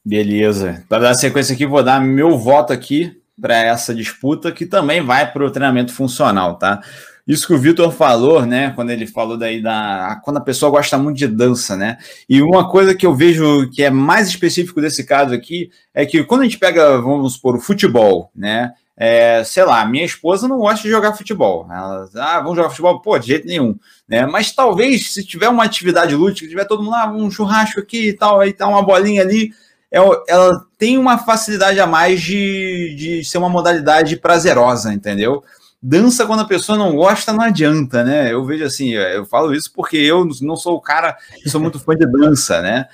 Beleza. 0.04 0.84
Para 0.88 1.04
dar 1.04 1.14
sequência 1.14 1.54
aqui, 1.54 1.64
vou 1.64 1.82
dar 1.82 2.00
meu 2.00 2.36
voto 2.36 2.72
aqui 2.72 3.22
para 3.40 3.56
essa 3.56 3.94
disputa, 3.94 4.52
que 4.52 4.66
também 4.66 5.00
vai 5.00 5.30
para 5.30 5.44
o 5.44 5.50
treinamento 5.50 5.92
funcional, 5.92 6.56
tá? 6.56 6.82
Isso 7.26 7.46
que 7.46 7.54
o 7.54 7.58
Vitor 7.58 7.92
falou, 7.92 8.44
né? 8.44 8.72
Quando 8.74 8.90
ele 8.90 9.06
falou 9.06 9.36
daí 9.36 9.62
da. 9.62 10.20
Quando 10.24 10.38
a 10.38 10.42
pessoa 10.42 10.70
gosta 10.70 10.98
muito 10.98 11.18
de 11.18 11.28
dança, 11.28 11.76
né? 11.76 11.98
E 12.28 12.42
uma 12.42 12.68
coisa 12.68 12.94
que 12.94 13.06
eu 13.06 13.14
vejo 13.14 13.70
que 13.70 13.82
é 13.82 13.90
mais 13.90 14.28
específico 14.28 14.80
desse 14.80 15.04
caso 15.04 15.32
aqui 15.32 15.70
é 15.94 16.04
que 16.04 16.24
quando 16.24 16.40
a 16.40 16.44
gente 16.44 16.58
pega, 16.58 17.00
vamos 17.00 17.34
supor, 17.34 17.56
o 17.56 17.60
futebol, 17.60 18.30
né? 18.34 18.72
É, 18.96 19.42
sei 19.44 19.64
lá, 19.64 19.84
minha 19.86 20.04
esposa 20.04 20.46
não 20.46 20.58
gosta 20.58 20.82
de 20.82 20.90
jogar 20.90 21.14
futebol. 21.14 21.66
Ela, 21.70 22.08
ah, 22.16 22.40
vamos 22.40 22.56
jogar 22.56 22.70
futebol? 22.70 23.00
Pô, 23.00 23.18
de 23.18 23.28
jeito 23.28 23.46
nenhum. 23.46 23.76
Né? 24.06 24.26
Mas 24.26 24.52
talvez, 24.52 25.12
se 25.12 25.24
tiver 25.24 25.48
uma 25.48 25.64
atividade 25.64 26.14
lúdica, 26.14 26.48
tiver 26.48 26.66
todo 26.66 26.82
mundo 26.82 26.92
lá, 26.92 27.04
ah, 27.04 27.12
um 27.12 27.30
churrasco 27.30 27.80
aqui 27.80 28.08
e 28.08 28.12
tal, 28.12 28.40
aí 28.40 28.52
tá 28.52 28.66
uma 28.68 28.82
bolinha 28.82 29.22
ali, 29.22 29.52
é, 29.90 29.98
ela 30.28 30.66
tem 30.78 30.98
uma 30.98 31.18
facilidade 31.18 31.80
a 31.80 31.86
mais 31.86 32.20
de, 32.20 32.94
de 32.96 33.24
ser 33.24 33.38
uma 33.38 33.48
modalidade 33.48 34.16
prazerosa, 34.16 34.92
entendeu? 34.92 35.42
Dança 35.82 36.24
quando 36.24 36.40
a 36.40 36.46
pessoa 36.46 36.78
não 36.78 36.94
gosta 36.94 37.32
não 37.32 37.42
adianta, 37.42 38.04
né? 38.04 38.32
Eu 38.32 38.44
vejo 38.44 38.64
assim, 38.64 38.90
eu 38.90 39.26
falo 39.26 39.52
isso 39.52 39.72
porque 39.74 39.96
eu 39.96 40.28
não 40.40 40.54
sou 40.54 40.76
o 40.76 40.80
cara 40.80 41.16
que 41.42 41.50
sou 41.50 41.60
muito 41.60 41.80
fã 41.80 41.96
de 41.96 42.06
dança, 42.06 42.62
né? 42.62 42.86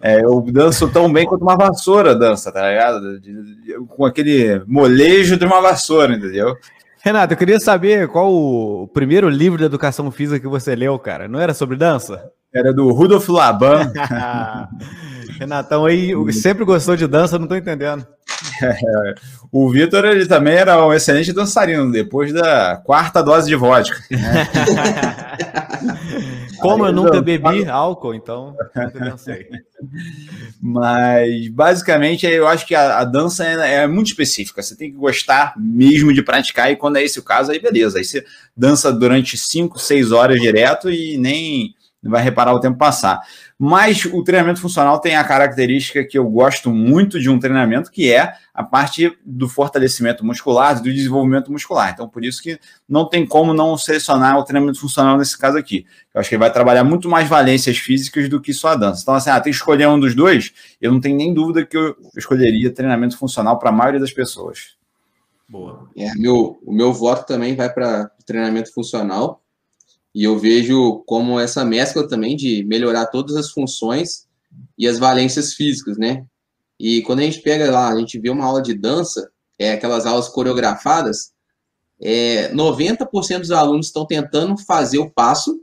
É, 0.00 0.24
eu 0.24 0.40
danço 0.50 0.88
tão 0.88 1.12
bem 1.12 1.24
quanto 1.24 1.42
uma 1.42 1.56
vassoura 1.56 2.16
dança, 2.16 2.50
tá 2.50 2.68
ligado? 2.68 3.20
com 3.88 4.04
aquele 4.04 4.62
molejo 4.66 5.36
de 5.36 5.44
uma 5.44 5.60
vassoura, 5.60 6.14
entendeu? 6.14 6.56
Renato, 7.04 7.32
eu 7.32 7.36
queria 7.36 7.60
saber 7.60 8.08
qual 8.08 8.32
o 8.32 8.88
primeiro 8.88 9.28
livro 9.28 9.58
de 9.58 9.64
educação 9.64 10.10
física 10.10 10.40
que 10.40 10.48
você 10.48 10.74
leu, 10.74 10.98
cara. 10.98 11.28
Não 11.28 11.40
era 11.40 11.52
sobre 11.52 11.76
dança? 11.76 12.30
Era 12.54 12.72
do 12.72 12.92
Rudolf 12.92 13.28
Laban. 13.28 13.92
Renatão 15.38 15.84
aí 15.84 16.12
sempre 16.32 16.64
gostou 16.64 16.96
de 16.96 17.06
dança, 17.06 17.38
não 17.38 17.48
tô 17.48 17.56
entendendo. 17.56 18.06
É, 18.62 19.14
o 19.50 19.70
Vitor 19.70 20.04
ele 20.04 20.26
também 20.26 20.54
era 20.54 20.84
um 20.84 20.92
excelente 20.92 21.32
dançarino 21.32 21.90
depois 21.90 22.32
da 22.32 22.76
quarta 22.84 23.22
dose 23.22 23.48
de 23.48 23.56
vodka. 23.56 23.98
Né? 24.10 24.48
Como 26.62 26.86
eu 26.86 26.92
nunca 26.92 27.20
bebi 27.20 27.68
álcool, 27.68 28.14
então 28.14 28.56
nunca 28.74 29.00
dancei. 29.00 29.48
Mas 30.60 31.48
basicamente 31.48 32.24
eu 32.24 32.46
acho 32.46 32.64
que 32.64 32.74
a, 32.74 33.00
a 33.00 33.04
dança 33.04 33.44
é, 33.44 33.82
é, 33.82 33.86
muito 33.88 34.06
específica. 34.06 34.62
Você 34.62 34.76
tem 34.76 34.92
que 34.92 34.96
gostar 34.96 35.54
mesmo 35.56 36.12
de 36.12 36.22
praticar, 36.22 36.70
e 36.70 36.76
quando 36.76 36.96
é 36.96 37.02
esse 37.02 37.18
o 37.18 37.22
caso, 37.22 37.50
aí 37.50 37.60
beleza. 37.60 37.98
Aí 37.98 38.04
você 38.04 38.24
dança 38.56 38.92
durante 38.92 39.36
5, 39.36 39.76
6 39.76 40.12
horas 40.12 40.40
direto 40.40 40.88
e 40.88 41.18
nem 41.18 41.74
vai 42.08 42.22
reparar 42.22 42.52
o 42.52 42.60
tempo 42.60 42.76
passar. 42.76 43.20
Mas 43.58 44.04
o 44.06 44.24
treinamento 44.24 44.60
funcional 44.60 44.98
tem 44.98 45.14
a 45.14 45.22
característica 45.22 46.04
que 46.04 46.18
eu 46.18 46.28
gosto 46.28 46.70
muito 46.70 47.20
de 47.20 47.30
um 47.30 47.38
treinamento, 47.38 47.90
que 47.90 48.12
é 48.12 48.34
a 48.52 48.62
parte 48.62 49.16
do 49.24 49.48
fortalecimento 49.48 50.24
muscular, 50.24 50.82
do 50.82 50.92
desenvolvimento 50.92 51.52
muscular. 51.52 51.92
Então, 51.92 52.08
por 52.08 52.24
isso 52.24 52.42
que 52.42 52.58
não 52.88 53.08
tem 53.08 53.24
como 53.24 53.54
não 53.54 53.76
selecionar 53.76 54.36
o 54.36 54.44
treinamento 54.44 54.80
funcional 54.80 55.16
nesse 55.16 55.38
caso 55.38 55.56
aqui. 55.56 55.86
Eu 56.12 56.20
acho 56.20 56.28
que 56.28 56.34
ele 56.34 56.40
vai 56.40 56.52
trabalhar 56.52 56.82
muito 56.82 57.08
mais 57.08 57.28
valências 57.28 57.78
físicas 57.78 58.28
do 58.28 58.40
que 58.40 58.52
só 58.52 58.68
a 58.68 58.76
dança. 58.76 59.02
Então, 59.02 59.14
assim, 59.14 59.30
ah, 59.30 59.40
tem 59.40 59.52
que 59.52 59.56
escolher 59.56 59.86
um 59.88 60.00
dos 60.00 60.14
dois, 60.14 60.52
eu 60.80 60.90
não 60.90 61.00
tenho 61.00 61.16
nem 61.16 61.32
dúvida 61.32 61.64
que 61.64 61.76
eu 61.76 61.96
escolheria 62.16 62.72
treinamento 62.72 63.16
funcional 63.16 63.58
para 63.58 63.70
a 63.70 63.72
maioria 63.72 64.00
das 64.00 64.12
pessoas. 64.12 64.76
Boa. 65.48 65.88
É, 65.96 66.14
meu, 66.14 66.58
o 66.64 66.72
meu 66.72 66.92
voto 66.92 67.26
também 67.26 67.54
vai 67.54 67.70
para 67.70 68.10
treinamento 68.24 68.72
funcional 68.72 69.41
e 70.14 70.24
eu 70.24 70.38
vejo 70.38 71.02
como 71.06 71.40
essa 71.40 71.64
mescla 71.64 72.06
também 72.06 72.36
de 72.36 72.64
melhorar 72.64 73.06
todas 73.06 73.34
as 73.36 73.50
funções 73.50 74.26
e 74.76 74.86
as 74.86 74.98
valências 74.98 75.54
físicas, 75.54 75.96
né? 75.96 76.24
E 76.78 77.02
quando 77.02 77.20
a 77.20 77.22
gente 77.22 77.40
pega 77.40 77.70
lá, 77.70 77.90
a 77.90 77.98
gente 77.98 78.18
vê 78.18 78.28
uma 78.28 78.44
aula 78.44 78.60
de 78.60 78.74
dança, 78.74 79.30
é 79.58 79.72
aquelas 79.72 80.04
aulas 80.04 80.28
coreografadas, 80.28 81.32
é, 82.00 82.52
90% 82.52 83.38
dos 83.38 83.50
alunos 83.52 83.86
estão 83.86 84.04
tentando 84.04 84.58
fazer 84.58 84.98
o 84.98 85.10
passo 85.10 85.60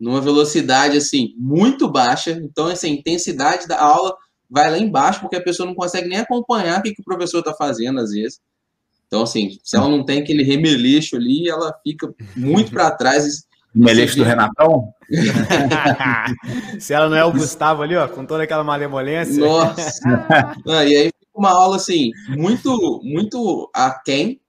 numa 0.00 0.20
velocidade 0.20 0.96
assim 0.96 1.34
muito 1.36 1.88
baixa, 1.88 2.30
então 2.30 2.70
essa 2.70 2.88
intensidade 2.88 3.68
da 3.68 3.80
aula 3.80 4.16
vai 4.48 4.70
lá 4.70 4.78
embaixo 4.78 5.20
porque 5.20 5.36
a 5.36 5.42
pessoa 5.42 5.66
não 5.66 5.74
consegue 5.74 6.08
nem 6.08 6.18
acompanhar 6.18 6.80
o 6.80 6.82
que, 6.82 6.94
que 6.94 7.00
o 7.00 7.04
professor 7.04 7.40
está 7.40 7.54
fazendo 7.54 8.00
às 8.00 8.10
vezes. 8.10 8.40
Então, 9.06 9.22
assim, 9.22 9.58
se 9.62 9.76
ela 9.76 9.88
não 9.88 10.04
tem 10.04 10.20
aquele 10.20 10.42
remeleixo 10.42 11.16
ali, 11.16 11.48
ela 11.48 11.72
fica 11.82 12.12
muito 12.36 12.70
para 12.70 12.90
trás. 12.90 13.44
Remeleixo 13.74 14.16
do 14.16 14.24
Renatão? 14.24 14.92
se 16.78 16.94
ela 16.94 17.08
não 17.08 17.16
é 17.16 17.24
o 17.24 17.32
Gustavo 17.32 17.82
ali, 17.82 17.96
ó, 17.96 18.06
com 18.06 18.24
toda 18.24 18.44
aquela 18.44 18.62
malemolência. 18.62 19.44
Nossa! 19.44 20.00
ah, 20.68 20.84
e 20.84 20.96
aí 20.96 21.04
fica 21.06 21.36
uma 21.36 21.50
aula, 21.50 21.76
assim, 21.76 22.10
muito, 22.28 23.00
muito 23.02 23.68
aquém 23.74 24.40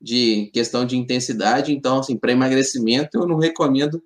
de 0.00 0.50
questão 0.52 0.84
de 0.84 0.96
intensidade. 0.96 1.72
Então, 1.72 2.00
assim, 2.00 2.18
para 2.18 2.32
emagrecimento, 2.32 3.18
eu 3.18 3.26
não 3.26 3.38
recomendo 3.38 4.02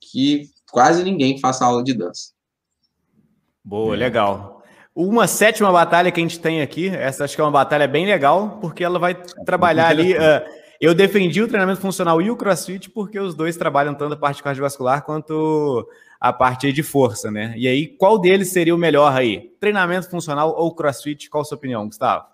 que 0.00 0.50
quase 0.70 1.02
ninguém 1.02 1.38
faça 1.38 1.64
aula 1.64 1.82
de 1.82 1.94
dança. 1.94 2.30
Boa, 3.64 3.96
legal. 3.96 4.55
Uma 4.96 5.26
sétima 5.26 5.70
batalha 5.70 6.10
que 6.10 6.18
a 6.18 6.22
gente 6.22 6.40
tem 6.40 6.62
aqui, 6.62 6.88
essa 6.88 7.24
acho 7.24 7.34
que 7.34 7.40
é 7.42 7.44
uma 7.44 7.50
batalha 7.50 7.86
bem 7.86 8.06
legal, 8.06 8.56
porque 8.62 8.82
ela 8.82 8.98
vai 8.98 9.14
trabalhar 9.44 9.88
ali. 9.88 10.14
Uh, 10.14 10.42
eu 10.80 10.94
defendi 10.94 11.42
o 11.42 11.46
treinamento 11.46 11.82
funcional 11.82 12.22
e 12.22 12.30
o 12.30 12.36
crossfit, 12.36 12.88
porque 12.88 13.20
os 13.20 13.34
dois 13.34 13.58
trabalham 13.58 13.94
tanto 13.94 14.14
a 14.14 14.16
parte 14.16 14.42
cardiovascular 14.42 15.04
quanto 15.04 15.86
a 16.18 16.32
parte 16.32 16.72
de 16.72 16.82
força, 16.82 17.30
né? 17.30 17.52
E 17.58 17.68
aí, 17.68 17.86
qual 17.86 18.18
deles 18.18 18.48
seria 18.48 18.74
o 18.74 18.78
melhor 18.78 19.14
aí? 19.14 19.52
Treinamento 19.60 20.08
funcional 20.08 20.54
ou 20.56 20.74
crossfit? 20.74 21.28
Qual 21.28 21.42
a 21.42 21.44
sua 21.44 21.58
opinião, 21.58 21.84
Gustavo? 21.84 22.24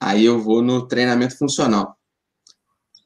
Aí 0.00 0.24
eu 0.24 0.40
vou 0.40 0.62
no 0.62 0.88
treinamento 0.88 1.38
funcional. 1.38 1.96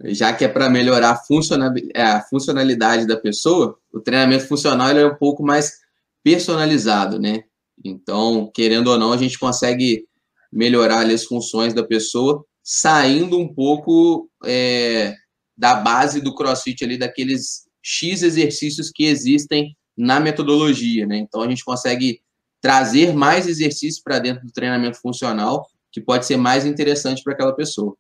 Já 0.05 0.33
que 0.33 0.43
é 0.43 0.49
para 0.49 0.71
melhorar 0.71 1.21
a, 1.21 2.17
a 2.17 2.21
funcionalidade 2.23 3.07
da 3.07 3.19
pessoa, 3.19 3.79
o 3.93 4.01
treinamento 4.01 4.49
funcional 4.49 4.89
é 4.89 5.05
um 5.05 5.17
pouco 5.17 5.43
mais 5.43 5.81
personalizado, 6.25 7.19
né? 7.21 7.45
Então, 7.85 8.51
querendo 8.55 8.89
ou 8.89 8.99
não, 8.99 9.13
a 9.13 9.17
gente 9.17 9.39
consegue 9.39 10.07
melhorar 10.53 11.01
ali, 11.01 11.15
as 11.15 11.25
funções 11.25 11.73
da 11.73 11.85
pessoa, 11.85 12.45
saindo 12.63 13.39
um 13.39 13.53
pouco 13.53 14.29
é, 14.45 15.15
da 15.57 15.75
base 15.75 16.21
do 16.21 16.35
CrossFit 16.35 16.85
ali, 16.85 16.99
daqueles 16.99 17.69
X 17.83 18.23
exercícios 18.23 18.91
que 18.91 19.05
existem 19.05 19.77
na 19.97 20.21
metodologia, 20.21 21.07
né? 21.07 21.19
Então, 21.19 21.43
a 21.43 21.49
gente 21.49 21.65
consegue 21.65 22.21
trazer 22.61 23.15
mais 23.15 23.47
exercícios 23.47 24.03
para 24.03 24.19
dentro 24.19 24.45
do 24.45 24.53
treinamento 24.53 25.01
funcional, 25.01 25.67
que 25.91 26.01
pode 26.01 26.27
ser 26.27 26.37
mais 26.37 26.67
interessante 26.67 27.23
para 27.23 27.33
aquela 27.33 27.53
pessoa. 27.53 27.97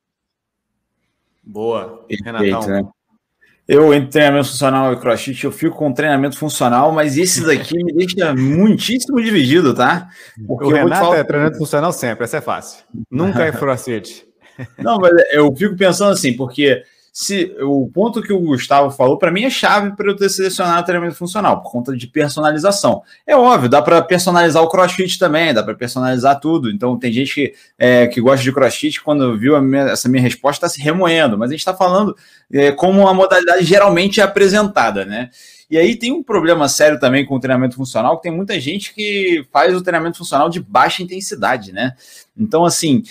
Boa, 1.43 2.07
Renatão. 2.25 2.67
Né? 2.67 2.89
Eu, 3.73 3.95
entre 3.95 4.11
treinamento 4.11 4.49
funcional 4.49 4.93
e 4.93 4.97
crossfit, 4.97 5.45
eu 5.45 5.53
fico 5.53 5.77
com 5.77 5.93
treinamento 5.93 6.37
funcional, 6.37 6.91
mas 6.91 7.17
esse 7.17 7.47
daqui 7.47 7.85
me 7.85 7.93
deixa 7.93 8.35
muitíssimo 8.35 9.23
dividido, 9.23 9.73
tá? 9.73 10.09
Porque 10.45 10.65
o 10.65 10.71
Renato 10.71 11.05
falar... 11.05 11.19
é 11.19 11.23
treinamento 11.23 11.57
funcional 11.57 11.93
sempre, 11.93 12.25
essa 12.25 12.39
é 12.39 12.41
fácil. 12.41 12.83
Nunca 13.09 13.45
é 13.45 13.53
crossfit. 13.57 14.27
Não, 14.77 14.99
mas 14.99 15.13
eu 15.31 15.55
fico 15.55 15.77
pensando 15.77 16.11
assim, 16.11 16.33
porque 16.37 16.83
se 17.13 17.57
o 17.61 17.91
ponto 17.93 18.23
que 18.23 18.33
o 18.33 18.41
Gustavo 18.41 18.91
falou, 18.91 19.19
para 19.19 19.33
mim 19.33 19.45
é 19.45 19.51
chave 19.51 19.97
para 19.97 20.09
eu 20.09 20.17
ter 20.17 20.29
selecionado 20.29 20.83
o 20.83 20.85
treinamento 20.85 21.17
funcional, 21.17 21.61
por 21.61 21.71
conta 21.71 21.97
de 21.97 22.07
personalização. 22.07 23.03
É 23.27 23.37
óbvio, 23.37 23.69
dá 23.69 23.83
para 23.83 24.01
personalizar 24.01 24.63
o 24.63 24.69
crossfit 24.69 25.19
também, 25.19 25.53
dá 25.53 25.63
para 25.63 25.75
personalizar 25.75 26.39
tudo. 26.39 26.71
Então, 26.71 26.99
tem 26.99 27.13
gente 27.13 27.35
que, 27.35 27.55
é, 27.79 28.07
que 28.07 28.21
gosta 28.21 28.43
de 28.43 28.53
crossfit, 28.53 29.03
quando 29.03 29.37
viu 29.37 29.61
minha, 29.61 29.83
essa 29.83 30.09
minha 30.09 30.23
resposta, 30.23 30.67
está 30.67 30.69
se 30.69 30.83
remoendo, 30.83 31.37
mas 31.37 31.51
a 31.51 31.53
gente 31.53 31.61
está 31.61 31.75
falando 31.75 32.17
é, 32.53 32.71
como 32.73 33.09
a 33.09 33.15
modalidade 33.15 33.65
geralmente 33.65 34.21
é 34.21 34.23
apresentada, 34.23 35.05
né? 35.05 35.31
E 35.71 35.79
aí 35.79 35.95
tem 35.95 36.11
um 36.11 36.23
problema 36.23 36.69
sério 36.69 36.99
também 36.99 37.25
com 37.25 37.37
o 37.37 37.41
treinamento 37.41 37.77
funcional, 37.77 38.17
que 38.17 38.25
tem 38.25 38.33
muita 38.33 38.59
gente 38.59 38.93
que 38.93 39.47
faz 39.53 39.75
o 39.77 39.81
treinamento 39.81 40.19
funcional 40.19 40.51
de 40.51 40.59
baixa 40.59 41.01
intensidade, 41.01 41.73
né? 41.73 41.93
Então, 42.37 42.65
assim, 42.65 43.05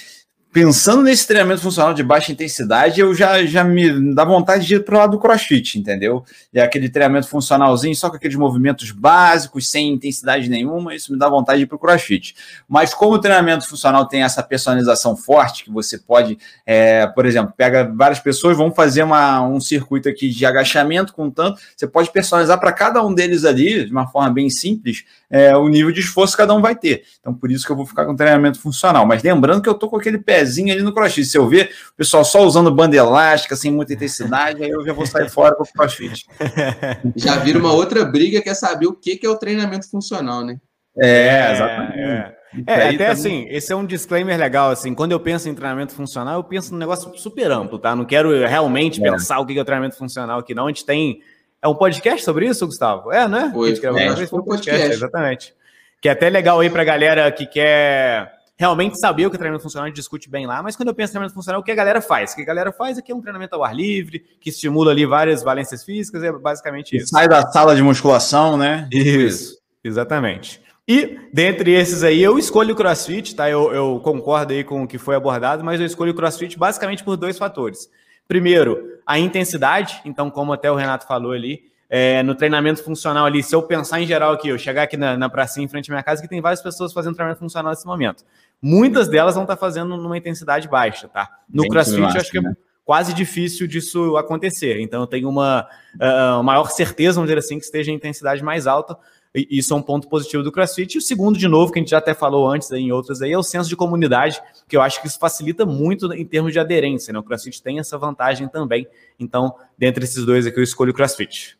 pensando 0.51 1.03
nesse 1.03 1.27
treinamento 1.27 1.61
funcional 1.61 1.93
de 1.93 2.01
baixa 2.01 2.31
intensidade, 2.31 2.99
eu 2.99 3.13
já, 3.13 3.45
já 3.45 3.63
me 3.63 4.13
dá 4.13 4.25
vontade 4.25 4.65
de 4.65 4.75
ir 4.75 4.83
para 4.83 4.95
o 4.95 4.97
lado 4.97 5.11
do 5.11 5.19
crossfit, 5.19 5.77
entendeu? 5.77 6.23
É 6.53 6.61
aquele 6.61 6.89
treinamento 6.89 7.27
funcionalzinho, 7.27 7.95
só 7.95 8.09
com 8.09 8.15
aqueles 8.15 8.35
movimentos 8.35 8.91
básicos, 8.91 9.69
sem 9.69 9.93
intensidade 9.93 10.49
nenhuma, 10.49 10.95
isso 10.95 11.11
me 11.11 11.19
dá 11.19 11.29
vontade 11.29 11.59
de 11.59 11.63
ir 11.65 11.67
para 11.67 11.75
o 11.75 11.79
crossfit. 11.79 12.35
Mas 12.67 12.93
como 12.93 13.13
o 13.13 13.19
treinamento 13.19 13.67
funcional 13.67 14.07
tem 14.07 14.23
essa 14.23 14.41
personalização 14.41 15.15
forte, 15.15 15.63
que 15.63 15.71
você 15.71 15.99
pode, 15.99 16.37
é, 16.65 17.05
por 17.05 17.25
exemplo, 17.25 17.53
pega 17.55 17.91
várias 17.95 18.19
pessoas, 18.19 18.57
vão 18.57 18.71
fazer 18.71 19.03
uma, 19.03 19.41
um 19.41 19.61
circuito 19.61 20.09
aqui 20.09 20.29
de 20.29 20.45
agachamento 20.45 21.13
com 21.13 21.29
tanto, 21.29 21.61
você 21.75 21.87
pode 21.87 22.11
personalizar 22.11 22.59
para 22.59 22.71
cada 22.71 23.05
um 23.05 23.13
deles 23.13 23.45
ali, 23.45 23.85
de 23.85 23.91
uma 23.91 24.07
forma 24.07 24.31
bem 24.31 24.49
simples, 24.49 25.03
é, 25.29 25.55
o 25.55 25.67
nível 25.67 25.91
de 25.91 25.99
esforço 25.99 26.33
que 26.33 26.41
cada 26.41 26.53
um 26.55 26.61
vai 26.61 26.75
ter. 26.75 27.03
Então, 27.19 27.33
por 27.33 27.51
isso 27.51 27.65
que 27.65 27.71
eu 27.71 27.75
vou 27.75 27.85
ficar 27.85 28.05
com 28.05 28.15
treinamento 28.15 28.59
funcional. 28.59 29.05
Mas 29.05 29.21
lembrando 29.21 29.61
que 29.61 29.69
eu 29.69 29.75
tô 29.75 29.87
com 29.87 29.97
aquele 29.97 30.17
pezinho 30.17 30.73
ali 30.73 30.81
no 30.81 30.93
crossfit. 30.93 31.25
Se 31.25 31.37
eu 31.37 31.47
ver 31.47 31.69
o 31.93 31.95
pessoal 31.95 32.25
só 32.25 32.43
usando 32.43 32.73
banda 32.73 32.95
elástica, 32.95 33.55
sem 33.55 33.71
muita 33.71 33.93
intensidade, 33.93 34.63
aí 34.63 34.69
eu 34.69 34.83
já 34.83 34.93
vou 34.93 35.05
sair 35.05 35.29
fora 35.31 35.55
para 35.55 35.63
o 35.63 35.67
crossfit. 35.67 36.25
Já 37.15 37.37
vira 37.37 37.59
uma 37.59 37.71
outra 37.71 38.05
briga 38.05 38.41
que 38.41 38.49
é 38.49 38.53
saber 38.53 38.87
o 38.87 38.93
que 38.93 39.19
é 39.23 39.29
o 39.29 39.35
treinamento 39.35 39.89
funcional, 39.89 40.43
né? 40.43 40.57
É, 40.97 41.51
exatamente. 41.51 41.99
É, 41.99 42.03
é. 42.03 42.63
é 42.65 42.73
até 42.73 42.91
também... 42.91 43.07
assim, 43.07 43.47
esse 43.49 43.71
é 43.71 43.75
um 43.75 43.85
disclaimer 43.85 44.37
legal, 44.37 44.71
assim, 44.71 44.93
quando 44.93 45.11
eu 45.11 45.19
penso 45.19 45.47
em 45.47 45.53
treinamento 45.53 45.93
funcional, 45.93 46.35
eu 46.35 46.43
penso 46.43 46.71
num 46.71 46.79
negócio 46.79 47.11
super 47.17 47.51
amplo, 47.51 47.77
tá? 47.77 47.95
Não 47.95 48.05
quero 48.05 48.31
realmente 48.45 49.03
é. 49.03 49.11
pensar 49.11 49.39
o 49.39 49.45
que 49.45 49.57
é 49.57 49.61
o 49.61 49.65
treinamento 49.65 49.97
funcional 49.97 50.39
aqui, 50.39 50.53
não. 50.53 50.65
A 50.65 50.69
gente 50.69 50.85
tem 50.85 51.21
é 51.61 51.67
um 51.67 51.75
podcast 51.75 52.23
sobre 52.23 52.47
isso, 52.47 52.65
Gustavo? 52.65 53.11
É, 53.11 53.27
né? 53.27 53.51
Foi, 53.53 53.71
é, 53.71 54.27
foi 54.27 54.39
um 54.39 54.43
podcast, 54.43 54.91
exatamente. 54.91 55.53
Que 56.01 56.09
é 56.09 56.11
até 56.11 56.29
legal 56.29 56.59
aí 56.59 56.69
para 56.69 56.81
a 56.81 56.85
galera 56.85 57.31
que 57.31 57.45
quer 57.45 58.39
realmente 58.59 58.99
saber 58.99 59.25
o 59.25 59.29
que 59.29 59.37
é 59.37 59.39
treinamento 59.39 59.63
funcional, 59.63 59.85
a 59.85 59.87
gente 59.87 59.95
discute 59.95 60.29
bem 60.29 60.45
lá, 60.45 60.61
mas 60.61 60.75
quando 60.75 60.89
eu 60.89 60.93
penso 60.93 61.11
em 61.11 61.13
treinamento 61.13 61.33
funcional, 61.33 61.61
o 61.61 61.63
que 61.63 61.71
a 61.71 61.75
galera 61.75 62.01
faz? 62.01 62.33
O 62.33 62.35
que 62.35 62.41
a 62.41 62.45
galera 62.45 62.73
faz 62.73 62.97
aqui 62.97 63.09
é 63.09 63.15
um 63.15 63.21
treinamento 63.21 63.55
ao 63.55 63.63
ar 63.63 63.73
livre, 63.73 64.19
que 64.41 64.49
estimula 64.49 64.91
ali 64.91 65.05
várias 65.05 65.41
valências 65.41 65.83
físicas, 65.85 66.21
é 66.23 66.31
basicamente 66.31 66.97
isso. 66.97 67.07
Sai 67.07 67.29
da 67.29 67.41
sala 67.51 67.73
de 67.73 67.81
musculação, 67.81 68.57
né? 68.57 68.87
Isso, 68.91 69.57
exatamente. 69.81 70.61
E 70.85 71.19
dentre 71.31 71.71
esses 71.71 72.03
aí, 72.03 72.21
eu 72.21 72.37
escolho 72.37 72.73
o 72.73 72.75
CrossFit, 72.75 73.33
tá? 73.33 73.49
Eu, 73.49 73.71
eu, 73.71 74.01
concordo 74.03 74.51
aí 74.51 74.63
com 74.63 74.83
o 74.83 74.87
que 74.87 74.97
foi 74.97 75.15
abordado, 75.15 75.63
mas 75.63 75.79
eu 75.79 75.85
escolho 75.85 76.11
o 76.11 76.15
CrossFit 76.15 76.57
basicamente 76.57 77.03
por 77.03 77.15
dois 77.15 77.37
fatores. 77.37 77.89
Primeiro, 78.27 78.98
a 79.09 79.17
intensidade. 79.17 80.01
Então, 80.05 80.29
como 80.29 80.53
até 80.53 80.71
o 80.71 80.75
Renato 80.75 81.07
falou 81.07 81.31
ali, 81.31 81.63
é, 81.89 82.21
no 82.21 82.35
treinamento 82.35 82.83
funcional 82.83 83.25
ali, 83.25 83.41
se 83.41 83.55
eu 83.55 83.63
pensar 83.63 83.99
em 83.99 84.05
geral 84.05 84.33
aqui, 84.33 84.49
eu 84.49 84.59
chegar 84.59 84.83
aqui 84.83 84.95
na, 84.95 85.17
na 85.17 85.27
pracinha 85.27 85.65
em 85.65 85.67
frente 85.67 85.89
à 85.89 85.95
minha 85.95 86.03
casa, 86.03 86.21
que 86.21 86.27
tem 86.27 86.39
várias 86.39 86.61
pessoas 86.61 86.93
fazendo 86.93 87.15
treinamento 87.15 87.39
funcional 87.39 87.71
nesse 87.71 87.87
momento. 87.87 88.23
Muitas 88.61 89.07
delas 89.07 89.33
vão 89.33 89.45
estar 89.45 89.57
fazendo 89.57 89.97
numa 89.97 90.15
intensidade 90.15 90.67
baixa, 90.67 91.07
tá? 91.07 91.27
No 91.51 91.63
Bem 91.63 91.71
CrossFit, 91.71 92.01
eu 92.01 92.05
acho 92.05 92.29
que 92.29 92.37
é 92.37 92.41
né? 92.41 92.53
quase 92.85 93.11
difícil 93.11 93.65
disso 93.67 94.15
acontecer. 94.15 94.79
Então, 94.79 95.01
eu 95.01 95.07
tenho 95.07 95.27
uma 95.27 95.67
uh, 95.95 96.43
maior 96.43 96.69
certeza, 96.69 97.15
vamos 97.15 97.29
dizer 97.29 97.39
assim, 97.39 97.57
que 97.57 97.65
esteja 97.65 97.91
em 97.91 97.95
intensidade 97.95 98.43
mais 98.43 98.67
alta, 98.67 98.95
isso 99.33 99.73
é 99.73 99.77
um 99.77 99.81
ponto 99.81 100.07
positivo 100.07 100.41
do 100.41 100.51
CrossFit. 100.51 100.95
E 100.95 100.97
o 100.97 101.01
segundo, 101.01 101.37
de 101.37 101.47
novo, 101.47 101.71
que 101.71 101.79
a 101.79 101.81
gente 101.81 101.91
já 101.91 101.99
até 101.99 102.13
falou 102.13 102.49
antes 102.49 102.71
em 102.71 102.91
outras 102.91 103.21
aí, 103.21 103.31
é 103.31 103.37
o 103.37 103.43
senso 103.43 103.69
de 103.69 103.75
comunidade, 103.75 104.41
que 104.67 104.75
eu 104.75 104.81
acho 104.81 105.01
que 105.01 105.07
isso 105.07 105.19
facilita 105.19 105.65
muito 105.65 106.11
em 106.13 106.25
termos 106.25 106.51
de 106.51 106.59
aderência. 106.59 107.13
Né? 107.13 107.19
O 107.19 107.23
CrossFit 107.23 107.61
tem 107.61 107.79
essa 107.79 107.97
vantagem 107.97 108.47
também. 108.47 108.87
Então, 109.19 109.53
dentre 109.77 110.03
esses 110.03 110.25
dois 110.25 110.47
aqui, 110.47 110.59
eu 110.59 110.63
escolho 110.63 110.91
o 110.91 110.95
CrossFit. 110.95 111.57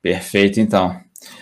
Perfeito, 0.00 0.60
então. 0.60 0.98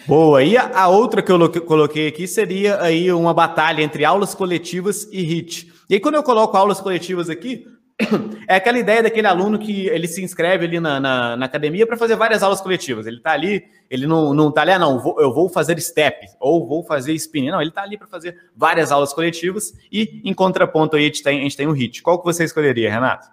Boa. 0.07 0.43
E 0.43 0.57
a, 0.57 0.89
outra 0.89 1.23
que 1.23 1.31
eu 1.31 1.63
coloquei 1.63 2.09
aqui 2.09 2.27
seria 2.27 2.81
aí 2.81 3.13
uma 3.13 3.35
batalha 3.35 3.83
entre 3.83 4.05
aulas 4.05 4.35
coletivas 4.35 5.09
e 5.13 5.21
HIT. 5.23 5.73
E 5.89 5.95
aí, 5.95 6.01
quando 6.01 6.17
eu 6.17 6.23
coloco 6.23 6.57
aulas 6.57 6.81
coletivas 6.81 7.29
aqui, 7.29 7.67
é 8.49 8.57
aquela 8.57 8.79
ideia 8.79 9.03
daquele 9.03 9.27
aluno 9.27 9.59
que 9.59 9.87
ele 9.87 10.07
se 10.07 10.23
inscreve 10.23 10.67
ali 10.67 10.81
na, 10.81 11.01
na, 11.01 11.37
na 11.37 11.47
academia 11.47 11.87
para 11.87 11.97
fazer 11.97 12.17
várias 12.17 12.43
aulas 12.43 12.61
coletivas. 12.61 13.07
Ele 13.07 13.17
está 13.17 13.33
ali, 13.33 13.65
ele 13.91 14.07
não, 14.07 14.33
não 14.33 14.51
tá 14.51 14.63
ali, 14.63 14.73
ah, 14.73 14.79
não, 14.79 14.99
vou, 14.99 15.21
eu 15.21 15.33
vou 15.33 15.49
fazer 15.49 15.81
step 15.81 16.27
ou 16.41 16.67
vou 16.67 16.85
fazer 16.85 17.13
spin. 17.15 17.51
Não, 17.51 17.61
ele 17.61 17.71
está 17.71 17.83
ali 17.83 17.97
para 17.97 18.07
fazer 18.07 18.37
várias 18.57 18.93
aulas 18.93 19.13
coletivas 19.13 19.73
e 19.91 20.21
em 20.25 20.35
contraponto 20.35 20.97
aí 20.97 21.03
a 21.03 21.07
gente 21.07 21.23
tem, 21.23 21.41
a 21.41 21.43
gente 21.43 21.57
tem 21.57 21.67
o 21.67 21.73
HIT. 21.73 22.03
Qual 22.03 22.19
que 22.19 22.25
você 22.25 22.45
escolheria, 22.45 22.91
Renato? 22.91 23.29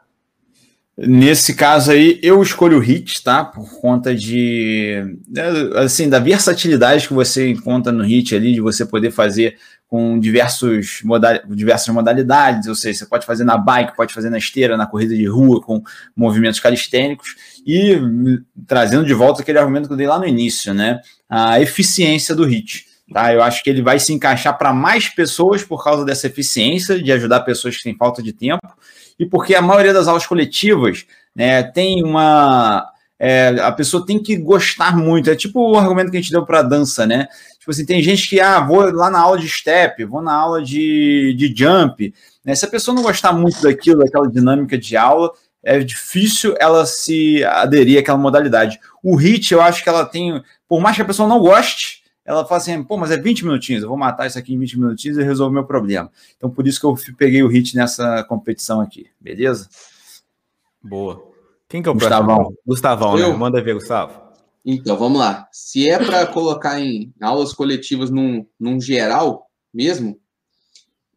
Nesse 1.01 1.55
caso 1.55 1.91
aí, 1.91 2.19
eu 2.21 2.41
escolho 2.43 2.77
o 2.77 2.81
HIT, 2.81 3.23
tá? 3.23 3.45
Por 3.45 3.79
conta 3.79 4.13
de, 4.13 5.17
né, 5.29 5.43
assim, 5.77 6.09
da 6.09 6.19
versatilidade 6.19 7.07
que 7.07 7.13
você 7.13 7.49
encontra 7.49 7.89
no 7.89 8.03
HIT 8.03 8.35
ali, 8.35 8.53
de 8.53 8.59
você 8.59 8.85
poder 8.85 9.09
fazer 9.09 9.55
com 9.89 10.19
diversos 10.19 11.01
modal, 11.03 11.39
diversas 11.47 11.93
modalidades, 11.93 12.69
ou 12.69 12.75
seja, 12.75 12.99
você 12.99 13.05
pode 13.07 13.25
fazer 13.25 13.43
na 13.43 13.57
bike, 13.57 13.95
pode 13.95 14.13
fazer 14.13 14.29
na 14.29 14.37
esteira, 14.37 14.77
na 14.77 14.85
corrida 14.85 15.15
de 15.15 15.25
rua, 15.25 15.59
com 15.61 15.81
movimentos 16.15 16.59
calistênicos, 16.59 17.35
e 17.65 17.99
trazendo 18.67 19.03
de 19.03 19.15
volta 19.15 19.41
aquele 19.41 19.57
argumento 19.57 19.87
que 19.87 19.93
eu 19.93 19.97
dei 19.97 20.05
lá 20.05 20.19
no 20.19 20.27
início, 20.27 20.75
né? 20.75 21.01
A 21.27 21.59
eficiência 21.59 22.35
do 22.35 22.45
HIT. 22.45 22.85
Tá? 23.11 23.33
Eu 23.33 23.41
acho 23.41 23.63
que 23.63 23.69
ele 23.71 23.81
vai 23.81 23.99
se 23.99 24.13
encaixar 24.13 24.55
para 24.55 24.71
mais 24.71 25.09
pessoas 25.09 25.63
por 25.63 25.83
causa 25.83 26.05
dessa 26.05 26.27
eficiência, 26.27 27.01
de 27.01 27.11
ajudar 27.11 27.39
pessoas 27.39 27.75
que 27.75 27.83
têm 27.83 27.97
falta 27.97 28.21
de 28.21 28.31
tempo, 28.31 28.67
e 29.17 29.25
porque 29.25 29.55
a 29.55 29.61
maioria 29.61 29.91
das 29.91 30.07
aulas 30.07 30.27
coletivas 30.27 31.05
né, 31.35 31.63
tem 31.63 32.03
uma. 32.03 32.87
É, 33.19 33.49
a 33.59 33.71
pessoa 33.71 34.05
tem 34.05 34.17
que 34.17 34.37
gostar 34.37 34.95
muito. 34.95 35.29
É 35.29 35.35
tipo 35.35 35.59
o 35.59 35.77
argumento 35.77 36.09
que 36.09 36.17
a 36.17 36.21
gente 36.21 36.31
deu 36.31 36.45
para 36.45 36.61
dança, 36.61 37.05
né? 37.05 37.27
Tipo 37.59 37.71
assim, 37.71 37.85
tem 37.85 38.01
gente 38.01 38.29
que, 38.29 38.39
ah, 38.39 38.61
vou 38.61 38.89
lá 38.91 39.09
na 39.09 39.19
aula 39.19 39.37
de 39.37 39.49
step, 39.49 40.05
vou 40.05 40.21
na 40.21 40.33
aula 40.33 40.63
de, 40.63 41.35
de 41.37 41.53
jump. 41.55 42.13
Né? 42.45 42.55
Se 42.55 42.63
a 42.63 42.69
pessoa 42.69 42.95
não 42.95 43.03
gostar 43.03 43.33
muito 43.33 43.61
daquilo, 43.61 43.99
daquela 43.99 44.29
dinâmica 44.29 44.77
de 44.77 44.95
aula, 44.95 45.31
é 45.61 45.79
difícil 45.79 46.55
ela 46.59 46.85
se 46.85 47.43
aderir 47.43 47.99
àquela 47.99 48.17
modalidade. 48.17 48.79
O 49.03 49.15
HIT, 49.15 49.53
eu 49.53 49.61
acho 49.61 49.83
que 49.83 49.89
ela 49.89 50.05
tem, 50.05 50.41
por 50.67 50.79
mais 50.79 50.95
que 50.95 51.01
a 51.01 51.05
pessoa 51.05 51.27
não 51.27 51.39
goste, 51.39 51.99
ela 52.23 52.45
fala 52.45 52.61
assim, 52.61 52.83
pô, 52.83 52.95
mas 52.95 53.11
é 53.11 53.17
20 53.17 53.43
minutinhos, 53.43 53.83
eu 53.83 53.89
vou 53.89 53.97
matar 53.97 54.27
isso 54.27 54.37
aqui 54.37 54.53
em 54.53 54.59
20 54.59 54.79
minutinhos 54.79 55.17
e 55.17 55.23
resolver 55.23 55.53
meu 55.53 55.65
problema. 55.65 56.11
Então, 56.37 56.49
por 56.49 56.67
isso 56.67 56.79
que 56.79 56.85
eu 56.85 56.95
peguei 57.17 57.43
o 57.43 57.47
hit 57.47 57.75
nessa 57.75 58.23
competição 58.23 58.79
aqui, 58.79 59.07
beleza? 59.19 59.67
Boa. 60.81 61.28
Quem 61.69 61.83
que 61.83 61.87
é 61.87 61.91
o 61.91 61.93
Gustavão. 61.93 62.35
próximo? 62.35 62.57
Gustavão, 62.65 63.15
né? 63.15 63.27
Manda 63.37 63.63
ver, 63.63 63.75
Gustavo. 63.75 64.19
Então, 64.65 64.97
vamos 64.97 65.19
lá. 65.19 65.47
Se 65.51 65.87
é 65.87 66.03
para 66.03 66.25
colocar 66.25 66.79
em 66.81 67.13
aulas 67.21 67.53
coletivas 67.53 68.09
num, 68.09 68.45
num 68.59 68.81
geral 68.81 69.47
mesmo, 69.71 70.19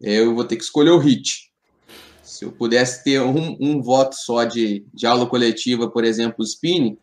eu 0.00 0.34
vou 0.34 0.44
ter 0.44 0.57
que 0.57 0.62
escolher 0.62 0.90
o 0.90 0.98
HIT. 0.98 1.50
Se 2.22 2.44
eu 2.44 2.53
pudesse 2.53 3.03
ter 3.03 3.20
um, 3.20 3.57
um 3.59 3.80
voto 3.80 4.14
só 4.14 4.44
de, 4.44 4.86
de 4.92 5.07
aula 5.07 5.26
coletiva, 5.26 5.90
por 5.90 6.05
exemplo, 6.05 6.36
o 6.40 6.44
spinning, 6.44 6.98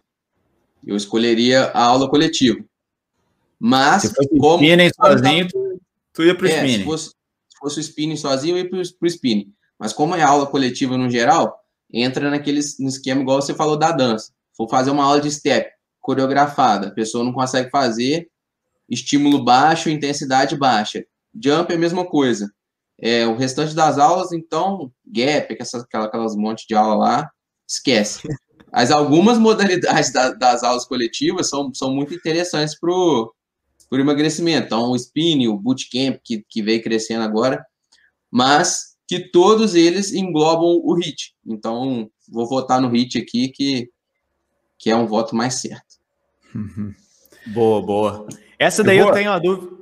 eu 0.86 0.96
escolheria 0.96 1.66
a 1.74 1.84
aula 1.84 2.10
coletiva. 2.10 2.64
Mas, 3.60 4.04
se 4.04 4.14
fosse 4.14 4.38
como. 4.38 4.64
Spinning 4.64 4.90
sozinho, 4.96 5.48
tu, 5.48 5.82
tu 6.14 6.24
ia 6.24 6.36
para 6.36 6.46
o 6.46 6.50
é, 6.50 6.56
spinning. 6.56 6.78
Se 6.78 6.84
fosse, 6.84 7.10
se 7.10 7.58
fosse 7.60 7.80
o 7.80 7.82
spinning 7.82 8.16
sozinho, 8.16 8.58
eu 8.58 8.64
ia 8.64 8.70
para 8.70 8.80
o 8.80 9.08
spinning. 9.08 9.54
Mas, 9.78 9.92
como 9.92 10.16
é 10.16 10.22
aula 10.22 10.46
coletiva 10.46 10.98
no 10.98 11.10
geral, 11.10 11.59
entra 11.92 12.30
naquele 12.30 12.60
esquema 12.60 13.22
igual 13.22 13.42
você 13.42 13.54
falou 13.54 13.78
da 13.78 13.92
dança. 13.92 14.32
For 14.56 14.70
fazer 14.70 14.92
uma 14.92 15.04
aula 15.04 15.22
de 15.22 15.32
step 15.32 15.70
coreografada, 16.00 16.88
a 16.88 16.92
pessoa 16.92 17.24
não 17.24 17.34
consegue 17.34 17.70
fazer, 17.70 18.30
estímulo 18.90 19.44
baixo, 19.44 19.90
intensidade 19.90 20.58
baixa. 20.58 21.04
Jump 21.34 21.72
é 21.72 21.76
a 21.76 21.80
mesma 21.80 22.06
coisa. 22.06 22.52
É, 23.02 23.26
o 23.26 23.36
restante 23.36 23.74
das 23.74 23.98
aulas, 23.98 24.32
então, 24.32 24.92
gap, 25.06 25.54
aquelas, 25.54 25.74
aquelas 25.74 26.36
montes 26.36 26.66
de 26.68 26.76
aula 26.76 26.96
lá, 26.96 27.32
esquece. 27.68 28.28
Mas 28.72 28.92
algumas 28.92 29.38
modalidades 29.38 30.12
da, 30.12 30.32
das 30.32 30.64
aulas 30.64 30.86
coletivas 30.86 31.50
são, 31.50 31.74
são 31.74 31.94
muito 31.94 32.14
interessantes 32.14 32.78
para 32.78 32.92
o 32.92 33.34
emagrecimento. 33.94 34.66
Então, 34.66 34.92
o 34.92 34.96
spinning, 34.96 35.48
o 35.48 35.58
bootcamp, 35.58 36.20
que, 36.24 36.44
que 36.48 36.62
veio 36.62 36.84
crescendo 36.84 37.24
agora, 37.24 37.64
mas 38.32 38.89
que 39.10 39.20
todos 39.20 39.74
eles 39.74 40.14
englobam 40.14 40.80
o 40.84 40.94
HIT. 40.94 41.34
Então, 41.44 42.12
vou 42.32 42.48
votar 42.48 42.80
no 42.80 42.96
HIT 42.96 43.18
aqui, 43.18 43.50
que, 43.50 43.90
que 44.78 44.92
é 44.92 44.96
um 44.96 45.08
voto 45.08 45.36
mais 45.36 45.56
certo. 45.56 45.98
Uhum. 46.54 46.94
Boa, 47.48 47.82
boa. 47.82 48.28
Essa 48.60 48.84
daí 48.84 49.00
eu, 49.00 49.06
vou... 49.06 49.12
eu 49.12 49.18
tenho 49.18 49.32
uma 49.32 49.40
dúvida. 49.40 49.79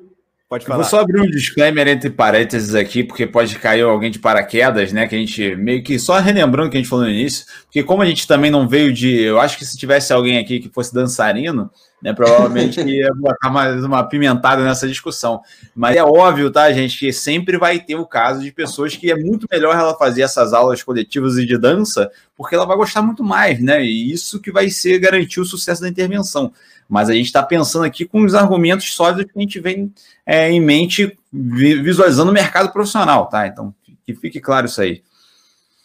Pode 0.49 0.65
falar. 0.65 0.79
Eu 0.79 0.81
vou 0.83 0.89
só 0.89 1.01
abrir 1.01 1.19
um 1.19 1.29
disclaimer 1.29 1.87
entre 1.89 2.09
parênteses 2.09 2.73
aqui, 2.73 3.03
porque 3.03 3.27
pode 3.27 3.59
cair 3.59 3.81
alguém 3.81 4.09
de 4.09 4.17
paraquedas, 4.17 4.93
né? 4.93 5.05
Que 5.05 5.15
a 5.15 5.17
gente 5.17 5.55
meio 5.57 5.83
que 5.83 5.99
só 5.99 6.17
relembrando 6.19 6.69
o 6.69 6.71
que 6.71 6.77
a 6.77 6.79
gente 6.79 6.89
falou 6.89 7.03
no 7.03 7.11
início, 7.11 7.45
porque 7.65 7.83
como 7.83 8.01
a 8.01 8.05
gente 8.05 8.25
também 8.25 8.49
não 8.49 8.65
veio 8.65 8.93
de. 8.93 9.23
Eu 9.23 9.41
acho 9.41 9.57
que 9.57 9.65
se 9.65 9.77
tivesse 9.77 10.13
alguém 10.13 10.37
aqui 10.37 10.61
que 10.61 10.69
fosse 10.69 10.93
dançarino, 10.93 11.69
né? 12.01 12.13
Provavelmente 12.13 12.79
ia 12.79 13.13
botar 13.13 13.49
mais 13.49 13.83
uma 13.83 14.01
pimentada 14.05 14.63
nessa 14.63 14.87
discussão. 14.87 15.41
Mas 15.75 15.97
é 15.97 16.03
óbvio, 16.03 16.49
tá, 16.49 16.71
gente, 16.71 16.97
que 16.97 17.11
sempre 17.11 17.57
vai 17.57 17.81
ter 17.81 17.95
o 17.95 18.05
caso 18.05 18.41
de 18.41 18.49
pessoas 18.49 18.95
que 18.95 19.11
é 19.11 19.15
muito 19.15 19.47
melhor 19.51 19.75
ela 19.75 19.97
fazer 19.97 20.21
essas 20.21 20.53
aulas 20.53 20.81
coletivas 20.81 21.37
e 21.37 21.45
de 21.45 21.57
dança, 21.57 22.09
porque 22.37 22.55
ela 22.55 22.65
vai 22.65 22.77
gostar 22.77 23.01
muito 23.01 23.21
mais, 23.21 23.59
né? 23.61 23.83
E 23.83 24.13
isso 24.13 24.39
que 24.39 24.51
vai 24.51 24.69
ser 24.69 24.97
garantir 24.99 25.41
o 25.41 25.45
sucesso 25.45 25.81
da 25.81 25.89
intervenção. 25.89 26.53
Mas 26.87 27.09
a 27.09 27.13
gente 27.13 27.25
está 27.25 27.43
pensando 27.43 27.85
aqui 27.85 28.05
com 28.05 28.23
os 28.23 28.33
argumentos 28.33 28.93
sólidos 28.93 29.31
que 29.31 29.37
a 29.37 29.41
gente 29.41 29.59
vem 29.59 29.93
é, 30.25 30.49
em 30.49 30.61
mente 30.61 31.17
visualizando 31.31 32.31
o 32.31 32.33
mercado 32.33 32.71
profissional, 32.71 33.27
tá? 33.27 33.47
Então, 33.47 33.73
que 34.05 34.15
fique 34.15 34.39
claro 34.39 34.65
isso 34.65 34.81
aí. 34.81 35.01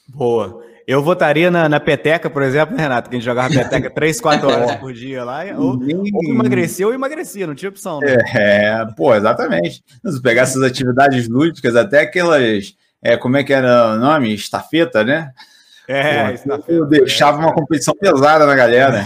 Boa. 0.08 0.62
Eu 0.86 1.02
votaria 1.02 1.50
na, 1.50 1.68
na 1.68 1.78
peteca, 1.78 2.28
por 2.28 2.42
exemplo, 2.42 2.76
Renato, 2.76 3.08
que 3.08 3.16
a 3.16 3.18
gente 3.18 3.24
jogava 3.24 3.52
peteca 3.52 3.88
3, 3.94 4.20
4 4.20 4.48
horas 4.48 4.76
por 4.76 4.92
dia 4.92 5.24
lá, 5.24 5.44
ou, 5.56 5.78
ou 5.78 6.24
emagrecia 6.24 6.86
ou 6.86 6.92
emagrecia, 6.92 7.46
não 7.46 7.54
tinha 7.54 7.68
opção. 7.68 8.00
Né? 8.00 8.16
É, 8.34 8.86
pô, 8.96 9.14
exatamente. 9.14 9.82
Se 10.04 10.20
pegar 10.20 10.42
essas 10.42 10.62
atividades 10.62 11.28
lúdicas, 11.28 11.76
até 11.76 12.00
aquelas, 12.00 12.74
é, 13.00 13.16
como 13.16 13.36
é 13.36 13.44
que 13.44 13.52
era 13.52 13.94
o 13.94 13.98
nome? 13.98 14.34
Estafeta, 14.34 15.04
né? 15.04 15.32
É, 15.88 16.36
Pô, 16.36 16.62
eu 16.68 16.86
deixava 16.86 17.38
uma 17.38 17.52
competição 17.52 17.94
pesada 17.94 18.46
na 18.46 18.54
galera. 18.54 19.04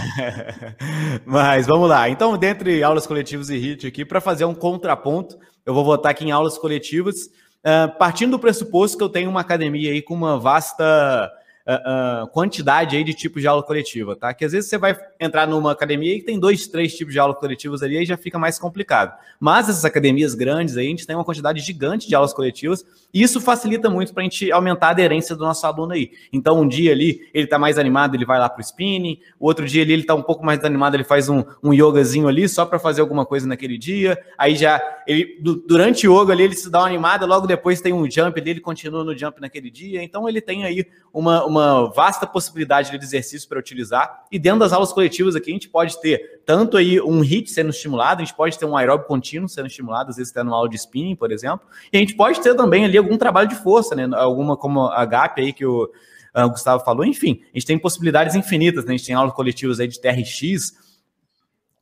Mas 1.25 1.65
vamos 1.65 1.89
lá. 1.89 2.07
Então, 2.09 2.37
dentre 2.37 2.83
aulas 2.83 3.07
coletivas 3.07 3.49
e 3.49 3.57
HIT 3.57 3.87
aqui, 3.87 4.05
para 4.05 4.21
fazer 4.21 4.45
um 4.45 4.53
contraponto, 4.53 5.37
eu 5.65 5.73
vou 5.73 5.83
votar 5.83 6.11
aqui 6.11 6.25
em 6.25 6.31
aulas 6.31 6.57
coletivas, 6.57 7.25
uh, 7.65 7.97
partindo 7.97 8.31
do 8.31 8.39
pressuposto 8.39 8.97
que 8.97 9.03
eu 9.03 9.09
tenho 9.09 9.29
uma 9.29 9.41
academia 9.41 9.91
aí 9.91 10.01
com 10.01 10.13
uma 10.13 10.39
vasta 10.39 11.31
uh, 11.67 12.23
uh, 12.23 12.27
quantidade 12.29 12.95
aí 12.95 13.03
de 13.03 13.13
tipos 13.13 13.41
de 13.41 13.47
aula 13.47 13.61
coletiva, 13.61 14.15
tá? 14.15 14.33
Que 14.33 14.45
às 14.45 14.53
vezes 14.53 14.69
você 14.69 14.77
vai 14.77 14.97
entrar 15.19 15.45
numa 15.45 15.71
academia 15.71 16.15
e 16.15 16.21
tem 16.21 16.39
dois, 16.39 16.67
três 16.67 16.95
tipos 16.95 17.13
de 17.13 17.19
aulas 17.19 17.37
coletivas 17.37 17.83
ali, 17.83 17.97
aí 17.97 18.05
já 18.05 18.15
fica 18.15 18.39
mais 18.39 18.57
complicado. 18.57 19.13
Mas 19.39 19.67
essas 19.67 19.83
academias 19.83 20.33
grandes 20.33 20.77
aí, 20.77 20.87
a 20.87 20.89
gente 20.89 21.05
tem 21.05 21.15
uma 21.15 21.25
quantidade 21.25 21.59
gigante 21.59 22.07
de 22.07 22.15
aulas 22.15 22.33
coletivas, 22.33 22.85
e 23.13 23.21
isso 23.21 23.41
facilita 23.41 23.89
muito 23.89 24.13
para 24.13 24.21
a 24.21 24.23
gente 24.23 24.51
aumentar 24.51 24.87
a 24.87 24.91
aderência 24.91 25.35
do 25.35 25.43
nosso 25.43 25.65
aluno 25.67 25.93
aí. 25.93 26.11
Então, 26.31 26.61
um 26.61 26.67
dia 26.67 26.91
ali, 26.91 27.29
ele 27.33 27.45
está 27.45 27.59
mais 27.59 27.77
animado, 27.77 28.15
ele 28.15 28.25
vai 28.25 28.39
lá 28.39 28.49
para 28.49 28.59
o 28.59 28.61
spinning, 28.61 29.19
o 29.39 29.45
outro 29.45 29.65
dia 29.65 29.83
ali, 29.83 29.93
ele 29.93 30.01
está 30.03 30.15
um 30.15 30.21
pouco 30.21 30.45
mais 30.45 30.63
animado, 30.63 30.95
ele 30.95 31.03
faz 31.03 31.27
um, 31.27 31.43
um 31.61 31.73
yogazinho 31.73 32.27
ali, 32.27 32.47
só 32.47 32.65
para 32.65 32.79
fazer 32.79 33.01
alguma 33.01 33.25
coisa 33.25 33.47
naquele 33.47 33.77
dia, 33.77 34.17
aí 34.37 34.55
já, 34.55 34.81
ele, 35.05 35.39
durante 35.67 36.07
o 36.07 36.21
yoga 36.21 36.33
ali, 36.33 36.43
ele 36.43 36.55
se 36.55 36.69
dá 36.69 36.79
uma 36.79 36.87
animada, 36.87 37.25
logo 37.25 37.45
depois 37.45 37.81
tem 37.81 37.93
um 37.93 38.09
jump 38.09 38.39
ali, 38.39 38.51
ele 38.51 38.61
continua 38.61 39.03
no 39.03 39.17
jump 39.17 39.41
naquele 39.41 39.69
dia, 39.69 40.03
então 40.03 40.27
ele 40.27 40.41
tem 40.41 40.63
aí 40.63 40.85
uma, 41.13 41.45
uma 41.45 41.56
uma 41.57 41.91
vasta 41.91 42.25
possibilidade 42.25 42.89
de 42.89 42.97
exercício 42.97 43.47
para 43.47 43.59
utilizar. 43.59 44.23
E 44.31 44.39
dentro 44.39 44.59
das 44.59 44.73
aulas 44.73 44.93
coletivas 44.93 45.35
aqui, 45.35 45.49
a 45.49 45.53
gente 45.53 45.69
pode 45.69 45.99
ter 45.99 46.41
tanto 46.45 46.77
aí 46.77 47.01
um 47.01 47.21
HIT 47.21 47.51
sendo 47.51 47.69
estimulado, 47.69 48.21
a 48.21 48.25
gente 48.25 48.35
pode 48.35 48.57
ter 48.57 48.65
um 48.65 48.77
aeróbio 48.77 49.07
contínuo 49.07 49.49
sendo 49.49 49.67
estimulado, 49.67 50.09
às 50.09 50.17
vezes 50.17 50.31
até 50.31 50.43
numa 50.43 50.55
aula 50.55 50.69
de 50.69 50.75
spinning, 50.75 51.15
por 51.15 51.31
exemplo. 51.31 51.67
E 51.91 51.97
a 51.97 51.99
gente 51.99 52.15
pode 52.15 52.39
ter 52.41 52.55
também 52.55 52.85
ali 52.85 52.97
algum 52.97 53.17
trabalho 53.17 53.49
de 53.49 53.55
força, 53.55 53.95
né? 53.95 54.07
Alguma 54.13 54.55
como 54.55 54.87
a 54.87 55.05
GAP 55.05 55.41
aí 55.41 55.53
que 55.53 55.65
o, 55.65 55.91
ah, 56.33 56.45
o 56.45 56.51
Gustavo 56.51 56.83
falou. 56.83 57.05
Enfim, 57.05 57.41
a 57.53 57.57
gente 57.57 57.65
tem 57.65 57.77
possibilidades 57.77 58.35
infinitas, 58.35 58.85
né? 58.85 58.93
A 58.93 58.97
gente 58.97 59.05
tem 59.05 59.15
aulas 59.15 59.33
coletivas 59.33 59.79
aí 59.79 59.87
de 59.87 59.99
TRX, 59.99 60.87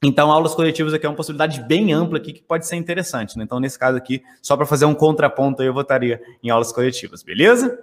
então, 0.04 0.32
aulas 0.32 0.54
coletivas 0.54 0.94
aqui 0.94 1.06
é 1.06 1.10
uma 1.10 1.16
possibilidade 1.16 1.62
bem 1.62 1.92
ampla 1.92 2.20
aqui 2.20 2.32
que 2.32 2.44
pode 2.44 2.68
ser 2.68 2.76
interessante. 2.76 3.38
Né? 3.38 3.44
Então, 3.44 3.60
nesse 3.60 3.80
caso 3.80 3.98
aqui, 3.98 4.22
só 4.40 4.56
para 4.56 4.66
fazer 4.66 4.86
um 4.86 4.94
contraponto, 4.94 5.64
eu 5.64 5.74
votaria 5.74 6.22
em 6.44 6.50
aulas 6.50 6.72
coletivas, 6.72 7.24
beleza? 7.24 7.76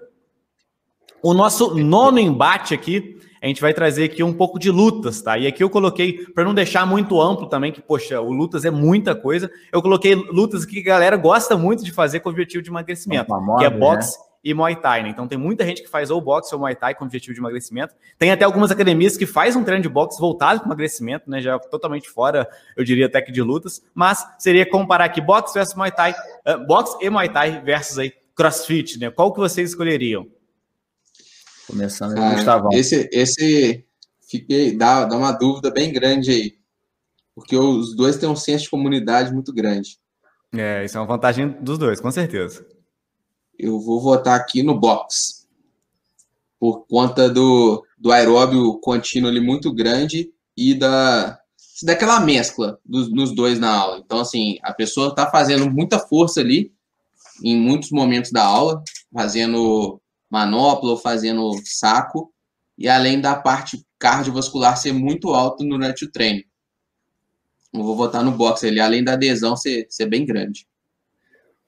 O 1.23 1.33
nosso 1.33 1.77
nono 1.77 2.19
embate 2.19 2.75
aqui, 2.75 3.19
a 3.41 3.47
gente 3.47 3.61
vai 3.61 3.73
trazer 3.73 4.05
aqui 4.05 4.23
um 4.23 4.33
pouco 4.33 4.59
de 4.59 4.71
lutas, 4.71 5.23
tá? 5.23 5.39
E 5.39 5.47
aqui 5.47 5.63
eu 5.63 5.71
coloquei, 5.71 6.27
para 6.27 6.45
não 6.45 6.55
deixar 6.55 6.87
muito 6.87 7.21
amplo 7.21 7.47
também, 7.47 7.71
que, 7.71 7.81
poxa, 7.81 8.21
o 8.21 8.33
lutas 8.33 8.65
é 8.65 8.71
muita 8.71 9.15
coisa, 9.15 9.51
eu 9.73 9.81
coloquei 9.81 10.15
lutas 10.15 10.65
que 10.65 10.81
a 10.81 10.83
galera 10.83 11.17
gosta 11.17 11.57
muito 11.57 11.85
de 11.85 11.93
fazer 11.93 12.21
com 12.21 12.29
o 12.29 12.33
objetivo 12.33 12.63
de 12.63 12.71
emagrecimento, 12.71 13.29
famosa, 13.29 13.59
que 13.59 13.65
é 13.65 13.71
boxe. 13.71 14.19
Né? 14.19 14.33
e 14.45 14.53
Muay 14.53 14.75
Thai, 14.77 15.05
né? 15.05 15.09
Então 15.09 15.29
tem 15.29 15.39
muita 15.39 15.65
gente 15.65 15.83
que 15.83 15.89
faz 15.89 16.11
ou 16.11 16.21
boxe 16.21 16.53
ou 16.53 16.61
Muay 16.61 16.75
Thai 16.75 16.95
com 16.95 17.05
objetivo 17.05 17.33
de 17.33 17.41
emagrecimento. 17.41 17.95
Tem 18.19 18.33
até 18.33 18.45
algumas 18.45 18.71
academias 18.71 19.17
que 19.17 19.25
faz 19.25 19.55
um 19.55 19.63
treino 19.63 19.83
de 19.83 19.89
boxe 19.89 20.21
voltado 20.21 20.61
para 20.61 20.69
emagrecimento, 20.69 21.31
né? 21.31 21.41
Já 21.41 21.59
totalmente 21.59 22.09
fora, 22.11 22.49
eu 22.77 22.85
diria 22.85 23.07
até 23.07 23.23
que 23.23 23.31
de 23.31 23.41
lutas, 23.41 23.81
mas 23.95 24.27
seria 24.39 24.69
comparar 24.69 25.05
aqui 25.05 25.21
boxe 25.21 25.55
versus 25.55 25.77
Muay 25.77 25.93
Thai, 25.93 26.13
uh, 26.13 26.67
boxe 26.67 26.97
e 27.01 27.09
Muay 27.09 27.29
Thai 27.29 27.61
versus 27.61 27.99
aí 27.99 28.13
CrossFit, 28.35 28.99
né? 28.99 29.11
Qual 29.11 29.33
que 29.33 29.39
vocês 29.39 29.71
escolheriam? 29.71 30.27
Começando 31.67 32.19
aí, 32.19 32.35
Gustavão. 32.35 32.71
Esse, 32.73 33.09
esse 33.13 33.85
fiquei, 34.29 34.77
dá, 34.77 35.05
dá 35.05 35.17
uma 35.17 35.33
dúvida 35.33 35.71
bem 35.71 35.93
grande 35.93 36.31
aí, 36.31 36.59
porque 37.35 37.57
os 37.57 37.95
dois 37.95 38.17
têm 38.17 38.29
um 38.29 38.37
senso 38.37 38.65
de 38.65 38.71
comunidade 38.71 39.33
muito 39.33 39.53
grande. 39.53 39.99
É, 40.55 40.85
isso 40.85 40.99
é 40.99 41.01
uma 41.01 41.07
vantagem 41.07 41.49
dos 41.63 41.79
dois, 41.79 42.01
com 42.01 42.11
certeza 42.11 42.67
eu 43.63 43.79
vou 43.79 44.01
votar 44.01 44.39
aqui 44.39 44.63
no 44.63 44.79
box. 44.79 45.47
Por 46.59 46.85
conta 46.87 47.31
do, 47.31 47.85
do 47.97 48.11
aeróbio 48.11 48.79
contínuo 48.81 49.31
ali 49.31 49.41
muito 49.41 49.73
grande 49.73 50.33
e 50.57 50.75
da 50.75 51.39
daquela 51.85 52.21
mescla 52.21 52.79
dos, 52.85 53.11
nos 53.11 53.35
dois 53.35 53.59
na 53.59 53.75
aula. 53.75 53.99
Então, 53.99 54.21
assim, 54.21 54.57
a 54.63 54.73
pessoa 54.73 55.09
está 55.09 55.29
fazendo 55.29 55.69
muita 55.69 55.99
força 55.99 56.41
ali 56.41 56.73
em 57.43 57.57
muitos 57.57 57.91
momentos 57.91 58.31
da 58.31 58.45
aula, 58.45 58.85
fazendo 59.13 60.01
manopla 60.33 60.93
ou 60.93 60.97
fazendo 60.97 61.53
saco, 61.63 62.33
e 62.79 62.89
além 62.89 63.21
da 63.21 63.37
parte 63.37 63.85
cardiovascular 63.99 64.79
ser 64.79 64.93
muito 64.93 65.35
alta 65.35 65.63
durante 65.63 66.07
o 66.07 66.11
treino. 66.11 66.43
Eu 67.73 67.83
vou 67.83 67.95
votar 67.95 68.25
no 68.25 68.31
box 68.31 68.67
ali, 68.67 68.81
além 68.81 69.05
da 69.05 69.13
adesão 69.13 69.55
ser, 69.55 69.87
ser 69.91 70.07
bem 70.07 70.25
grande. 70.25 70.67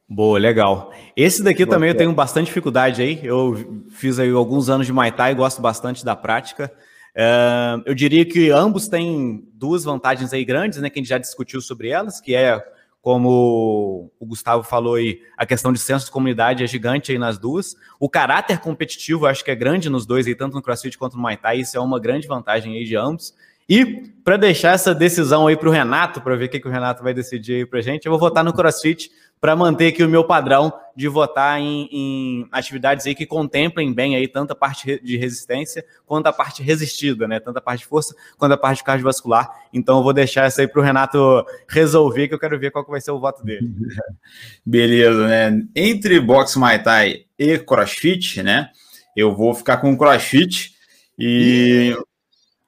Boa, 0.09 0.39
legal. 0.39 0.93
Esse 1.15 1.43
daqui 1.43 1.65
Boa, 1.65 1.77
também 1.77 1.91
eu 1.91 1.97
tenho 1.97 2.12
bastante 2.15 2.47
dificuldade 2.47 3.03
aí. 3.03 3.21
Eu 3.23 3.85
fiz 3.91 4.19
aí 4.19 4.31
alguns 4.31 4.71
anos 4.71 4.87
de 4.87 4.93
Muay 4.93 5.12
Thai, 5.12 5.35
gosto 5.35 5.61
bastante 5.61 6.05
da 6.05 6.17
prática. 6.17 6.73
Uh, 7.15 7.83
eu 7.87 7.95
diria 7.95 8.25
que 8.25 8.51
ambos 8.51 8.89
têm 8.89 9.47
duas 9.53 9.85
vantagens 9.85 10.33
aí 10.33 10.45
grandes, 10.45 10.81
né? 10.81 10.91
Que 10.91 10.99
a 10.99 11.03
gente 11.03 11.09
já 11.09 11.19
discutiu 11.19 11.61
sobre 11.61 11.89
elas, 11.89 12.21
que 12.21 12.35
é, 12.35 12.62
como 13.05 14.11
o 14.19 14.25
Gustavo 14.25 14.63
falou 14.63 14.95
aí, 14.95 15.21
a 15.37 15.45
questão 15.45 15.75
de 15.75 15.79
senso 15.79 16.07
de 16.07 16.11
comunidade 16.11 16.65
é 16.65 16.67
gigante 16.67 17.13
aí 17.13 17.19
nas 17.19 17.37
duas. 17.37 17.77
O 18.01 18.09
caráter 18.09 18.61
competitivo 18.61 19.27
acho 19.27 19.45
que 19.45 19.51
é 19.51 19.55
grande 19.55 19.91
nos 19.91 20.07
dois 20.07 20.27
aí, 20.27 20.35
tanto 20.35 20.55
no 20.55 20.63
CrossFit 20.63 20.97
quanto 20.97 21.15
no 21.15 21.21
Muay 21.21 21.37
Thai. 21.37 21.59
Isso 21.59 21.77
é 21.77 21.81
uma 21.81 22.01
grande 22.01 22.27
vantagem 22.27 22.79
aí 22.79 22.85
de 22.87 22.97
ambos. 22.97 23.35
E 23.69 23.85
para 24.25 24.39
deixar 24.39 24.73
essa 24.73 24.95
decisão 24.95 25.47
aí 25.47 25.55
para 25.55 25.69
o 25.69 25.73
Renato, 25.73 26.23
para 26.23 26.35
ver 26.35 26.47
o 26.47 26.49
que, 26.49 26.59
que 26.59 26.67
o 26.67 26.71
Renato 26.71 27.03
vai 27.03 27.13
decidir 27.13 27.57
aí 27.57 27.67
para 27.67 27.83
gente, 27.83 28.07
eu 28.07 28.11
vou 28.11 28.19
votar 28.19 28.43
no 28.43 28.55
CrossFit 28.55 29.11
para 29.45 29.55
manter 29.55 29.88
aqui 29.88 30.03
o 30.03 30.09
meu 30.09 30.24
padrão 30.24 30.72
de 30.97 31.07
votar 31.07 31.61
em, 31.61 31.86
em, 31.92 32.49
atividades 32.51 33.07
aí 33.07 33.14
que 33.14 33.26
contemplem 33.26 33.92
bem 33.92 34.16
aí 34.16 34.26
tanto 34.26 34.53
a 34.53 34.57
parte 34.57 34.99
de 35.05 35.18
resistência 35.18 35.84
quanto 36.07 36.28
a 36.28 36.32
parte 36.32 36.62
resistida, 36.62 37.28
né? 37.28 37.38
Tanto 37.38 37.59
a 37.59 37.61
parte 37.61 37.80
de 37.80 37.86
força 37.86 38.14
quanto 38.38 38.53
a 38.53 38.57
parte 38.57 38.82
cardiovascular. 38.82 39.51
Então 39.70 39.99
eu 39.99 40.03
vou 40.03 40.14
deixar 40.14 40.47
essa 40.47 40.62
aí 40.62 40.66
para 40.66 40.80
o 40.80 40.82
Renato 40.82 41.45
resolver, 41.68 42.26
que 42.26 42.32
eu 42.32 42.38
quero 42.38 42.59
ver 42.59 42.70
qual 42.70 42.86
que 42.86 42.90
vai 42.90 43.03
ser 43.03 43.11
o 43.11 43.20
voto 43.20 43.45
dele. 43.45 43.70
Beleza, 44.64 45.28
né? 45.28 45.62
Entre 45.76 46.18
boxe 46.20 46.59
Muay 46.59 46.82
Thai 46.82 47.26
e 47.38 47.59
CrossFit, 47.59 48.42
né? 48.42 48.70
Eu 49.14 49.36
vou 49.36 49.53
ficar 49.53 49.76
com 49.76 49.92
o 49.92 49.99
CrossFit 49.99 50.72
e 51.18 51.95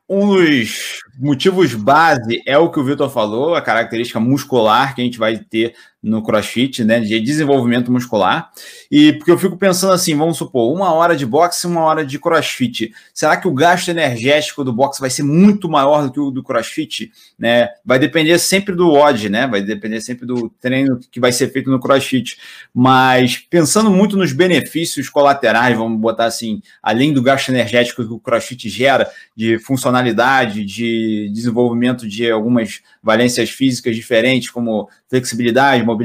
um 0.09 0.37
dos 0.37 1.01
motivos 1.19 1.75
base 1.75 2.43
é 2.47 2.57
o 2.57 2.71
que 2.71 2.79
o 2.79 2.85
Vitor 2.85 3.11
falou, 3.11 3.55
a 3.55 3.63
característica 3.63 4.21
muscular 4.21 4.95
que 4.95 5.01
a 5.01 5.05
gente 5.05 5.19
vai 5.19 5.39
ter 5.39 5.75
no 6.07 6.23
crossfit, 6.23 6.85
né, 6.85 7.01
de 7.01 7.21
desenvolvimento 7.21 7.91
muscular. 7.91 8.51
E 8.91 9.13
porque 9.15 9.31
eu 9.31 9.39
fico 9.39 9.57
pensando 9.57 9.93
assim, 9.93 10.17
vamos 10.17 10.37
supor, 10.37 10.73
uma 10.73 10.93
hora 10.93 11.17
de 11.17 11.27
boxe 11.27 11.67
e 11.67 11.71
uma 11.71 11.83
hora 11.83 12.07
de 12.07 12.17
crossfit. 12.19 12.93
Será 13.13 13.37
que 13.37 13.49
o 13.49 13.53
gasto 13.53 13.89
energético 13.89 14.63
do 14.63 14.73
boxe 14.73 15.01
vai 15.01 15.11
ser 15.11 15.25
muito 15.25 15.69
maior 15.69 16.05
do 16.05 16.13
que 16.13 16.21
o 16.21 16.31
do 16.31 16.45
crossfit? 16.45 17.11
Né? 17.37 17.69
Vai 17.85 17.99
depender 17.99 18.39
sempre 18.39 18.75
do 18.75 18.93
odd, 18.93 19.29
né? 19.29 19.49
Vai 19.49 19.61
depender 19.63 20.01
sempre 20.01 20.25
do 20.25 20.49
treino 20.61 21.01
que 21.11 21.19
vai 21.19 21.33
ser 21.33 21.51
feito 21.51 21.71
no 21.71 21.81
crossfit. 21.81 22.39
Mas 22.73 23.39
pensando 23.39 23.91
muito 23.91 24.17
nos 24.17 24.33
benefícios 24.33 25.09
colaterais, 25.09 25.77
vamos 25.77 26.01
botar 26.01 26.27
assim, 26.27 26.63
além 26.81 27.13
do 27.13 27.21
gasto 27.21 27.49
energético 27.49 28.07
que 28.07 28.13
o 28.13 28.21
crossfit 28.21 28.69
gera, 28.69 29.11
de 29.35 29.59
funcionalidade, 29.59 30.65
de 30.65 31.29
desenvolvimento 31.33 32.07
de 32.07 32.31
algumas 32.31 32.81
valências 33.03 33.51
físicas 33.51 33.97
diferentes, 33.97 34.51
como 34.51 34.89
flexibilidade, 35.09 35.83
mobilidade, 35.83 35.96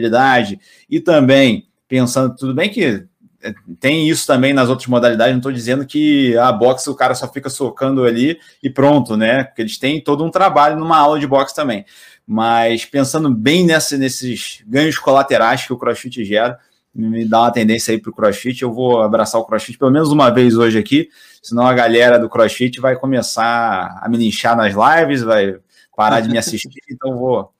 e 0.90 1.00
também 1.00 1.68
pensando, 1.88 2.36
tudo 2.36 2.54
bem 2.54 2.70
que 2.70 3.06
é, 3.44 3.54
tem 3.80 4.08
isso 4.08 4.28
também 4.28 4.54
nas 4.54 4.70
outras 4.70 4.88
modalidades, 4.88 5.34
não 5.34 5.40
estou 5.40 5.52
dizendo 5.52 5.86
que 5.86 6.38
a 6.38 6.52
boxe 6.52 6.90
o 6.90 6.96
cara 6.96 7.16
só 7.16 7.28
fica 7.28 7.50
socando 7.50 8.04
ali 8.04 8.40
e 8.62 8.70
pronto, 8.70 9.18
né? 9.18 9.44
Porque 9.44 9.62
eles 9.62 9.78
têm 9.78 10.02
todo 10.02 10.24
um 10.24 10.30
trabalho 10.30 10.78
numa 10.78 10.98
aula 10.98 11.20
de 11.20 11.28
boxe 11.28 11.56
também. 11.56 11.84
Mas 12.26 12.86
pensando 12.86 13.34
bem 13.34 13.66
nessa, 13.66 13.98
nesses 13.98 14.64
ganhos 14.68 14.98
colaterais 14.98 15.66
que 15.66 15.74
o 15.74 15.78
CrossFit 15.78 16.24
gera, 16.24 16.60
me 16.94 17.26
dá 17.26 17.42
uma 17.42 17.52
tendência 17.52 17.94
aí 17.94 18.00
para 18.00 18.12
o 18.12 18.14
CrossFit. 18.14 18.62
Eu 18.62 18.72
vou 18.72 19.02
abraçar 19.02 19.42
o 19.42 19.46
CrossFit 19.46 19.78
pelo 19.78 19.92
menos 19.92 20.12
uma 20.12 20.30
vez 20.30 20.56
hoje 20.56 20.78
aqui, 20.78 21.10
senão 21.42 21.66
a 21.66 21.74
galera 21.74 22.20
do 22.20 22.30
CrossFit 22.30 22.80
vai 22.80 22.96
começar 22.96 24.00
a 24.02 24.08
me 24.08 24.18
linchar 24.18 24.56
nas 24.56 24.74
lives, 24.74 25.24
vai 25.24 25.56
parar 25.96 26.20
de 26.20 26.30
me 26.30 26.38
assistir, 26.38 26.70
então 26.90 27.18
vou 27.18 27.52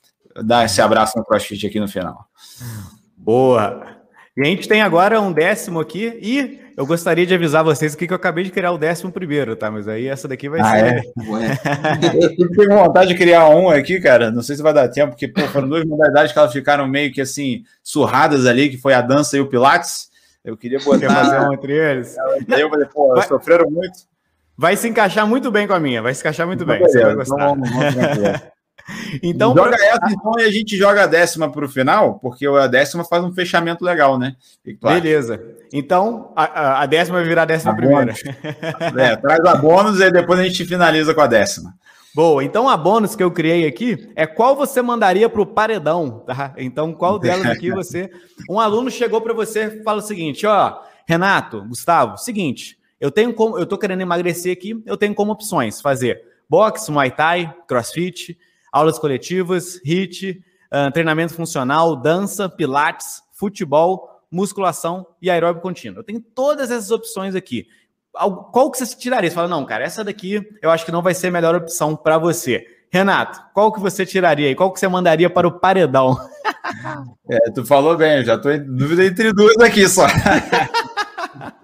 dar 0.44 0.66
esse 0.66 0.82
abraço 0.82 1.18
no 1.18 1.26
CrossFit 1.26 1.68
aqui 1.68 1.80
no 1.80 1.88
final. 1.88 2.26
Boa! 3.18 4.02
E 4.36 4.42
a 4.42 4.46
gente 4.46 4.68
tem 4.68 4.82
agora 4.82 5.20
um 5.20 5.32
décimo 5.32 5.80
aqui 5.80 6.18
e 6.22 6.62
eu 6.78 6.86
gostaria 6.86 7.26
de 7.26 7.34
avisar 7.34 7.64
vocês 7.64 7.94
aqui 7.94 8.08
que 8.08 8.14
eu 8.14 8.18
acabei 8.18 8.44
de 8.44 8.50
criar 8.50 8.72
o 8.72 8.78
décimo 8.78 9.12
primeiro, 9.12 9.56
tá? 9.56 9.70
Mas 9.70 9.88
aí 9.88 10.08
essa 10.08 10.28
daqui 10.28 10.48
vai 10.48 10.62
ah, 10.62 10.66
ser. 10.66 10.86
É? 10.86 11.02
eu 12.40 12.50
tenho 12.52 12.70
vontade 12.70 13.10
de 13.10 13.16
criar 13.16 13.50
um 13.50 13.70
aqui, 13.70 14.00
cara. 14.00 14.32
Não 14.32 14.42
sei 14.42 14.56
se 14.56 14.64
vai 14.64 14.74
dar 14.74 14.88
tempo, 14.88 15.12
porque 15.12 15.28
pô, 15.28 15.42
foram 15.50 15.68
duas 15.68 15.86
modalidades 15.86 16.32
que 16.32 16.40
elas 16.40 16.54
ficaram 16.54 16.88
meio 16.88 17.12
que 17.12 17.22
assim, 17.22 17.64
surradas 17.84 18.46
ali, 18.46 18.70
que 18.70 18.78
foi 18.78 18.94
a 18.94 19.02
dança 19.02 19.38
e 19.38 19.42
o 19.42 19.48
Pilates. 19.48 20.10
Eu 20.44 20.58
queria 20.58 20.80
botar 20.80 21.14
fazer 21.14 21.40
um 21.42 21.54
entre 21.54 21.74
eles. 21.74 22.16
eu 22.48 22.70
falei, 22.70 22.88
pô, 22.88 23.14
vai... 23.14 23.28
sofreram 23.28 23.70
muito. 23.70 24.00
Vai 24.58 24.78
se 24.78 24.88
encaixar 24.88 25.28
muito 25.28 25.52
bem 25.52 25.68
com 25.68 25.74
a 25.74 25.80
minha, 25.80 26.02
vai 26.02 26.14
se 26.14 26.22
encaixar 26.22 26.48
muito 26.48 26.66
bem. 26.66 26.80
Você 26.80 27.04
vai 27.04 27.16
gostar. 27.16 27.36
Então, 27.36 27.56
vamos, 27.56 27.70
vamos 27.70 28.42
então, 29.22 29.56
joga 29.56 29.78
pra... 29.78 29.86
essa 29.86 30.12
então 30.12 30.34
e 30.40 30.44
a 30.44 30.52
gente 30.52 30.78
joga 30.78 31.04
a 31.04 31.08
décima 31.08 31.52
para 31.52 31.66
o 31.66 31.70
final, 31.70 32.20
porque 32.20 32.46
a 32.48 32.68
décima 32.68 33.04
faz 33.04 33.24
um 33.24 33.34
fechamento 33.34 33.84
legal, 33.84 34.18
né? 34.18 34.36
Beleza. 34.82 35.42
Então, 35.74 36.32
a, 36.36 36.82
a, 36.82 36.86
décima 36.86 37.20
vai 37.20 37.28
virar 37.28 37.44
a 37.44 37.46
décima 37.46 37.72
a 37.72 37.76
primeira. 37.76 38.14
É, 38.98 39.16
traz 39.16 39.40
a 39.46 39.56
bônus 39.56 40.00
e 40.00 40.12
depois 40.12 40.40
a 40.40 40.44
gente 40.44 40.66
finaliza 40.66 41.14
com 41.14 41.22
a 41.22 41.28
décima. 41.28 41.74
Boa, 42.14 42.44
então 42.44 42.68
a 42.68 42.76
bônus 42.76 43.16
que 43.16 43.24
eu 43.24 43.32
criei 43.32 43.66
aqui 43.66 44.12
é 44.18 44.28
qual 44.28 44.54
você 44.54 44.82
mandaria 44.82 45.30
para 45.30 45.42
o 45.42 45.46
paredão, 45.46 46.20
tá? 46.26 46.54
Então, 46.58 46.94
qual 46.94 47.18
delas 47.18 47.46
aqui 47.46 47.72
você. 47.72 48.12
Um 48.50 48.60
aluno 48.60 48.92
chegou 48.92 49.22
para 49.22 49.34
você 49.34 49.68
e 49.68 49.84
fala 49.84 50.00
o 50.00 50.06
seguinte: 50.06 50.46
ó, 50.46 50.82
Renato, 51.08 51.64
Gustavo, 51.64 52.18
seguinte, 52.18 52.78
eu 53.00 53.10
tenho 53.10 53.34
como, 53.34 53.58
eu 53.58 53.66
tô 53.66 53.78
querendo 53.78 54.02
emagrecer 54.02 54.52
aqui, 54.52 54.82
eu 54.86 54.98
tenho 54.98 55.16
como 55.16 55.32
opções 55.32 55.80
fazer 55.80 56.22
boxe, 56.50 56.92
muay 56.92 57.10
thai, 57.10 57.56
crossfit, 57.66 58.38
aulas 58.72 58.98
coletivas, 58.98 59.80
HIT, 59.84 60.44
uh, 60.72 60.92
treinamento 60.92 61.34
funcional, 61.34 61.96
dança, 61.96 62.48
pilates, 62.48 63.22
futebol, 63.34 64.22
musculação 64.32 65.06
e 65.22 65.30
aeróbico 65.30 65.64
contínuo. 65.64 66.00
Eu 66.00 66.04
tenho 66.04 66.22
todas 66.22 66.72
essas 66.72 66.92
opções 66.92 67.36
aqui. 67.36 67.68
Qual 68.14 68.72
que 68.72 68.80
você 68.80 68.96
tiraria? 68.96 69.30
Você 69.30 69.36
fala, 69.36 69.48
não, 69.48 69.66
cara, 69.66 69.84
essa 69.84 70.04
daqui 70.04 70.42
eu 70.62 70.70
acho 70.70 70.86
que 70.86 70.92
não 70.92 71.02
vai 71.02 71.14
ser 71.14 71.28
a 71.28 71.32
melhor 71.32 71.56
opção 71.56 71.96
para 71.96 72.18
você. 72.18 72.66
Renato, 72.92 73.42
qual 73.54 73.72
que 73.72 73.80
você 73.80 74.06
tiraria 74.06 74.48
aí? 74.48 74.56
Qual 74.56 74.72
que 74.72 74.80
você 74.80 74.88
mandaria 74.88 75.30
para 75.30 75.48
o 75.48 75.60
paredão? 75.60 76.18
É, 77.30 77.52
tu 77.52 77.66
falou 77.66 77.98
bem, 77.98 78.18
eu 78.18 78.26
já 78.26 78.36
estou 78.36 78.52
em 78.52 78.64
dúvida 78.64 79.06
entre 79.06 79.34
duas 79.34 79.58
aqui 79.58 79.88
só. 79.88 80.06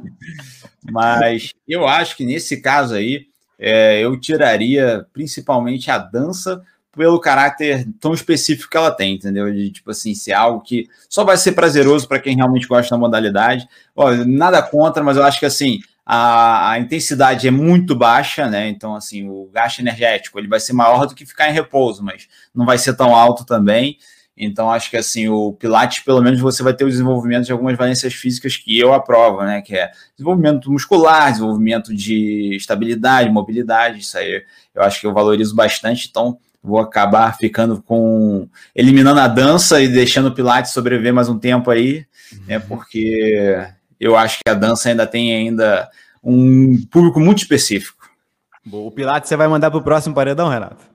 Mas 0.92 1.52
eu 1.68 1.88
acho 1.88 2.16
que 2.18 2.26
nesse 2.26 2.62
caso 2.62 2.96
aí, 2.96 3.28
é, 3.60 4.00
eu 4.00 4.20
tiraria 4.20 5.06
principalmente 5.14 5.90
a 5.90 5.98
dança 5.98 6.62
pelo 6.98 7.20
caráter 7.20 7.88
tão 8.00 8.14
específico 8.14 8.70
que 8.70 8.76
ela 8.76 8.92
tem, 8.92 9.14
entendeu? 9.14 9.54
De 9.54 9.70
tipo 9.70 9.92
assim, 9.92 10.16
ser 10.16 10.34
algo 10.34 10.62
que 10.62 10.90
só 11.08 11.24
vai 11.24 11.38
ser 11.38 11.52
prazeroso 11.52 12.08
para 12.08 12.20
quem 12.20 12.36
realmente 12.36 12.68
gosta 12.68 12.94
da 12.94 13.00
modalidade. 13.00 13.70
Ó, 13.96 14.12
nada 14.26 14.62
contra, 14.64 15.04
mas 15.04 15.16
eu 15.16 15.24
acho 15.24 15.40
que 15.40 15.46
assim, 15.46 15.80
a, 16.04 16.72
a, 16.72 16.80
intensidade 16.80 17.48
é 17.48 17.52
muito 17.52 17.96
baixa, 17.96 18.50
né? 18.50 18.68
Então, 18.68 18.96
assim, 18.96 19.30
o 19.30 19.48
gasto 19.54 19.80
energético 19.80 20.40
ele 20.40 20.48
vai 20.48 20.60
ser 20.60 20.74
maior 20.74 21.06
do 21.06 21.14
que 21.14 21.26
ficar 21.26 21.50
em 21.50 21.54
repouso, 21.54 22.04
mas 22.04 22.28
não 22.54 22.66
vai 22.66 22.80
ser 22.80 22.96
tão 22.96 23.16
alto 23.16 23.46
também. 23.46 23.98
Então, 24.36 24.72
acho 24.72 24.90
que 24.92 24.98
assim, 24.98 25.28
o 25.28 25.54
Pilates, 25.54 26.00
pelo 26.04 26.22
menos, 26.22 26.40
você 26.40 26.62
vai 26.62 26.74
ter 26.74 26.86
o 26.86 26.90
desenvolvimento 26.90 27.46
de 27.46 27.52
algumas 27.52 27.76
valências 27.76 28.14
físicas 28.14 28.56
que 28.56 28.78
eu 28.78 28.94
aprovo, 28.94 29.42
né? 29.44 29.62
Que 29.62 29.76
é 29.76 29.92
desenvolvimento 30.16 30.72
muscular, 30.72 31.32
desenvolvimento 31.32 31.94
de 31.94 32.56
estabilidade, 32.56 33.30
mobilidade, 33.30 34.00
isso 34.00 34.18
aí 34.18 34.44
eu 34.76 34.84
acho 34.84 35.02
que 35.02 35.08
eu 35.08 35.14
valorizo 35.14 35.56
bastante, 35.56 36.08
então 36.08 36.38
vou 36.64 36.80
acabar 36.80 37.36
ficando 37.38 37.82
com. 37.82 38.48
eliminando 38.76 39.20
a 39.20 39.28
dança 39.28 39.82
e 39.82 39.88
deixando 39.88 40.28
o 40.28 40.34
Pilates 40.34 40.72
sobreviver 40.72 41.14
mais 41.14 41.30
um 41.30 41.40
tempo 41.40 41.70
aí, 41.72 42.06
né? 42.32 42.38
uhum. 42.40 42.46
né? 42.48 42.60
Porque 42.60 43.68
eu 44.00 44.16
acho 44.16 44.40
que 44.40 44.50
a 44.50 44.54
dança 44.54 44.90
ainda 44.90 45.08
tem 45.08 45.34
ainda 45.34 45.90
um 46.24 46.78
público 46.92 47.20
muito 47.20 47.40
específico. 47.40 48.10
o 48.72 48.92
Pilates 48.92 49.30
você 49.30 49.38
vai 49.38 49.48
mandar 49.48 49.72
para 49.72 49.80
o 49.80 49.84
próximo 49.84 50.14
paredão, 50.14 50.50
Renato? 50.50 50.86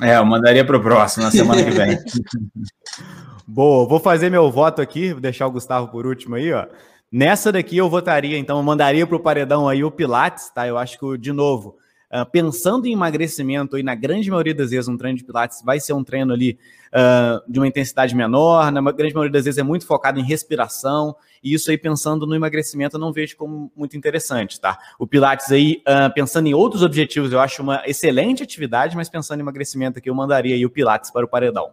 É, 0.00 0.16
eu 0.16 0.24
mandaria 0.24 0.64
para 0.64 0.76
o 0.76 0.82
próximo, 0.82 1.24
na 1.24 1.30
semana 1.30 1.62
que 1.62 1.70
vem. 1.70 1.98
Boa, 3.46 3.86
vou 3.86 4.00
fazer 4.00 4.30
meu 4.30 4.50
voto 4.50 4.80
aqui, 4.80 5.12
vou 5.12 5.20
deixar 5.20 5.46
o 5.46 5.50
Gustavo 5.50 5.88
por 5.88 6.06
último 6.06 6.36
aí, 6.36 6.52
ó. 6.52 6.66
Nessa 7.10 7.52
daqui 7.52 7.76
eu 7.76 7.90
votaria, 7.90 8.38
então, 8.38 8.56
eu 8.56 8.62
mandaria 8.62 9.06
para 9.06 9.16
o 9.16 9.20
paredão 9.20 9.68
aí 9.68 9.84
o 9.84 9.90
Pilates, 9.90 10.48
tá? 10.48 10.66
Eu 10.66 10.78
acho 10.78 10.98
que, 10.98 11.18
de 11.18 11.32
novo, 11.32 11.76
uh, 12.12 12.30
pensando 12.30 12.86
em 12.86 12.92
emagrecimento, 12.92 13.78
e 13.78 13.82
na 13.82 13.94
grande 13.94 14.30
maioria 14.30 14.54
das 14.54 14.70
vezes 14.70 14.88
um 14.88 14.96
treino 14.96 15.18
de 15.18 15.24
Pilates 15.24 15.62
vai 15.62 15.80
ser 15.80 15.94
um 15.94 16.04
treino 16.04 16.32
ali 16.32 16.58
uh, 16.92 17.50
de 17.50 17.58
uma 17.58 17.66
intensidade 17.66 18.14
menor, 18.14 18.70
na 18.70 18.80
grande 18.92 19.14
maioria 19.14 19.32
das 19.32 19.44
vezes 19.44 19.58
é 19.58 19.62
muito 19.62 19.86
focado 19.86 20.20
em 20.20 20.24
respiração, 20.24 21.16
e 21.42 21.54
isso 21.54 21.70
aí 21.70 21.78
pensando 21.78 22.26
no 22.26 22.34
emagrecimento 22.34 22.96
eu 22.96 23.00
não 23.00 23.12
vejo 23.12 23.36
como 23.36 23.72
muito 23.74 23.96
interessante, 23.96 24.60
tá? 24.60 24.78
O 24.98 25.06
Pilates 25.06 25.50
aí, 25.50 25.82
uh, 25.88 26.12
pensando 26.12 26.46
em 26.46 26.54
outros 26.54 26.82
objetivos, 26.82 27.32
eu 27.32 27.40
acho 27.40 27.62
uma 27.62 27.82
excelente 27.86 28.42
atividade, 28.42 28.94
mas 28.94 29.08
pensando 29.08 29.40
em 29.40 29.42
emagrecimento 29.42 29.98
aqui, 29.98 30.10
eu 30.10 30.14
mandaria 30.14 30.54
aí 30.54 30.66
o 30.66 30.70
Pilates 30.70 31.10
para 31.10 31.24
o 31.24 31.28
paredão. 31.28 31.70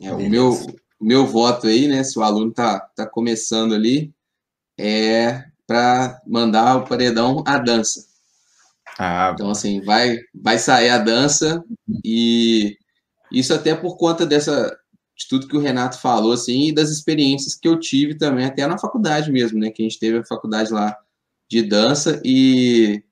É, 0.00 0.12
o 0.12 0.30
meu, 0.30 0.52
o 1.00 1.04
meu 1.04 1.26
voto 1.26 1.66
aí, 1.66 1.88
né, 1.88 2.04
se 2.04 2.18
o 2.18 2.22
aluno 2.22 2.52
tá, 2.52 2.80
tá 2.94 3.06
começando 3.06 3.74
ali, 3.74 4.12
é 4.78 5.44
para 5.66 6.22
mandar 6.26 6.76
o 6.76 6.84
paredão 6.84 7.42
a 7.46 7.58
dança. 7.58 8.06
Ah, 8.98 9.30
então, 9.32 9.50
assim, 9.50 9.80
vai, 9.82 10.18
vai 10.34 10.58
sair 10.58 10.90
a 10.90 10.98
dança 10.98 11.62
e 12.04 12.76
isso 13.32 13.54
até 13.54 13.74
por 13.74 13.96
conta 13.96 14.26
dessa 14.26 14.76
de 15.16 15.26
tudo 15.28 15.48
que 15.48 15.56
o 15.56 15.60
Renato 15.60 16.00
falou, 16.00 16.32
assim, 16.32 16.68
e 16.68 16.72
das 16.72 16.90
experiências 16.90 17.56
que 17.56 17.66
eu 17.66 17.78
tive 17.78 18.16
também, 18.16 18.44
até 18.46 18.64
na 18.66 18.78
faculdade 18.78 19.32
mesmo, 19.32 19.58
né? 19.58 19.70
Que 19.70 19.82
a 19.82 19.84
gente 19.84 19.98
teve 19.98 20.18
a 20.18 20.24
faculdade 20.24 20.72
lá 20.72 20.96
de 21.50 21.62
dança 21.62 22.20
e, 22.24 23.02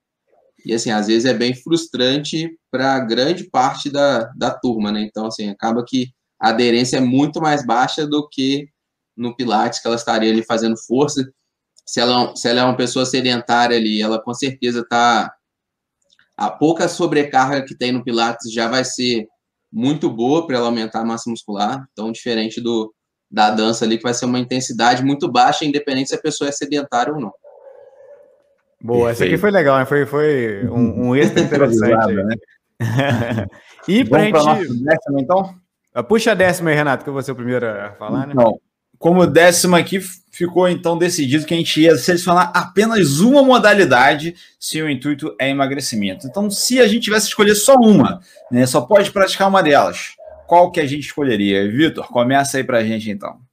e 0.64 0.72
assim, 0.72 0.90
às 0.90 1.08
vezes 1.08 1.24
é 1.24 1.34
bem 1.34 1.52
frustrante 1.52 2.48
para 2.70 3.00
grande 3.00 3.44
parte 3.50 3.90
da, 3.90 4.24
da 4.36 4.52
turma, 4.52 4.92
né? 4.92 5.02
Então, 5.02 5.26
assim, 5.26 5.48
acaba 5.50 5.84
que 5.84 6.10
a 6.40 6.50
aderência 6.50 6.98
é 6.98 7.00
muito 7.00 7.40
mais 7.40 7.66
baixa 7.66 8.06
do 8.06 8.28
que 8.28 8.68
no 9.16 9.34
Pilates, 9.34 9.80
que 9.80 9.86
ela 9.88 9.96
estaria 9.96 10.30
ali 10.30 10.44
fazendo 10.44 10.76
força. 10.76 11.28
Se 11.84 12.00
ela, 12.00 12.34
se 12.36 12.48
ela 12.48 12.60
é 12.60 12.64
uma 12.64 12.76
pessoa 12.76 13.06
sedentária 13.06 13.76
ali, 13.76 14.02
ela 14.02 14.22
com 14.22 14.34
certeza 14.34 14.80
está. 14.80 15.32
A 16.36 16.50
pouca 16.50 16.88
sobrecarga 16.88 17.64
que 17.64 17.76
tem 17.76 17.92
no 17.92 18.04
Pilates 18.04 18.52
já 18.52 18.68
vai 18.68 18.84
ser 18.84 19.26
muito 19.72 20.10
boa 20.10 20.46
para 20.46 20.56
ela 20.56 20.66
aumentar 20.66 21.00
a 21.00 21.04
massa 21.04 21.30
muscular, 21.30 21.86
então 21.92 22.12
diferente 22.12 22.60
do 22.60 22.92
da 23.28 23.50
dança 23.50 23.84
ali, 23.84 23.96
que 23.96 24.04
vai 24.04 24.14
ser 24.14 24.24
uma 24.24 24.38
intensidade 24.38 25.04
muito 25.04 25.30
baixa, 25.30 25.64
independente 25.64 26.10
se 26.10 26.14
a 26.14 26.20
pessoa 26.20 26.48
é 26.48 26.52
sedentária 26.52 27.12
ou 27.12 27.20
não. 27.20 27.32
Boa, 28.80 29.10
essa 29.10 29.24
aqui 29.24 29.36
foi 29.36 29.50
legal, 29.50 29.78
né? 29.78 29.84
Foi, 29.84 30.06
foi 30.06 30.66
um, 30.68 31.08
um 31.08 31.16
extra 31.16 31.42
interessante. 31.42 32.14
né? 32.14 32.34
e 33.88 34.04
para 34.04 34.22
a 34.22 34.54
gente. 34.54 34.84
Décima, 34.84 35.20
então? 35.20 35.54
Ah, 35.92 36.02
puxa 36.02 36.32
a 36.32 36.34
décima 36.34 36.70
aí, 36.70 36.76
Renato, 36.76 37.02
que 37.02 37.08
eu 37.10 37.14
vou 37.14 37.22
ser 37.22 37.32
o 37.32 37.36
primeiro 37.36 37.66
a 37.66 37.92
falar, 37.94 38.26
né? 38.26 38.34
Então, 38.34 38.60
como 38.98 39.26
décima 39.26 39.78
aqui, 39.78 40.00
ficou 40.30 40.68
então 40.68 40.98
decidido 40.98 41.46
que 41.46 41.54
a 41.54 41.56
gente 41.56 41.80
ia 41.80 41.96
selecionar 41.96 42.52
apenas 42.54 43.20
uma 43.20 43.42
modalidade 43.42 44.34
se 44.60 44.82
o 44.82 44.90
intuito 44.90 45.34
é 45.40 45.48
emagrecimento. 45.48 46.26
Então, 46.26 46.50
se 46.50 46.78
a 46.80 46.86
gente 46.86 47.04
tivesse 47.04 47.28
escolher 47.28 47.54
só 47.54 47.74
uma, 47.76 48.20
né, 48.50 48.66
só 48.66 48.82
pode 48.82 49.10
praticar 49.10 49.48
uma 49.48 49.62
delas, 49.62 50.14
qual 50.46 50.70
que 50.70 50.80
a 50.80 50.86
gente 50.86 51.06
escolheria? 51.06 51.70
Vitor, 51.70 52.06
começa 52.08 52.58
aí 52.58 52.64
para 52.64 52.78
a 52.78 52.84
gente 52.84 53.10
então. 53.10 53.45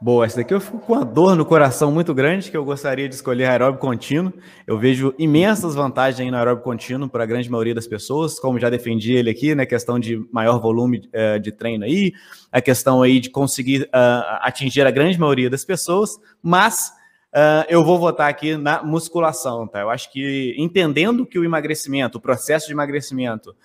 Boa, 0.00 0.26
essa 0.26 0.36
daqui 0.36 0.52
eu 0.52 0.60
fico 0.60 0.78
com 0.80 0.92
uma 0.92 1.04
dor 1.04 1.36
no 1.36 1.46
coração 1.46 1.90
muito 1.90 2.12
grande, 2.12 2.50
que 2.50 2.56
eu 2.56 2.64
gostaria 2.64 3.08
de 3.08 3.14
escolher 3.14 3.46
aeróbio 3.46 3.80
contínuo. 3.80 4.32
Eu 4.66 4.78
vejo 4.78 5.14
imensas 5.18 5.74
vantagens 5.74 6.30
no 6.30 6.36
aeróbio 6.36 6.62
contínuo 6.62 7.08
para 7.08 7.22
a 7.22 7.26
grande 7.26 7.48
maioria 7.48 7.74
das 7.74 7.86
pessoas, 7.86 8.38
como 8.38 8.58
já 8.58 8.68
defendi 8.68 9.14
ele 9.14 9.30
aqui, 9.30 9.54
né? 9.54 9.64
Questão 9.64 9.98
de 9.98 10.22
maior 10.32 10.60
volume 10.60 11.08
uh, 11.08 11.40
de 11.40 11.52
treino 11.52 11.84
aí, 11.84 12.12
a 12.52 12.60
questão 12.60 13.02
aí 13.02 13.20
de 13.20 13.30
conseguir 13.30 13.82
uh, 13.84 14.38
atingir 14.40 14.86
a 14.86 14.90
grande 14.90 15.18
maioria 15.18 15.48
das 15.48 15.64
pessoas, 15.64 16.18
mas 16.42 16.92
Uh, 17.34 17.66
eu 17.68 17.84
vou 17.84 17.98
votar 17.98 18.30
aqui 18.30 18.56
na 18.56 18.80
musculação, 18.84 19.66
tá? 19.66 19.80
Eu 19.80 19.90
acho 19.90 20.12
que 20.12 20.54
entendendo 20.56 21.26
que 21.26 21.36
o 21.36 21.44
emagrecimento, 21.44 22.16
o 22.16 22.20
processo 22.20 22.68
de 22.68 22.72
emagrecimento, 22.72 23.56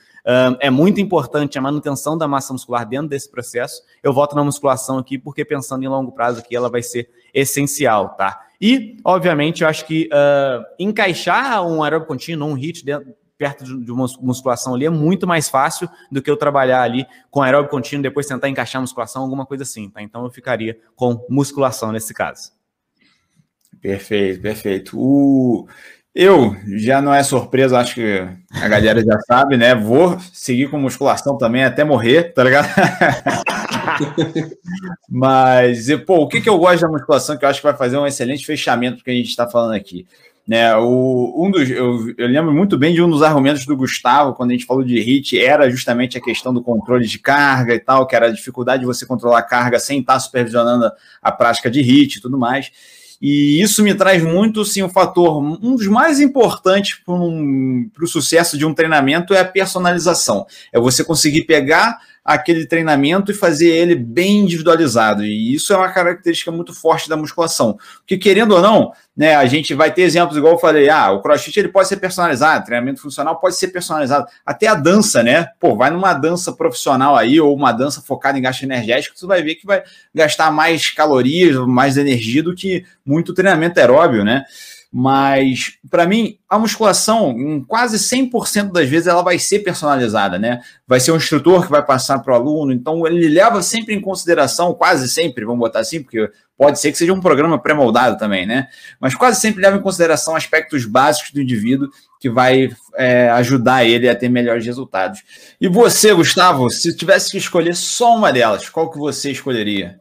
é 0.60 0.70
muito 0.70 1.00
importante 1.00 1.58
a 1.58 1.62
manutenção 1.62 2.18
da 2.18 2.28
massa 2.28 2.54
muscular 2.54 2.88
dentro 2.88 3.08
desse 3.08 3.30
processo, 3.30 3.82
eu 4.04 4.14
voto 4.14 4.36
na 4.36 4.44
musculação 4.44 4.98
aqui, 4.98 5.18
porque 5.18 5.44
pensando 5.44 5.84
em 5.84 5.88
longo 5.88 6.12
prazo 6.12 6.40
aqui, 6.40 6.56
ela 6.56 6.70
vai 6.70 6.84
ser 6.84 7.10
essencial, 7.34 8.10
tá? 8.10 8.46
E, 8.62 8.98
obviamente, 9.06 9.64
eu 9.64 9.70
acho 9.70 9.86
que 9.86 10.10
uh, 10.12 10.66
encaixar 10.78 11.66
um 11.66 11.82
aeróbico 11.82 12.12
contínuo, 12.12 12.50
um 12.50 12.58
HIIT 12.58 12.84
dentro, 12.84 13.14
perto 13.38 13.64
de 13.64 13.90
uma 13.90 14.06
musculação 14.20 14.76
ali 14.76 14.86
é 14.86 14.90
muito 14.90 15.26
mais 15.26 15.48
fácil 15.48 15.90
do 16.12 16.22
que 16.22 16.30
eu 16.30 16.36
trabalhar 16.36 16.82
ali 16.82 17.08
com 17.32 17.42
aeróbico 17.42 17.74
contínuo, 17.74 18.04
depois 18.04 18.28
tentar 18.28 18.50
encaixar 18.50 18.82
musculação, 18.82 19.22
alguma 19.22 19.46
coisa 19.46 19.64
assim, 19.64 19.90
tá? 19.90 20.02
Então 20.02 20.26
eu 20.26 20.30
ficaria 20.30 20.78
com 20.94 21.26
musculação 21.30 21.94
nesse 21.94 22.14
caso. 22.14 22.52
Perfeito, 23.82 24.42
perfeito. 24.42 25.00
O... 25.00 25.68
Eu 26.14 26.56
já 26.78 27.02
não 27.02 27.14
é 27.14 27.22
surpresa, 27.22 27.80
acho 27.80 27.96
que 27.96 28.28
a 28.52 28.68
galera 28.68 29.04
já 29.04 29.20
sabe, 29.22 29.58
né? 29.58 29.76
Vou 29.76 30.18
seguir 30.34 30.70
com 30.70 30.80
musculação 30.80 31.38
também 31.38 31.64
até 31.64 31.84
morrer, 31.84 32.34
tá 32.34 32.44
ligado? 32.44 32.68
Mas, 35.08 35.88
pô, 36.08 36.22
o 36.22 36.28
que, 36.28 36.42
que 36.42 36.50
eu 36.50 36.58
gosto 36.58 36.82
da 36.82 36.88
musculação 36.90 37.38
que 37.38 37.46
eu 37.46 37.50
acho 37.50 37.60
que 37.60 37.68
vai 37.68 37.78
fazer 37.78 37.98
um 37.98 38.08
excelente 38.08 38.46
fechamento 38.46 39.04
que 39.04 39.12
a 39.12 39.14
gente 39.14 39.30
está 39.30 39.48
falando 39.48 39.76
aqui? 39.76 40.08
Né, 40.48 40.76
o, 40.76 41.46
um 41.46 41.52
dos, 41.52 41.70
eu, 41.70 42.12
eu, 42.18 42.28
lembro 42.28 42.52
muito 42.52 42.76
bem 42.76 42.92
de 42.92 43.04
um 43.04 43.10
dos 43.10 43.22
argumentos 43.22 43.68
do 43.68 43.78
Gustavo, 43.78 44.34
quando 44.34 44.50
a 44.50 44.54
gente 44.54 44.66
falou 44.66 44.84
de 44.84 45.00
HIT, 45.00 45.40
era 45.40 45.70
justamente 45.70 46.18
a 46.18 46.22
questão 46.22 46.52
do 46.52 46.60
controle 46.60 47.06
de 47.06 47.20
carga 47.20 47.76
e 47.76 47.80
tal, 47.80 48.08
que 48.08 48.16
era 48.16 48.26
a 48.26 48.32
dificuldade 48.32 48.80
de 48.80 48.88
você 48.88 49.06
controlar 49.06 49.38
a 49.38 49.44
carga 49.44 49.78
sem 49.78 50.00
estar 50.00 50.20
supervisionando 50.20 50.92
a 51.22 51.32
prática 51.32 51.70
de 51.70 51.82
HIT 51.82 52.18
e 52.18 52.22
tudo 52.22 52.36
mais. 52.36 52.72
E 53.22 53.62
isso 53.62 53.84
me 53.84 53.94
traz 53.94 54.24
muito, 54.24 54.64
sim, 54.64 54.82
um 54.82 54.90
fator, 54.90 55.38
um 55.42 55.76
dos 55.76 55.88
mais 55.88 56.20
importantes 56.20 57.00
para 57.06 57.14
um, 57.14 57.90
o 58.02 58.08
sucesso 58.08 58.58
de 58.58 58.66
um 58.66 58.74
treinamento 58.74 59.34
é 59.34 59.40
a 59.40 59.46
personalização. 59.46 60.46
É 60.72 60.80
você 60.80 61.04
conseguir 61.04 61.44
pegar 61.44 62.00
aquele 62.30 62.68
treinamento 62.68 63.32
e 63.32 63.34
fazer 63.34 63.70
ele 63.70 63.96
bem 63.96 64.42
individualizado. 64.42 65.26
E 65.26 65.52
isso 65.52 65.74
é 65.74 65.78
uma 65.78 65.90
característica 65.90 66.52
muito 66.52 66.76
forte 66.76 67.10
da 67.10 67.18
musculação. 67.18 67.76
Porque, 67.98 68.20
querendo 68.20 68.52
ou 68.52 68.62
não, 68.62 68.92
né, 69.18 69.36
a 69.36 69.48
gente 69.48 69.74
vai 69.74 69.92
ter 69.92 70.04
exemplos, 70.04 70.38
igual 70.38 70.54
eu 70.54 70.60
falei, 70.60 70.90
ah, 70.90 71.10
o 71.12 71.24
crossfit 71.24 71.60
ele 71.60 71.70
pode 71.70 71.88
ser 71.88 71.98
personalizado, 71.98 72.66
treinamento 72.66 73.02
funcional 73.02 73.40
pode 73.40 73.56
ser 73.56 73.70
personalizado. 73.70 74.28
Até 74.46 74.68
a 74.68 74.76
dança, 74.76 75.24
né? 75.24 75.48
Pô, 75.60 75.76
vai 75.76 75.90
numa 75.90 76.14
dança 76.14 76.54
profissional 76.54 77.16
aí, 77.16 77.42
ou 77.42 77.56
uma 77.56 77.72
dança 77.72 78.00
focada 78.00 78.38
em 78.38 78.42
gasto 78.44 78.62
energético, 78.62 79.18
você 79.18 79.26
vai 79.26 79.42
ver 79.42 79.56
que 79.56 79.66
vai 79.66 79.82
gastar 80.14 80.52
mais 80.52 80.92
calorias, 80.92 81.56
mais 81.66 81.98
energia 81.98 82.44
do 82.44 82.54
que 82.54 82.86
muito 83.04 83.34
treinamento 83.34 83.80
aeróbio, 83.80 84.24
né? 84.24 84.46
Mas, 84.92 85.78
para 85.88 86.08
mim, 86.08 86.40
a 86.50 86.58
musculação, 86.58 87.32
em 87.38 87.64
quase 87.64 87.98
100% 87.98 88.72
das 88.72 88.90
vezes, 88.90 89.08
ela 89.08 89.22
vai 89.22 89.38
ser 89.38 89.60
personalizada, 89.60 90.40
né? 90.40 90.62
Vai 90.88 91.00
ser 91.00 91.12
um 91.12 91.18
instrutor 91.18 91.64
que 91.66 91.72
vai 91.72 91.86
passar 91.86 92.18
para 92.20 92.34
o 92.34 92.36
aluno, 92.36 92.74
então 92.74 93.06
ele 93.06 93.28
leva 93.28 93.62
sempre 93.62 93.94
em 93.94 94.02
consideração, 94.02 94.74
quase 94.74 95.08
sempre, 95.08 95.46
vamos 95.46 95.60
botar 95.60 95.82
assim, 95.82 96.02
porque 96.02 96.32
pode 96.58 96.80
ser 96.80 96.92
que 96.92 96.98
seja 96.98 97.14
um 97.14 97.22
programa 97.22 97.60
pré-moldado 97.60 98.18
também, 98.18 98.48
né? 98.48 98.68
Mas 99.00 99.14
quase 99.14 99.40
sempre 99.40 99.62
leva 99.62 99.78
em 99.78 99.82
consideração 99.82 100.36
aspectos 100.36 100.86
básicos 100.86 101.32
do 101.32 101.42
indivíduo 101.42 101.88
que 102.20 102.30
vai 102.30 102.70
é, 102.98 103.30
ajudar 103.30 103.86
ele 103.86 104.10
a 104.10 104.16
ter 104.16 104.28
melhores 104.28 104.66
resultados. 104.66 105.22
E 105.62 105.68
você, 105.68 106.14
Gustavo, 106.14 106.70
se 106.72 106.96
tivesse 106.96 107.30
que 107.30 107.38
escolher 107.38 107.76
só 107.76 108.16
uma 108.16 108.34
delas, 108.34 108.68
qual 108.68 108.90
que 108.90 108.98
você 108.98 109.32
escolheria? 109.32 110.00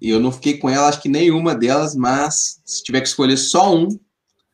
Eu 0.00 0.18
não 0.18 0.32
fiquei 0.32 0.58
com 0.58 0.70
ela, 0.70 0.88
acho 0.88 1.02
que 1.02 1.08
nenhuma 1.08 1.54
delas, 1.54 1.94
mas 1.94 2.60
se 2.64 2.82
tiver 2.82 3.00
que 3.00 3.08
escolher 3.08 3.36
só 3.36 3.74
um, 3.74 3.88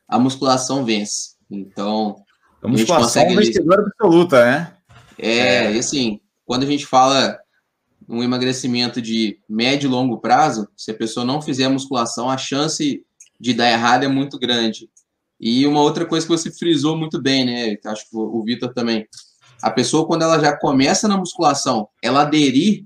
a 0.07 0.19
musculação 0.19 0.83
vence. 0.83 1.35
Então, 1.49 2.17
a 2.61 2.67
musculação 2.67 3.23
é 3.23 3.35
vencedora 3.35 3.81
absoluta, 3.81 4.43
né? 4.43 4.73
É, 5.17 5.37
é, 5.37 5.75
e 5.75 5.79
assim, 5.79 6.19
quando 6.45 6.63
a 6.63 6.67
gente 6.67 6.85
fala 6.85 7.39
um 8.07 8.23
emagrecimento 8.23 9.01
de 9.01 9.39
médio 9.49 9.87
e 9.87 9.91
longo 9.91 10.17
prazo, 10.19 10.67
se 10.75 10.91
a 10.91 10.93
pessoa 10.93 11.25
não 11.25 11.41
fizer 11.41 11.67
musculação, 11.67 12.29
a 12.29 12.37
chance 12.37 13.03
de 13.39 13.53
dar 13.53 13.69
errado 13.69 14.03
é 14.03 14.07
muito 14.07 14.39
grande. 14.39 14.89
E 15.39 15.67
uma 15.67 15.81
outra 15.81 16.05
coisa 16.05 16.25
que 16.25 16.31
você 16.31 16.51
frisou 16.51 16.97
muito 16.97 17.21
bem, 17.21 17.45
né? 17.45 17.77
Acho 17.85 18.09
que 18.09 18.15
o 18.15 18.43
Vitor 18.43 18.73
também. 18.73 19.05
A 19.61 19.69
pessoa, 19.69 20.07
quando 20.07 20.23
ela 20.23 20.39
já 20.39 20.57
começa 20.57 21.07
na 21.07 21.17
musculação, 21.17 21.87
ela 22.01 22.21
aderir 22.21 22.85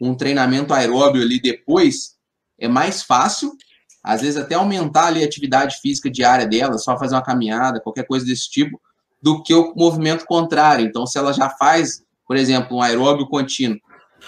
um 0.00 0.14
treinamento 0.14 0.74
aeróbio 0.74 1.22
ali 1.22 1.40
depois, 1.40 2.16
é 2.58 2.68
mais 2.68 3.02
fácil, 3.02 3.52
às 4.02 4.20
vezes 4.20 4.36
até 4.36 4.54
aumentar 4.54 5.06
ali 5.06 5.22
a 5.22 5.26
atividade 5.26 5.78
física 5.80 6.10
diária 6.10 6.46
dela, 6.46 6.78
só 6.78 6.98
fazer 6.98 7.14
uma 7.14 7.22
caminhada, 7.22 7.80
qualquer 7.80 8.06
coisa 8.06 8.24
desse 8.24 8.50
tipo, 8.50 8.80
do 9.20 9.42
que 9.42 9.52
o 9.54 9.74
movimento 9.74 10.24
contrário. 10.26 10.86
Então, 10.86 11.06
se 11.06 11.18
ela 11.18 11.32
já 11.32 11.50
faz, 11.50 12.04
por 12.26 12.36
exemplo, 12.36 12.76
um 12.76 12.82
aeróbio 12.82 13.26
contínuo, 13.26 13.80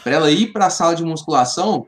para 0.03 0.17
ela 0.17 0.31
ir 0.31 0.53
para 0.53 0.67
a 0.67 0.71
sala 0.71 0.95
de 0.95 1.05
musculação, 1.05 1.87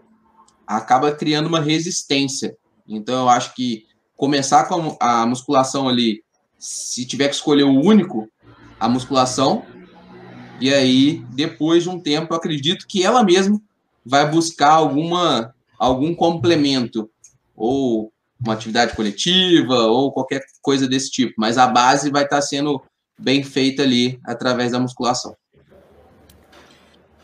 acaba 0.66 1.12
criando 1.12 1.46
uma 1.46 1.60
resistência. 1.60 2.56
Então, 2.86 3.22
eu 3.22 3.28
acho 3.28 3.54
que 3.54 3.86
começar 4.16 4.64
com 4.64 4.96
a 5.00 5.26
musculação 5.26 5.88
ali, 5.88 6.22
se 6.58 7.04
tiver 7.04 7.28
que 7.28 7.34
escolher 7.34 7.64
o 7.64 7.80
único, 7.80 8.28
a 8.78 8.88
musculação, 8.88 9.64
e 10.60 10.72
aí, 10.72 11.24
depois 11.30 11.82
de 11.82 11.88
um 11.88 11.98
tempo, 11.98 12.34
acredito 12.34 12.86
que 12.86 13.02
ela 13.02 13.24
mesma 13.24 13.60
vai 14.10 14.28
buscar 14.28 14.72
alguma, 14.72 15.54
algum 15.78 16.12
complemento, 16.12 17.08
ou 17.54 18.12
uma 18.44 18.54
atividade 18.54 18.96
coletiva, 18.96 19.74
ou 19.86 20.10
qualquer 20.12 20.42
coisa 20.60 20.88
desse 20.88 21.12
tipo, 21.12 21.34
mas 21.38 21.56
a 21.56 21.68
base 21.68 22.10
vai 22.10 22.24
estar 22.24 22.42
sendo 22.42 22.82
bem 23.16 23.44
feita 23.44 23.82
ali 23.82 24.18
através 24.24 24.72
da 24.72 24.80
musculação. 24.80 25.36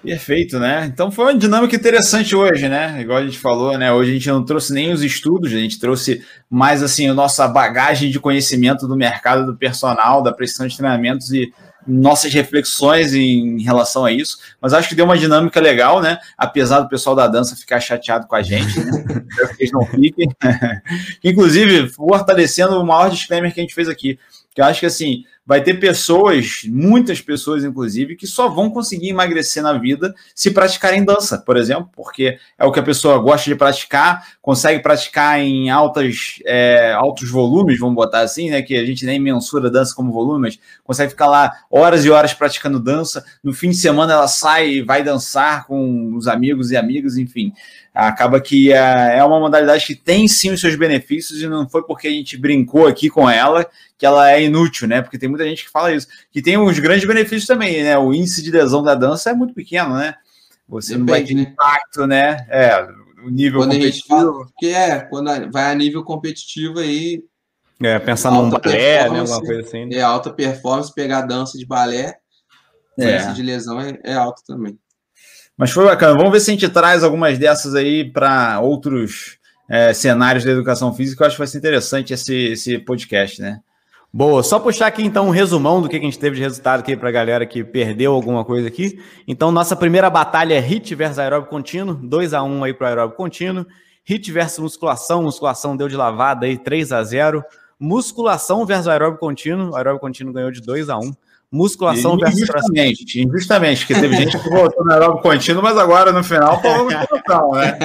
Perfeito, 0.01 0.61
né? 0.61 0.87
Então 0.87 1.11
foi 1.11 1.25
uma 1.25 1.37
dinâmica 1.37 1.75
interessante 1.75 2.37
hoje, 2.37 2.69
né? 2.69 3.01
Igual 3.01 3.19
a 3.19 3.25
gente 3.25 3.39
falou, 3.39 3.77
né? 3.77 3.93
Hoje 3.93 4.11
a 4.11 4.15
gente 4.15 4.29
não 4.29 4.45
trouxe 4.45 4.73
nem 4.73 4.93
os 4.93 5.03
estudos, 5.03 5.53
a 5.53 5.57
gente 5.57 5.81
trouxe 5.81 6.23
mais 6.49 6.85
assim 6.85 7.09
a 7.09 7.15
nossa 7.15 7.49
bagagem 7.49 8.09
de 8.09 8.21
conhecimento 8.21 8.87
do 8.87 8.97
mercado 8.97 9.45
do 9.45 9.57
personal, 9.57 10.23
da 10.23 10.33
prestação 10.33 10.69
de 10.69 10.77
treinamentos 10.77 11.33
e 11.33 11.53
nossas 11.87 12.33
reflexões 12.33 13.15
em 13.15 13.63
relação 13.63 14.05
a 14.05 14.13
isso, 14.13 14.39
mas 14.61 14.73
acho 14.73 14.89
que 14.89 14.95
deu 14.95 15.05
uma 15.05 15.17
dinâmica 15.17 15.61
legal, 15.61 16.01
né? 16.01 16.19
Apesar 16.37 16.81
do 16.81 16.89
pessoal 16.89 17.15
da 17.15 17.27
dança 17.27 17.57
ficar 17.57 17.81
chateado 17.81 18.27
com 18.27 18.35
a 18.35 18.43
gente, 18.43 18.79
né? 18.81 19.05
que 19.57 19.63
eles 19.63 19.73
não 19.73 19.85
fiquem. 19.87 20.29
Inclusive, 21.23 21.89
fortalecendo 21.89 22.81
o 22.81 22.87
maior 22.87 23.11
disclaimer 23.11 23.53
que 23.53 23.61
a 23.61 23.63
gente 23.63 23.75
fez 23.75 23.89
aqui, 23.89 24.19
que 24.55 24.61
eu 24.61 24.65
acho 24.65 24.81
que 24.81 24.87
assim, 24.87 25.25
vai 25.47 25.63
ter 25.63 25.75
pessoas, 25.75 26.63
muitas 26.67 27.21
pessoas, 27.21 27.63
inclusive, 27.63 28.17
que 28.17 28.27
só 28.27 28.49
vão 28.49 28.69
conseguir 28.69 29.11
emagrecer 29.11 29.63
na 29.63 29.75
vida 29.75 30.13
se 30.35 30.51
praticarem 30.51 31.05
dança, 31.05 31.39
por 31.39 31.57
exemplo, 31.57 31.89
porque 31.95 32.37
é 32.59 32.65
o 32.65 32.73
que 32.73 32.81
a 32.81 32.83
pessoa 32.83 33.17
gosta 33.19 33.49
de 33.49 33.55
praticar, 33.55 34.27
consegue 34.43 34.83
praticar 34.83 35.39
em 35.39 35.71
altas, 35.71 36.41
é, 36.45 36.93
altos 36.93 37.31
volumes, 37.31 37.79
vamos 37.79 37.95
botar 37.95 38.21
assim, 38.21 38.51
né? 38.51 38.61
Que 38.61 38.77
a 38.77 38.85
gente 38.85 39.07
nem 39.07 39.21
mensura 39.21 39.71
dança 39.71 39.95
como 39.95 40.13
volume, 40.13 40.41
mas 40.41 40.59
consegue 40.83 41.11
ficar 41.11 41.29
lá 41.29 41.53
horas 41.71 42.05
e 42.05 42.11
horas 42.11 42.35
praticando 42.35 42.81
dança. 42.81 43.25
No 43.43 43.53
fim 43.53 43.71
de 43.71 43.77
semana 43.77 44.15
ela 44.15 44.29
sai 44.29 44.69
e 44.69 44.83
vai 44.83 45.05
dançar 45.05 45.65
com 45.67 46.15
os 46.17 46.27
amigos 46.27 46.73
e 46.73 46.77
amigas, 46.77 47.17
enfim 47.17 47.53
acaba 47.97 48.39
que 48.43 48.71
é, 48.71 49.17
é 49.17 49.25
uma 49.25 49.41
modalidade 49.41 49.87
que 49.87 49.95
tem 49.95 50.29
sim 50.29 50.51
os 50.51 50.61
seus 50.61 50.77
benefícios 50.77 51.41
e 51.41 51.49
não 51.49 51.67
foi 51.67 51.83
porque 51.83 52.07
a 52.07 52.11
gente 52.11 52.37
brincou 52.37 52.87
aqui 52.87 53.09
com 53.09 53.29
ela 53.29 53.67
que 53.99 54.05
ela 54.05 54.31
é 54.31 54.43
inútil, 54.43 54.87
né? 54.87 55.01
Porque 55.01 55.17
tem 55.17 55.29
muita 55.37 55.49
gente 55.49 55.65
que 55.65 55.71
fala 55.71 55.93
isso. 55.93 56.07
Que 56.31 56.41
tem 56.43 56.57
uns 56.57 56.79
grandes 56.79 57.07
benefícios 57.07 57.47
também, 57.47 57.83
né? 57.83 57.99
O 57.99 58.13
índice 58.13 58.43
de 58.43 58.51
lesão 58.51 58.83
da 58.83 58.95
dança 58.95 59.31
é 59.31 59.35
muito 59.35 59.55
pequeno, 59.55 59.95
né? 59.95 60.15
Você 60.69 60.97
Depende, 60.97 61.07
não 61.07 61.15
vai 61.15 61.25
ter 61.25 61.35
né? 61.35 61.43
impacto, 61.43 62.07
né? 62.07 62.47
É, 62.49 62.89
o 63.25 63.31
nível 63.31 63.61
quando 63.61 63.73
competitivo. 63.73 64.09
Fala, 64.09 64.47
que 64.59 64.67
é, 64.69 65.01
quando 65.01 65.53
vai 65.53 65.71
a 65.71 65.75
nível 65.75 66.03
competitivo 66.03 66.81
aí. 66.81 67.25
É, 67.83 67.99
pensar 67.99 68.31
num 68.31 68.49
balé, 68.49 69.09
né? 69.11 69.21
Alguma 69.21 69.41
coisa 69.41 69.61
assim. 69.61 69.93
É 69.93 70.01
alta 70.01 70.33
performance, 70.33 70.95
pegar 70.95 71.23
dança 71.23 71.59
de 71.59 71.67
balé, 71.67 72.17
é. 72.99 73.17
índice 73.17 73.35
de 73.35 73.43
lesão 73.43 73.81
é, 73.81 73.99
é 74.03 74.15
alto 74.15 74.43
também. 74.47 74.79
Mas 75.57 75.71
foi 75.71 75.85
bacana. 75.85 76.17
Vamos 76.17 76.33
ver 76.33 76.41
se 76.41 76.51
a 76.51 76.55
gente 76.55 76.69
traz 76.69 77.03
algumas 77.03 77.39
dessas 77.39 77.75
aí 77.75 78.11
para 78.11 78.61
outros 78.61 79.39
é, 79.69 79.93
cenários 79.93 80.45
da 80.45 80.51
educação 80.51 80.93
física. 80.95 81.23
Eu 81.23 81.27
acho 81.27 81.37
que 81.37 81.41
vai 81.41 81.47
ser 81.47 81.59
interessante 81.59 82.13
esse, 82.13 82.35
esse 82.35 82.79
podcast, 82.79 83.41
né? 83.41 83.61
Boa, 84.17 84.43
só 84.43 84.59
puxar 84.59 84.87
aqui 84.87 85.03
então 85.03 85.27
um 85.27 85.31
resumão 85.31 85.83
do 85.83 85.91
que 85.91 85.97
a 85.97 86.01
gente 86.01 86.19
teve 86.19 86.37
de 86.37 86.41
resultado 86.41 86.81
aqui 86.81 86.97
para 86.97 87.11
a 87.11 87.13
galera 87.13 87.45
que 87.45 87.63
perdeu 87.63 88.15
alguma 88.15 88.47
coisa 88.47 88.67
aqui. 88.67 88.99
Então, 89.29 89.53
nossa 89.53 89.77
primeira 89.77 90.09
batalha 90.09 90.55
é 90.55 90.59
HIT 90.59 90.95
versus 90.95 91.19
aeróbico 91.19 91.51
contínuo, 91.51 91.95
2 91.95 92.33
a 92.33 92.43
1 92.43 92.65
aí 92.65 92.73
para 92.73 92.87
o 92.87 92.89
aeróbico 92.89 93.19
contínuo. 93.19 93.67
HIT 94.09 94.33
versus 94.33 94.59
musculação, 94.59 95.23
musculação 95.23 95.77
deu 95.77 95.87
de 95.87 95.99
lavada 95.99 96.47
aí 96.47 96.57
3 96.57 96.93
a 96.93 97.05
0 97.05 97.45
Musculação 97.79 98.65
versus 98.65 98.89
aeróbico 98.89 99.21
contínuo, 99.21 99.73
o 99.73 99.77
aeróbico 99.77 100.07
contínuo 100.07 100.33
ganhou 100.33 100.51
de 100.51 100.63
2 100.63 100.89
a 100.89 100.97
1 100.97 101.13
musculação 101.51 102.19
versus 102.19 102.41
injustamente, 102.41 103.23
injustamente, 103.23 103.87
porque 103.87 104.01
teve 104.01 104.17
gente 104.17 104.39
que 104.39 104.51
voltou 104.51 104.85
no 104.85 104.93
aeróbico 104.93 105.23
contínuo, 105.23 105.63
mas 105.63 105.79
agora 105.79 106.13
no 106.13 106.23
final 106.23 106.61
falou 106.61 106.91
musculação, 106.91 107.53
né? 107.53 107.79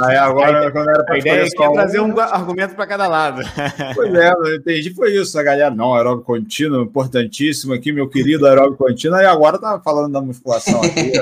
Aí 0.00 0.16
agora, 0.16 0.70
quando 0.72 0.90
era 0.90 1.04
para 1.04 1.14
a 1.14 1.18
ideia 1.18 1.46
é 1.46 1.72
trazer 1.72 2.00
um 2.00 2.18
argumento 2.18 2.74
para 2.74 2.86
cada 2.86 3.06
lado. 3.06 3.42
Pois 3.94 4.14
é, 4.14 4.32
eu 4.32 4.56
entendi, 4.56 4.94
foi 4.94 5.12
isso, 5.14 5.38
a 5.38 5.42
galera, 5.42 5.74
não, 5.74 5.94
aeróbico 5.94 6.26
contínuo, 6.26 6.82
importantíssimo 6.82 7.72
aqui, 7.72 7.92
meu 7.92 8.08
querido 8.08 8.46
aeróbico 8.46 8.84
contínuo, 8.84 9.18
e 9.18 9.24
agora 9.24 9.58
tá 9.58 9.80
falando 9.82 10.12
da 10.12 10.20
musculação 10.20 10.80
aqui. 10.82 11.12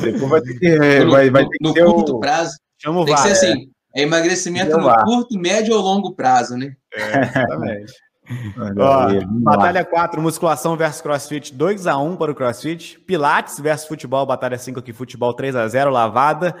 Depois 0.00 0.30
vai 0.30 0.40
ter 0.40 0.58
que, 0.58 1.04
no, 1.04 1.10
vai, 1.10 1.30
vai 1.30 1.46
ter 1.46 1.58
no, 1.60 1.74
que 1.74 1.82
no 1.82 1.94
curto 1.94 2.16
o... 2.16 2.20
prazo, 2.20 2.56
Chama 2.78 3.04
tem 3.04 3.14
que 3.14 3.20
ser 3.20 3.30
assim, 3.32 3.70
é 3.94 4.02
emagrecimento 4.02 4.76
no 4.76 5.04
curto, 5.04 5.38
médio 5.38 5.74
ou 5.74 5.82
longo 5.82 6.14
prazo, 6.14 6.56
né? 6.56 6.74
É, 6.94 7.22
exatamente. 7.22 7.92
Ó, 8.78 9.08
batalha 9.42 9.84
4, 9.84 10.20
musculação 10.20 10.76
versus 10.76 11.00
crossfit, 11.00 11.52
2 11.52 11.86
x 11.86 11.96
1 11.96 12.16
para 12.16 12.30
o 12.30 12.34
crossfit. 12.34 12.98
Pilates 13.00 13.58
versus 13.58 13.88
futebol, 13.88 14.24
batalha 14.24 14.56
5 14.56 14.78
aqui, 14.78 14.92
futebol 14.92 15.34
3 15.34 15.54
x 15.56 15.72
0 15.72 15.90
lavada. 15.90 16.54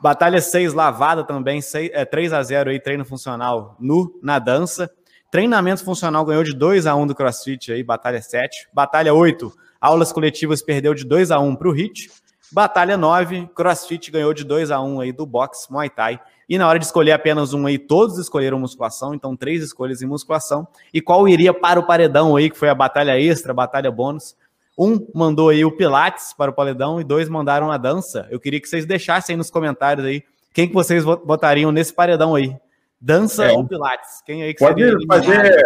Batalha 0.00 0.40
6, 0.40 0.74
lavada 0.74 1.24
também, 1.24 1.60
6, 1.60 1.90
é, 1.92 2.04
3 2.04 2.32
x 2.32 2.46
0 2.48 2.70
aí, 2.70 2.80
treino 2.80 3.04
funcional 3.04 3.76
nu 3.78 4.18
na 4.22 4.38
dança. 4.38 4.90
Treinamento 5.30 5.84
funcional 5.84 6.24
ganhou 6.24 6.44
de 6.44 6.54
2 6.54 6.86
x 6.86 6.94
1 6.94 7.06
do 7.06 7.14
crossfit 7.14 7.72
aí, 7.72 7.82
batalha 7.82 8.22
7. 8.22 8.68
Batalha 8.72 9.12
8, 9.12 9.52
aulas 9.80 10.12
coletivas 10.12 10.62
perdeu 10.62 10.94
de 10.94 11.04
2 11.04 11.30
x 11.30 11.40
1 11.40 11.56
para 11.56 11.68
o 11.68 11.72
HIT. 11.72 12.10
Batalha 12.52 12.96
9, 12.96 13.48
crossfit 13.54 14.10
ganhou 14.10 14.32
de 14.32 14.44
2 14.44 14.70
x 14.70 14.78
1 14.78 15.00
aí 15.00 15.12
do 15.12 15.26
box, 15.26 15.68
Muay 15.70 15.90
Thai. 15.90 16.20
E 16.48 16.58
na 16.58 16.68
hora 16.68 16.78
de 16.78 16.84
escolher 16.84 17.12
apenas 17.12 17.54
um 17.54 17.66
aí, 17.66 17.78
todos 17.78 18.18
escolheram 18.18 18.58
musculação, 18.58 19.14
então 19.14 19.36
três 19.36 19.62
escolhas 19.62 20.02
em 20.02 20.06
musculação. 20.06 20.66
E 20.92 21.00
qual 21.00 21.26
iria 21.28 21.54
para 21.54 21.80
o 21.80 21.86
paredão 21.86 22.36
aí, 22.36 22.50
que 22.50 22.58
foi 22.58 22.68
a 22.68 22.74
batalha 22.74 23.18
extra, 23.18 23.52
a 23.52 23.54
batalha 23.54 23.90
bônus? 23.90 24.36
Um 24.76 25.06
mandou 25.14 25.50
aí 25.50 25.64
o 25.64 25.70
Pilates 25.70 26.34
para 26.36 26.50
o 26.50 26.54
paredão 26.54 27.00
e 27.00 27.04
dois 27.04 27.28
mandaram 27.28 27.70
a 27.70 27.78
dança. 27.78 28.26
Eu 28.30 28.40
queria 28.40 28.60
que 28.60 28.68
vocês 28.68 28.84
deixassem 28.84 29.34
aí 29.34 29.36
nos 29.36 29.50
comentários 29.50 30.04
aí 30.04 30.22
quem 30.54 30.68
que 30.68 30.74
vocês 30.74 31.02
votariam 31.02 31.72
nesse 31.72 31.92
paredão 31.92 32.34
aí. 32.36 32.56
Dança 33.00 33.44
é. 33.44 33.52
ou 33.52 33.66
Pilates? 33.66 34.22
Quem 34.24 34.44
aí 34.44 34.54
que 34.54 34.60
Pode 34.60 34.82
fazer, 35.06 35.64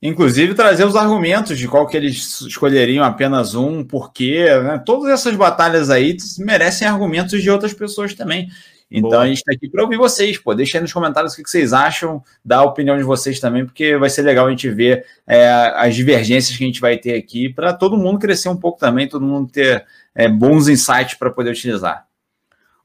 inclusive 0.00 0.54
trazer 0.54 0.86
os 0.86 0.96
argumentos 0.96 1.56
de 1.58 1.68
qual 1.68 1.86
que 1.86 1.96
eles 1.96 2.40
escolheriam 2.40 3.04
apenas 3.04 3.54
um, 3.54 3.84
porquê, 3.84 4.46
né? 4.62 4.82
Todas 4.84 5.10
essas 5.10 5.36
batalhas 5.36 5.90
aí 5.90 6.16
merecem 6.38 6.88
argumentos 6.88 7.42
de 7.42 7.50
outras 7.50 7.74
pessoas 7.74 8.14
também. 8.14 8.48
Então 8.92 9.10
Boa. 9.10 9.22
a 9.22 9.26
gente 9.26 9.38
está 9.38 9.52
aqui 9.52 9.68
para 9.68 9.82
ouvir 9.82 9.96
vocês, 9.96 10.36
pô. 10.36 10.54
Deixa 10.54 10.76
aí 10.76 10.82
nos 10.82 10.92
comentários 10.92 11.32
o 11.32 11.42
que 11.42 11.48
vocês 11.48 11.72
acham, 11.72 12.22
dá 12.44 12.58
a 12.58 12.64
opinião 12.64 12.96
de 12.98 13.02
vocês 13.02 13.40
também, 13.40 13.64
porque 13.64 13.96
vai 13.96 14.10
ser 14.10 14.22
legal 14.22 14.46
a 14.46 14.50
gente 14.50 14.68
ver 14.68 15.06
é, 15.26 15.48
as 15.48 15.94
divergências 15.94 16.56
que 16.56 16.62
a 16.62 16.66
gente 16.66 16.80
vai 16.80 16.98
ter 16.98 17.14
aqui 17.14 17.48
para 17.48 17.72
todo 17.72 17.96
mundo 17.96 18.18
crescer 18.18 18.50
um 18.50 18.56
pouco 18.56 18.78
também, 18.78 19.08
todo 19.08 19.24
mundo 19.24 19.50
ter 19.50 19.86
é, 20.14 20.28
bons 20.28 20.68
insights 20.68 21.14
para 21.14 21.30
poder 21.30 21.50
utilizar. 21.50 22.06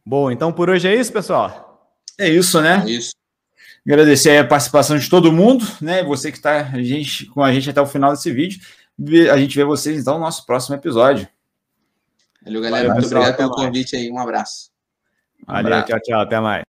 Bom, 0.05 0.31
então 0.31 0.53
por 0.53 0.69
hoje 0.69 0.87
é 0.87 0.95
isso, 0.95 1.11
pessoal. 1.11 1.91
É 2.17 2.29
isso, 2.29 2.61
né? 2.61 2.83
É 2.85 2.89
isso. 2.89 3.11
Agradecer 3.85 4.37
a 4.37 4.45
participação 4.45 4.97
de 4.97 5.09
todo 5.09 5.31
mundo, 5.31 5.65
né? 5.81 6.03
Você 6.03 6.31
que 6.31 6.37
está 6.37 6.71
com 7.33 7.43
a 7.43 7.53
gente 7.53 7.69
até 7.69 7.81
o 7.81 7.85
final 7.85 8.11
desse 8.11 8.31
vídeo. 8.31 8.59
A 9.31 9.37
gente 9.37 9.55
vê 9.55 9.63
vocês 9.63 9.99
então 9.99 10.15
no 10.15 10.21
nosso 10.21 10.45
próximo 10.45 10.75
episódio. 10.75 11.27
Valeu, 12.43 12.61
galera. 12.61 12.87
Valeu, 12.87 12.93
Muito 12.93 13.03
pessoal, 13.03 13.21
obrigado 13.21 13.37
pelo 13.37 13.51
convite 13.51 13.95
aí. 13.95 14.11
Um 14.11 14.19
abraço. 14.19 14.76
Valeu, 15.45 15.83
tchau, 15.85 15.99
tchau. 15.99 16.19
Até 16.21 16.39
mais. 16.39 16.65